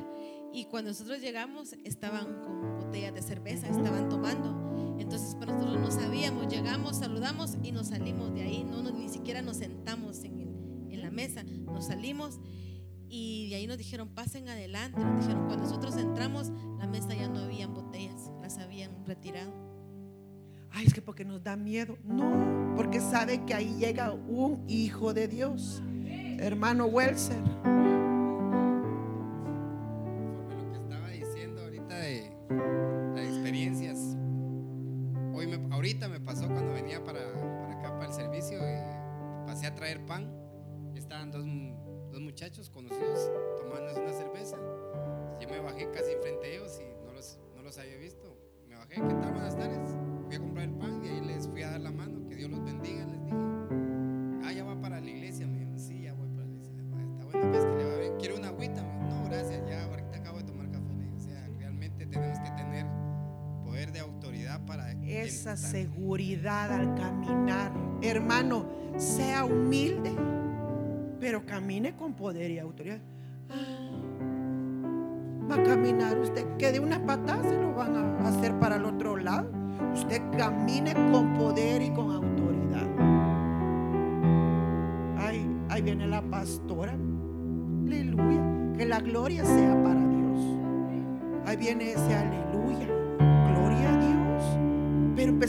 y 0.53 0.67
cuando 0.67 0.91
nosotros 0.91 1.19
llegamos 1.21 1.73
estaban 1.85 2.43
con 2.45 2.79
botellas 2.79 3.15
de 3.15 3.23
cerveza, 3.23 3.69
estaban 3.69 4.11
tomando. 4.11 4.68
Entonces, 4.99 5.35
nosotros 5.37 5.79
no 5.81 5.91
sabíamos, 5.91 6.49
llegamos, 6.49 6.97
saludamos 6.99 7.57
y 7.63 7.73
nos 7.73 7.89
salimos 7.89 8.35
de 8.35 8.43
ahí. 8.43 8.65
No, 8.65 8.83
nos- 8.83 8.95
ni 8.95 9.09
siquiera 9.09 9.43
nos 9.43 9.57
sentamos 9.59 10.25
en, 10.25 10.41
el- 10.41 10.93
en 10.93 11.03
la 11.03 11.11
mesa, 11.11 11.43
nos 11.43 11.87
salimos 11.87 12.39
y 13.09 13.49
de 13.51 13.57
ahí 13.57 13.67
nos 13.67 13.79
dijeron, 13.79 14.09
pasen 14.11 14.49
adelante. 14.49 15.01
Nos 15.03 15.21
dijeron, 15.21 15.47
cuando 15.47 15.65
nosotros 15.65 15.97
entramos, 15.97 16.51
la 16.79 16.87
mesa 16.87 17.15
ya 17.15 17.29
no 17.29 17.39
habían 17.41 17.73
botellas, 17.75 18.31
las 18.43 18.59
habían 18.59 19.05
retirado. 19.07 19.53
Ay, 20.71 20.87
es 20.87 20.93
que 20.93 21.01
porque 21.01 21.25
nos 21.25 21.43
da 21.43 21.57
miedo. 21.57 21.97
No, 22.05 22.75
porque 22.77 23.01
sabe 23.01 23.45
que 23.47 23.55
ahí 23.55 23.75
llega 23.79 24.13
un 24.13 24.65
hijo 24.69 25.15
de 25.15 25.27
Dios. 25.29 25.83
Hermano 26.39 26.87
Welser. 26.87 27.39
Al 66.47 66.95
caminar. 66.95 67.73
Hermano, 68.01 68.67
sea 68.97 69.45
humilde, 69.45 70.13
pero 71.21 71.45
camine 71.45 71.97
con 71.97 72.15
poder 72.15 72.51
y 72.51 72.59
autoridad. 72.59 72.99
Ah, 73.51 73.89
Va 75.51 75.55
a 75.55 75.63
caminar 75.63 76.19
usted, 76.19 76.45
que 76.59 76.73
de 76.73 76.79
una 76.79 77.05
patada 77.07 77.43
se 77.43 77.57
lo 77.57 77.75
van 77.75 77.97
a 77.97 78.29
hacer 78.29 78.53
para 78.59 78.77
el 78.77 78.85
otro 78.85 79.17
lado. 79.17 79.51
Usted 79.95 80.21
camine 80.37 80.93
con 81.11 81.33
poder 81.35 81.81
y 81.81 81.91
con 81.91 82.11
autoridad. 82.11 82.87
Ay, 85.17 85.51
ahí 85.71 85.81
viene 85.81 86.07
la 86.07 86.21
pastora. 86.21 86.95
Aleluya. 87.87 88.75
Que 88.77 88.85
la 88.85 89.01
gloria 89.01 89.43
sea 89.45 89.83
para 89.83 90.01
Dios. 90.07 90.39
Ahí 91.47 91.57
viene 91.57 91.93
ese 91.93 92.15
aleluya. 92.15 92.48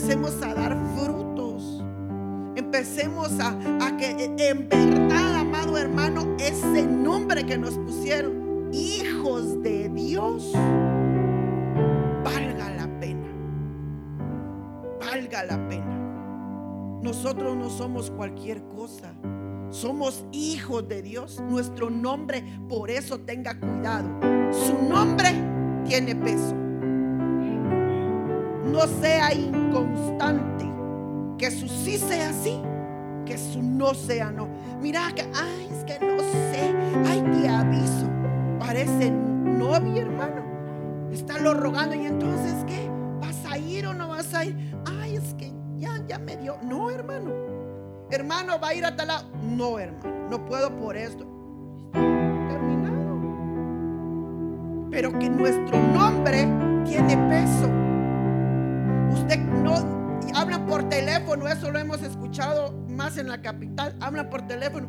Empecemos 0.00 0.42
a 0.42 0.54
dar 0.54 0.76
frutos. 0.96 1.84
Empecemos 2.56 3.38
a, 3.38 3.96
que 3.98 4.34
en 4.38 4.66
verdad, 4.68 5.34
amado 5.36 5.76
hermano, 5.76 6.36
ese 6.38 6.86
nombre 6.86 7.44
que 7.44 7.58
nos 7.58 7.74
pusieron, 7.74 8.70
hijos 8.72 9.62
de 9.62 9.90
Dios, 9.90 10.52
valga 12.24 12.70
la 12.70 12.88
pena. 12.98 13.28
Valga 15.00 15.44
la 15.44 15.68
pena. 15.68 16.98
Nosotros 17.02 17.54
no 17.56 17.68
somos 17.68 18.10
cualquier 18.10 18.62
cosa. 18.68 19.12
Somos 19.68 20.24
hijos 20.32 20.88
de 20.88 21.02
Dios. 21.02 21.42
Nuestro 21.46 21.90
nombre, 21.90 22.42
por 22.70 22.90
eso 22.90 23.20
tenga 23.20 23.60
cuidado. 23.60 24.08
Su 24.50 24.82
nombre 24.82 25.28
tiene 25.84 26.16
peso. 26.16 26.54
No 28.64 28.86
sea 29.02 29.34
inconstante. 29.70 30.68
Que 31.38 31.50
su 31.50 31.68
sí 31.68 31.96
sea 31.96 32.32
sí. 32.32 32.60
Que 33.24 33.38
su 33.38 33.62
no 33.62 33.94
sea 33.94 34.30
no. 34.30 34.48
Mira 34.80 35.12
que, 35.14 35.22
ay, 35.22 35.68
es 35.70 35.84
que 35.84 36.04
no 36.04 36.18
sé. 36.18 36.74
Ay, 37.06 37.22
te 37.22 37.48
aviso. 37.48 38.08
Parece 38.58 39.10
novio, 39.10 40.02
hermano. 40.02 40.42
Está 41.12 41.38
lo 41.38 41.54
rogando. 41.54 41.94
Y 41.94 42.06
entonces, 42.06 42.54
¿qué? 42.66 42.90
¿Vas 43.20 43.44
a 43.50 43.56
ir 43.58 43.86
o 43.86 43.94
no 43.94 44.08
vas 44.08 44.34
a 44.34 44.44
ir? 44.44 44.56
Ay, 45.00 45.16
es 45.16 45.34
que 45.34 45.52
ya, 45.78 46.04
ya 46.06 46.18
me 46.18 46.36
dio. 46.36 46.56
No, 46.62 46.90
hermano. 46.90 47.30
Hermano, 48.10 48.58
va 48.60 48.68
a 48.68 48.74
ir 48.74 48.84
a 48.84 48.96
tal 48.96 49.08
lado. 49.08 49.24
No, 49.42 49.78
hermano. 49.78 50.28
No 50.28 50.44
puedo 50.44 50.76
por 50.76 50.96
esto. 50.96 51.24
Terminado. 51.92 53.20
Pero 54.90 55.16
que 55.18 55.30
nuestro 55.30 55.78
nombre 55.92 56.48
tiene 56.84 57.16
peso. 57.28 57.89
Usted 59.12 59.38
no 59.38 59.74
habla 60.34 60.64
por 60.66 60.88
teléfono, 60.88 61.48
eso 61.48 61.70
lo 61.70 61.78
hemos 61.78 62.02
escuchado 62.02 62.72
más 62.88 63.16
en 63.18 63.28
la 63.28 63.40
capital. 63.40 63.96
Hablan 64.00 64.30
por 64.30 64.46
teléfono. 64.46 64.88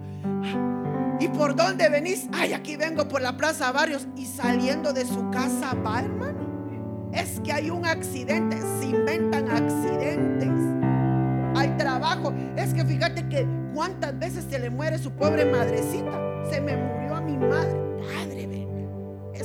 ¿Y 1.20 1.28
por 1.28 1.56
dónde 1.56 1.88
venís? 1.90 2.28
Ay, 2.34 2.54
aquí 2.54 2.78
vengo 2.78 3.08
por 3.08 3.22
la 3.22 3.38
Plaza 3.38 3.72
Barrios. 3.72 4.08
Y 4.16 4.26
saliendo 4.26 4.92
de 4.94 5.06
su 5.06 5.30
casa 5.30 5.74
va, 5.86 6.02
hermano. 6.02 7.10
Es 7.14 7.40
que 7.42 7.54
hay 7.54 7.70
un 7.70 7.86
accidente. 7.86 8.58
Se 8.80 8.88
inventan 8.88 9.50
accidentes. 9.50 10.50
Hay 11.56 11.70
trabajo. 11.78 12.34
Es 12.56 12.74
que 12.74 12.84
fíjate 12.84 13.28
que 13.30 13.48
cuántas 13.74 14.18
veces 14.18 14.46
se 14.50 14.58
le 14.58 14.70
muere 14.70 14.98
su 14.98 15.12
pobre 15.12 15.46
madrecita. 15.46 16.12
Se 16.50 16.60
me 16.60 16.76
murió 16.76 17.16
a 17.16 17.22
mi 17.22 17.38
madre. 17.38 17.80
Ven. 18.02 18.31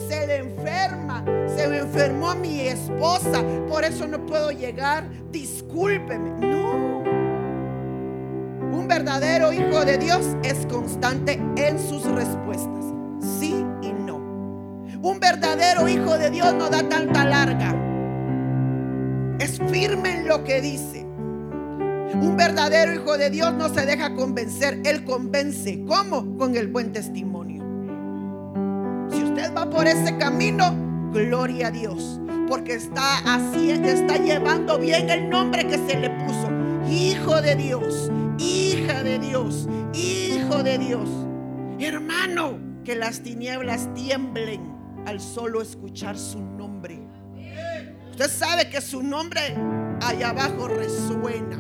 Se 0.09 0.26
le 0.26 0.36
enferma. 0.36 1.24
Se 1.57 1.68
me 1.68 1.78
enfermó 1.78 2.34
mi 2.34 2.61
esposa. 2.61 3.44
Por 3.68 3.84
eso 3.84 4.07
no 4.07 4.24
puedo 4.26 4.50
llegar. 4.50 5.09
Discúlpeme. 5.30 6.30
No. 6.46 6.76
Un 8.72 8.86
verdadero 8.88 9.52
hijo 9.52 9.84
de 9.84 9.98
Dios 9.98 10.36
es 10.42 10.66
constante 10.66 11.40
en 11.57 11.78
sus 11.78 12.04
respuestas. 12.04 12.84
Sí 13.40 13.64
y 13.82 13.92
no. 13.92 14.16
Un 15.02 15.18
verdadero 15.20 15.88
hijo 15.88 16.16
de 16.18 16.30
Dios 16.30 16.54
no 16.54 16.68
da 16.68 16.88
tanta 16.88 17.24
larga. 17.24 17.74
Es 19.38 19.59
firme 19.70 20.20
en 20.20 20.28
lo 20.28 20.44
que 20.44 20.61
dice. 20.61 21.04
Un 22.14 22.36
verdadero 22.36 22.94
hijo 22.94 23.18
de 23.18 23.30
Dios 23.30 23.52
no 23.52 23.68
se 23.68 23.84
deja 23.84 24.14
convencer. 24.14 24.80
Él 24.84 25.04
convence. 25.04 25.84
¿Cómo? 25.86 26.36
Con 26.36 26.57
el 26.57 26.68
buen 26.68 26.92
testimonio. 26.92 27.36
Va 29.57 29.70
por 29.70 29.86
ese 29.86 30.18
camino, 30.18 30.76
gloria 31.12 31.68
a 31.68 31.70
Dios. 31.70 32.20
Porque 32.46 32.74
está 32.74 33.18
así, 33.24 33.70
está 33.70 34.18
llevando 34.18 34.78
bien 34.78 35.09
el 35.09 35.30
nombre 35.30 35.66
que 35.66 35.78
se 35.78 35.98
le 35.98 36.11
puso. 36.11 36.50
Hijo 36.90 37.40
de 37.40 37.57
Dios, 37.57 38.11
hija 38.38 39.02
de 39.02 39.18
Dios, 39.18 39.66
hijo 39.94 40.62
de 40.62 40.76
Dios. 40.76 41.09
Hermano, 41.78 42.59
que 42.84 42.96
las 42.96 43.22
tinieblas 43.22 43.92
tiemblen 43.94 44.61
al 45.07 45.20
solo 45.20 45.62
escuchar 45.62 46.18
su 46.18 46.38
nombre. 46.38 47.00
Usted 48.11 48.30
sabe 48.30 48.68
que 48.68 48.82
su 48.82 49.02
nombre 49.02 49.57
allá 50.02 50.30
abajo 50.30 50.68
resuena. 50.68 51.59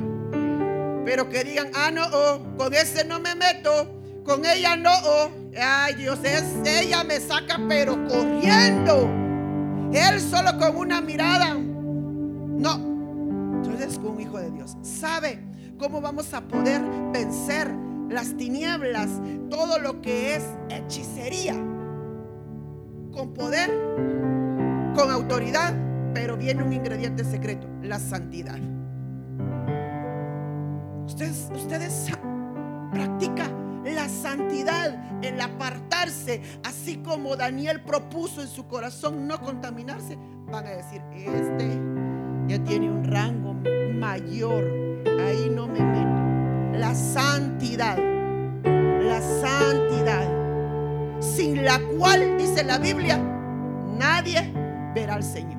Pero 1.06 1.30
que 1.30 1.44
digan, 1.44 1.70
ah, 1.74 1.90
no, 1.90 2.02
oh, 2.12 2.56
con 2.58 2.74
ese 2.74 3.04
no 3.06 3.20
me 3.20 3.34
meto, 3.34 4.22
con 4.24 4.44
ella 4.44 4.76
no, 4.76 4.90
oh. 5.04 5.45
Ay 5.60 5.94
Dios, 5.94 6.18
es, 6.22 6.44
ella 6.64 7.04
me 7.04 7.20
saca 7.20 7.58
pero 7.68 7.94
corriendo. 8.06 9.08
Él 9.92 10.20
solo 10.20 10.58
con 10.58 10.76
una 10.76 11.00
mirada. 11.00 11.54
No. 11.54 12.74
Entonces 13.56 13.98
con 13.98 14.12
un 14.12 14.20
hijo 14.20 14.38
de 14.38 14.50
Dios. 14.50 14.76
¿Sabe 14.82 15.42
cómo 15.78 16.00
vamos 16.00 16.32
a 16.34 16.42
poder 16.42 16.82
vencer 17.12 17.72
las 18.08 18.36
tinieblas? 18.36 19.08
Todo 19.50 19.78
lo 19.78 20.00
que 20.02 20.36
es 20.36 20.44
hechicería. 20.68 21.54
Con 23.12 23.32
poder, 23.32 23.70
con 24.94 25.10
autoridad, 25.10 25.74
pero 26.12 26.36
viene 26.36 26.62
un 26.62 26.72
ingrediente 26.72 27.24
secreto, 27.24 27.66
la 27.82 27.98
santidad. 27.98 28.58
Ustedes, 31.06 31.48
ustedes 31.54 32.10
practica 32.92 33.50
la 33.94 34.08
santidad, 34.08 35.22
el 35.22 35.40
apartarse, 35.40 36.42
así 36.64 36.96
como 36.98 37.36
Daniel 37.36 37.82
propuso 37.82 38.42
en 38.42 38.48
su 38.48 38.66
corazón 38.66 39.26
no 39.26 39.40
contaminarse, 39.40 40.18
van 40.50 40.66
a 40.66 40.70
decir, 40.70 41.02
este 41.12 41.80
ya 42.48 42.62
tiene 42.62 42.90
un 42.90 43.04
rango 43.04 43.54
mayor, 43.94 44.64
ahí 45.20 45.50
no 45.50 45.66
me 45.66 45.80
meto. 45.80 46.78
La 46.78 46.94
santidad, 46.94 47.98
la 48.64 49.20
santidad, 49.20 50.28
sin 51.20 51.64
la 51.64 51.80
cual, 51.98 52.38
dice 52.38 52.62
la 52.62 52.78
Biblia, 52.78 53.18
nadie 53.98 54.52
ver 54.94 55.10
al 55.10 55.22
Señor. 55.22 55.56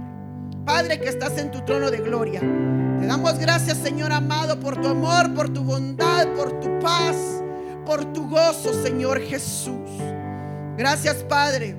Padre 0.66 1.00
que 1.00 1.10
estás 1.10 1.38
en 1.38 1.50
tu 1.52 1.62
trono 1.62 1.90
de 1.92 2.00
gloria, 2.00 2.42
te 2.42 3.08
damos 3.08 3.40
gracias 3.40 3.78
Señor 3.78 4.12
amado 4.12 4.60
por 4.60 4.80
tu 4.82 4.88
amor, 4.88 5.34
por 5.34 5.50
tu 5.50 5.64
bondad, 5.64 6.28
por 6.34 6.60
tu 6.60 6.80
paz, 6.80 7.37
por 7.88 8.04
tu 8.12 8.28
gozo 8.30 8.74
Señor 8.84 9.22
Jesús. 9.22 9.90
Gracias 10.78 11.16
Padre, 11.24 11.78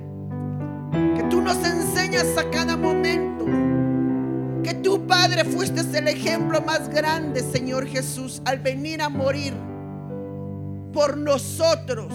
que 1.15 1.23
tú 1.29 1.39
nos 1.39 1.57
enseñas 1.57 2.35
a 2.35 2.49
cada 2.49 2.75
momento. 2.75 3.45
Que 4.63 4.73
tú 4.73 5.05
Padre 5.05 5.45
fuiste 5.45 5.81
el 5.97 6.07
ejemplo 6.07 6.61
más 6.61 6.89
grande 6.89 7.41
Señor 7.41 7.85
Jesús 7.85 8.41
al 8.45 8.57
venir 8.59 9.03
a 9.03 9.09
morir 9.09 9.53
por 10.91 11.15
nosotros 11.15 12.11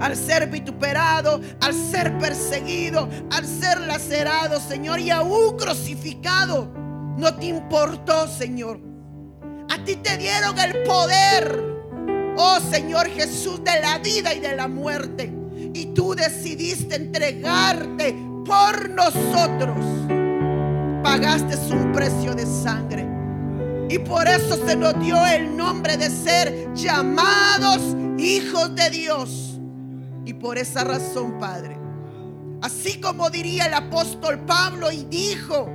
al 0.00 0.14
ser 0.14 0.48
vituperado, 0.50 1.40
al 1.60 1.72
ser 1.72 2.18
perseguido, 2.18 3.08
al 3.32 3.46
ser 3.46 3.80
lacerado, 3.80 4.60
Señor, 4.60 5.00
y 5.00 5.10
aún 5.10 5.56
crucificado. 5.56 6.70
No 7.16 7.34
te 7.34 7.46
importó, 7.46 8.28
Señor. 8.28 8.78
A 9.70 9.82
ti 9.84 9.96
te 9.96 10.18
dieron 10.18 10.58
el 10.58 10.82
poder, 10.82 11.75
oh 12.36 12.58
Señor 12.70 13.08
Jesús, 13.08 13.62
de 13.64 13.80
la 13.80 13.98
vida 13.98 14.34
y 14.34 14.40
de 14.40 14.56
la 14.56 14.68
muerte. 14.68 15.32
Y 15.74 15.86
tú 15.86 16.14
decidiste 16.14 16.96
entregarte 16.96 18.16
por 18.44 18.90
nosotros. 18.90 19.76
Pagaste 21.02 21.56
un 21.74 21.92
precio 21.92 22.34
de 22.34 22.46
sangre. 22.46 23.06
Y 23.88 23.98
por 23.98 24.26
eso 24.26 24.56
se 24.66 24.76
nos 24.76 24.98
dio 25.00 25.24
el 25.26 25.56
nombre 25.56 25.96
de 25.96 26.10
ser 26.10 26.72
llamados 26.74 27.96
hijos 28.18 28.74
de 28.74 28.90
Dios. 28.90 29.60
Y 30.24 30.34
por 30.34 30.58
esa 30.58 30.82
razón, 30.82 31.38
Padre, 31.38 31.78
así 32.62 33.00
como 33.00 33.30
diría 33.30 33.66
el 33.66 33.74
apóstol 33.74 34.40
Pablo 34.40 34.90
y 34.90 35.04
dijo, 35.04 35.70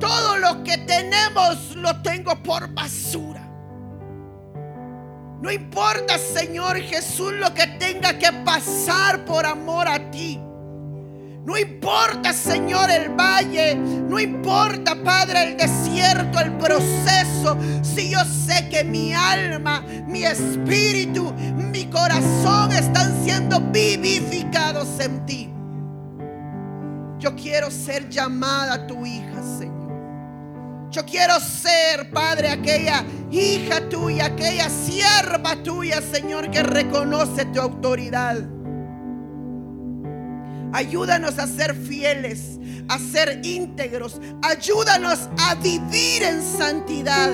todo 0.00 0.38
lo 0.38 0.64
que 0.64 0.78
tenemos 0.78 1.76
lo 1.76 2.00
tengo 2.02 2.34
por 2.42 2.72
basura. 2.72 3.45
No 5.40 5.50
importa, 5.50 6.18
Señor 6.18 6.78
Jesús, 6.78 7.32
lo 7.32 7.52
que 7.52 7.66
tenga 7.78 8.18
que 8.18 8.32
pasar 8.44 9.24
por 9.24 9.44
amor 9.44 9.86
a 9.86 10.10
ti. 10.10 10.40
No 11.46 11.56
importa, 11.56 12.32
Señor, 12.32 12.90
el 12.90 13.10
valle. 13.10 13.76
No 13.76 14.18
importa, 14.18 14.96
Padre, 15.04 15.44
el 15.44 15.56
desierto, 15.56 16.40
el 16.40 16.52
proceso. 16.56 17.56
Si 17.82 18.10
yo 18.10 18.18
sé 18.24 18.68
que 18.68 18.82
mi 18.82 19.12
alma, 19.12 19.84
mi 20.08 20.24
espíritu, 20.24 21.32
mi 21.54 21.84
corazón 21.86 22.72
están 22.72 23.22
siendo 23.22 23.60
vivificados 23.60 24.98
en 24.98 25.24
ti. 25.24 25.52
Yo 27.20 27.36
quiero 27.36 27.70
ser 27.70 28.08
llamada 28.08 28.86
tu 28.86 29.06
hija, 29.06 29.42
Señor. 29.58 29.75
Yo 30.90 31.04
quiero 31.04 31.38
ser, 31.40 32.10
Padre, 32.10 32.48
aquella 32.48 33.04
hija 33.30 33.88
tuya, 33.88 34.26
aquella 34.26 34.70
sierva 34.70 35.56
tuya, 35.62 36.00
Señor, 36.00 36.50
que 36.50 36.62
reconoce 36.62 37.44
tu 37.46 37.60
autoridad. 37.60 38.38
Ayúdanos 40.72 41.38
a 41.38 41.46
ser 41.46 41.74
fieles, 41.74 42.58
a 42.88 42.98
ser 42.98 43.40
íntegros. 43.44 44.20
Ayúdanos 44.42 45.28
a 45.38 45.54
vivir 45.56 46.22
en 46.22 46.42
santidad. 46.42 47.30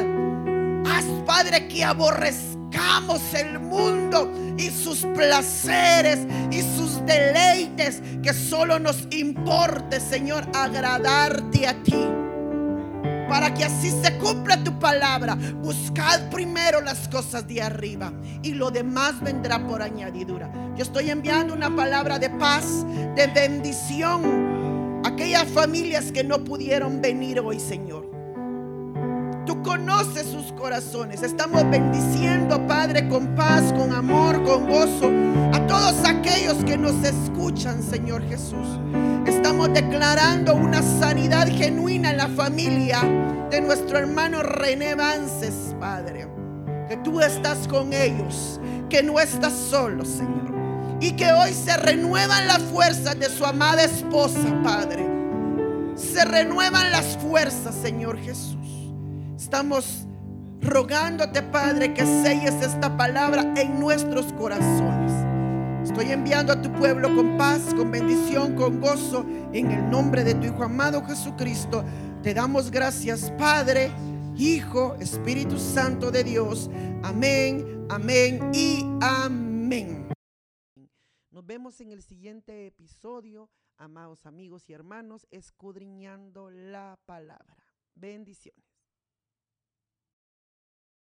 Haz, 0.86 1.04
Padre, 1.26 1.68
que 1.68 1.84
aborrezcamos 1.84 3.20
el 3.34 3.58
mundo 3.58 4.32
y 4.56 4.70
sus 4.70 5.00
placeres 5.14 6.20
y 6.50 6.62
sus 6.62 7.04
deleites. 7.04 8.02
Que 8.22 8.32
solo 8.32 8.78
nos 8.78 9.06
importe, 9.10 10.00
Señor, 10.00 10.46
agradarte 10.54 11.66
a 11.66 11.82
ti 11.82 12.21
para 13.32 13.54
que 13.54 13.64
así 13.64 13.90
se 13.90 14.18
cumpla 14.18 14.62
tu 14.62 14.78
palabra. 14.78 15.38
Buscad 15.62 16.28
primero 16.28 16.82
las 16.82 17.08
cosas 17.08 17.48
de 17.48 17.62
arriba 17.62 18.12
y 18.42 18.52
lo 18.52 18.70
demás 18.70 19.18
vendrá 19.22 19.66
por 19.66 19.80
añadidura. 19.80 20.52
Yo 20.76 20.82
estoy 20.82 21.08
enviando 21.08 21.54
una 21.54 21.74
palabra 21.74 22.18
de 22.18 22.28
paz, 22.28 22.84
de 23.16 23.26
bendición 23.28 25.00
aquellas 25.06 25.48
familias 25.48 26.12
que 26.12 26.22
no 26.22 26.44
pudieron 26.44 27.00
venir 27.00 27.40
hoy, 27.40 27.58
Señor. 27.58 28.06
Tú 29.46 29.62
conoces 29.62 30.26
sus 30.26 30.52
corazones. 30.52 31.22
Estamos 31.22 31.68
bendiciendo, 31.70 32.66
Padre, 32.66 33.08
con 33.08 33.34
paz, 33.34 33.72
con 33.72 33.94
amor, 33.94 34.44
con 34.44 34.68
gozo, 34.68 35.10
a 35.54 35.66
todos 35.66 36.06
aquellos 36.06 36.62
que 36.64 36.76
nos 36.76 37.02
escuchan, 37.02 37.82
Señor 37.82 38.28
Jesús. 38.28 38.78
Estamos 39.26 39.72
declarando 39.72 40.54
una 40.54 40.82
sanidad 40.82 41.46
genuina 41.46 42.10
en 42.10 42.16
la 42.16 42.28
familia 42.28 43.00
de 43.50 43.60
nuestro 43.60 43.98
hermano 43.98 44.42
René 44.42 44.94
Vances, 44.94 45.76
Padre. 45.78 46.28
Que 46.88 46.96
tú 46.98 47.20
estás 47.20 47.68
con 47.68 47.92
ellos, 47.92 48.60
que 48.90 49.02
no 49.02 49.20
estás 49.20 49.52
solo, 49.52 50.04
Señor. 50.04 50.52
Y 51.00 51.12
que 51.12 51.32
hoy 51.32 51.52
se 51.52 51.76
renuevan 51.76 52.46
las 52.48 52.62
fuerzas 52.62 53.18
de 53.18 53.28
su 53.28 53.44
amada 53.44 53.84
esposa, 53.84 54.60
Padre. 54.62 55.06
Se 55.94 56.24
renuevan 56.24 56.90
las 56.90 57.16
fuerzas, 57.18 57.74
Señor 57.74 58.18
Jesús. 58.18 58.92
Estamos 59.36 60.06
rogándote, 60.60 61.42
Padre, 61.42 61.94
que 61.94 62.02
selles 62.02 62.54
esta 62.62 62.96
palabra 62.96 63.52
en 63.56 63.78
nuestros 63.78 64.32
corazones. 64.32 65.21
Estoy 65.84 66.12
enviando 66.12 66.52
a 66.52 66.62
tu 66.62 66.70
pueblo 66.72 67.14
con 67.14 67.36
paz, 67.36 67.74
con 67.74 67.90
bendición, 67.90 68.54
con 68.54 68.80
gozo, 68.80 69.26
en 69.52 69.70
el 69.72 69.90
nombre 69.90 70.22
de 70.22 70.34
tu 70.36 70.46
Hijo 70.46 70.62
amado 70.62 71.04
Jesucristo. 71.04 71.84
Te 72.22 72.32
damos 72.32 72.70
gracias, 72.70 73.32
Padre, 73.32 73.90
Hijo, 74.36 74.94
Espíritu 75.00 75.58
Santo 75.58 76.12
de 76.12 76.22
Dios. 76.22 76.70
Amén, 77.02 77.86
amén 77.90 78.52
y 78.54 78.84
amén. 79.00 80.08
Nos 81.30 81.44
vemos 81.44 81.80
en 81.80 81.90
el 81.90 82.02
siguiente 82.02 82.68
episodio, 82.68 83.50
amados 83.76 84.24
amigos 84.24 84.70
y 84.70 84.74
hermanos, 84.74 85.26
escudriñando 85.32 86.48
la 86.48 86.96
palabra. 87.06 87.56
Bendiciones. 87.96 88.71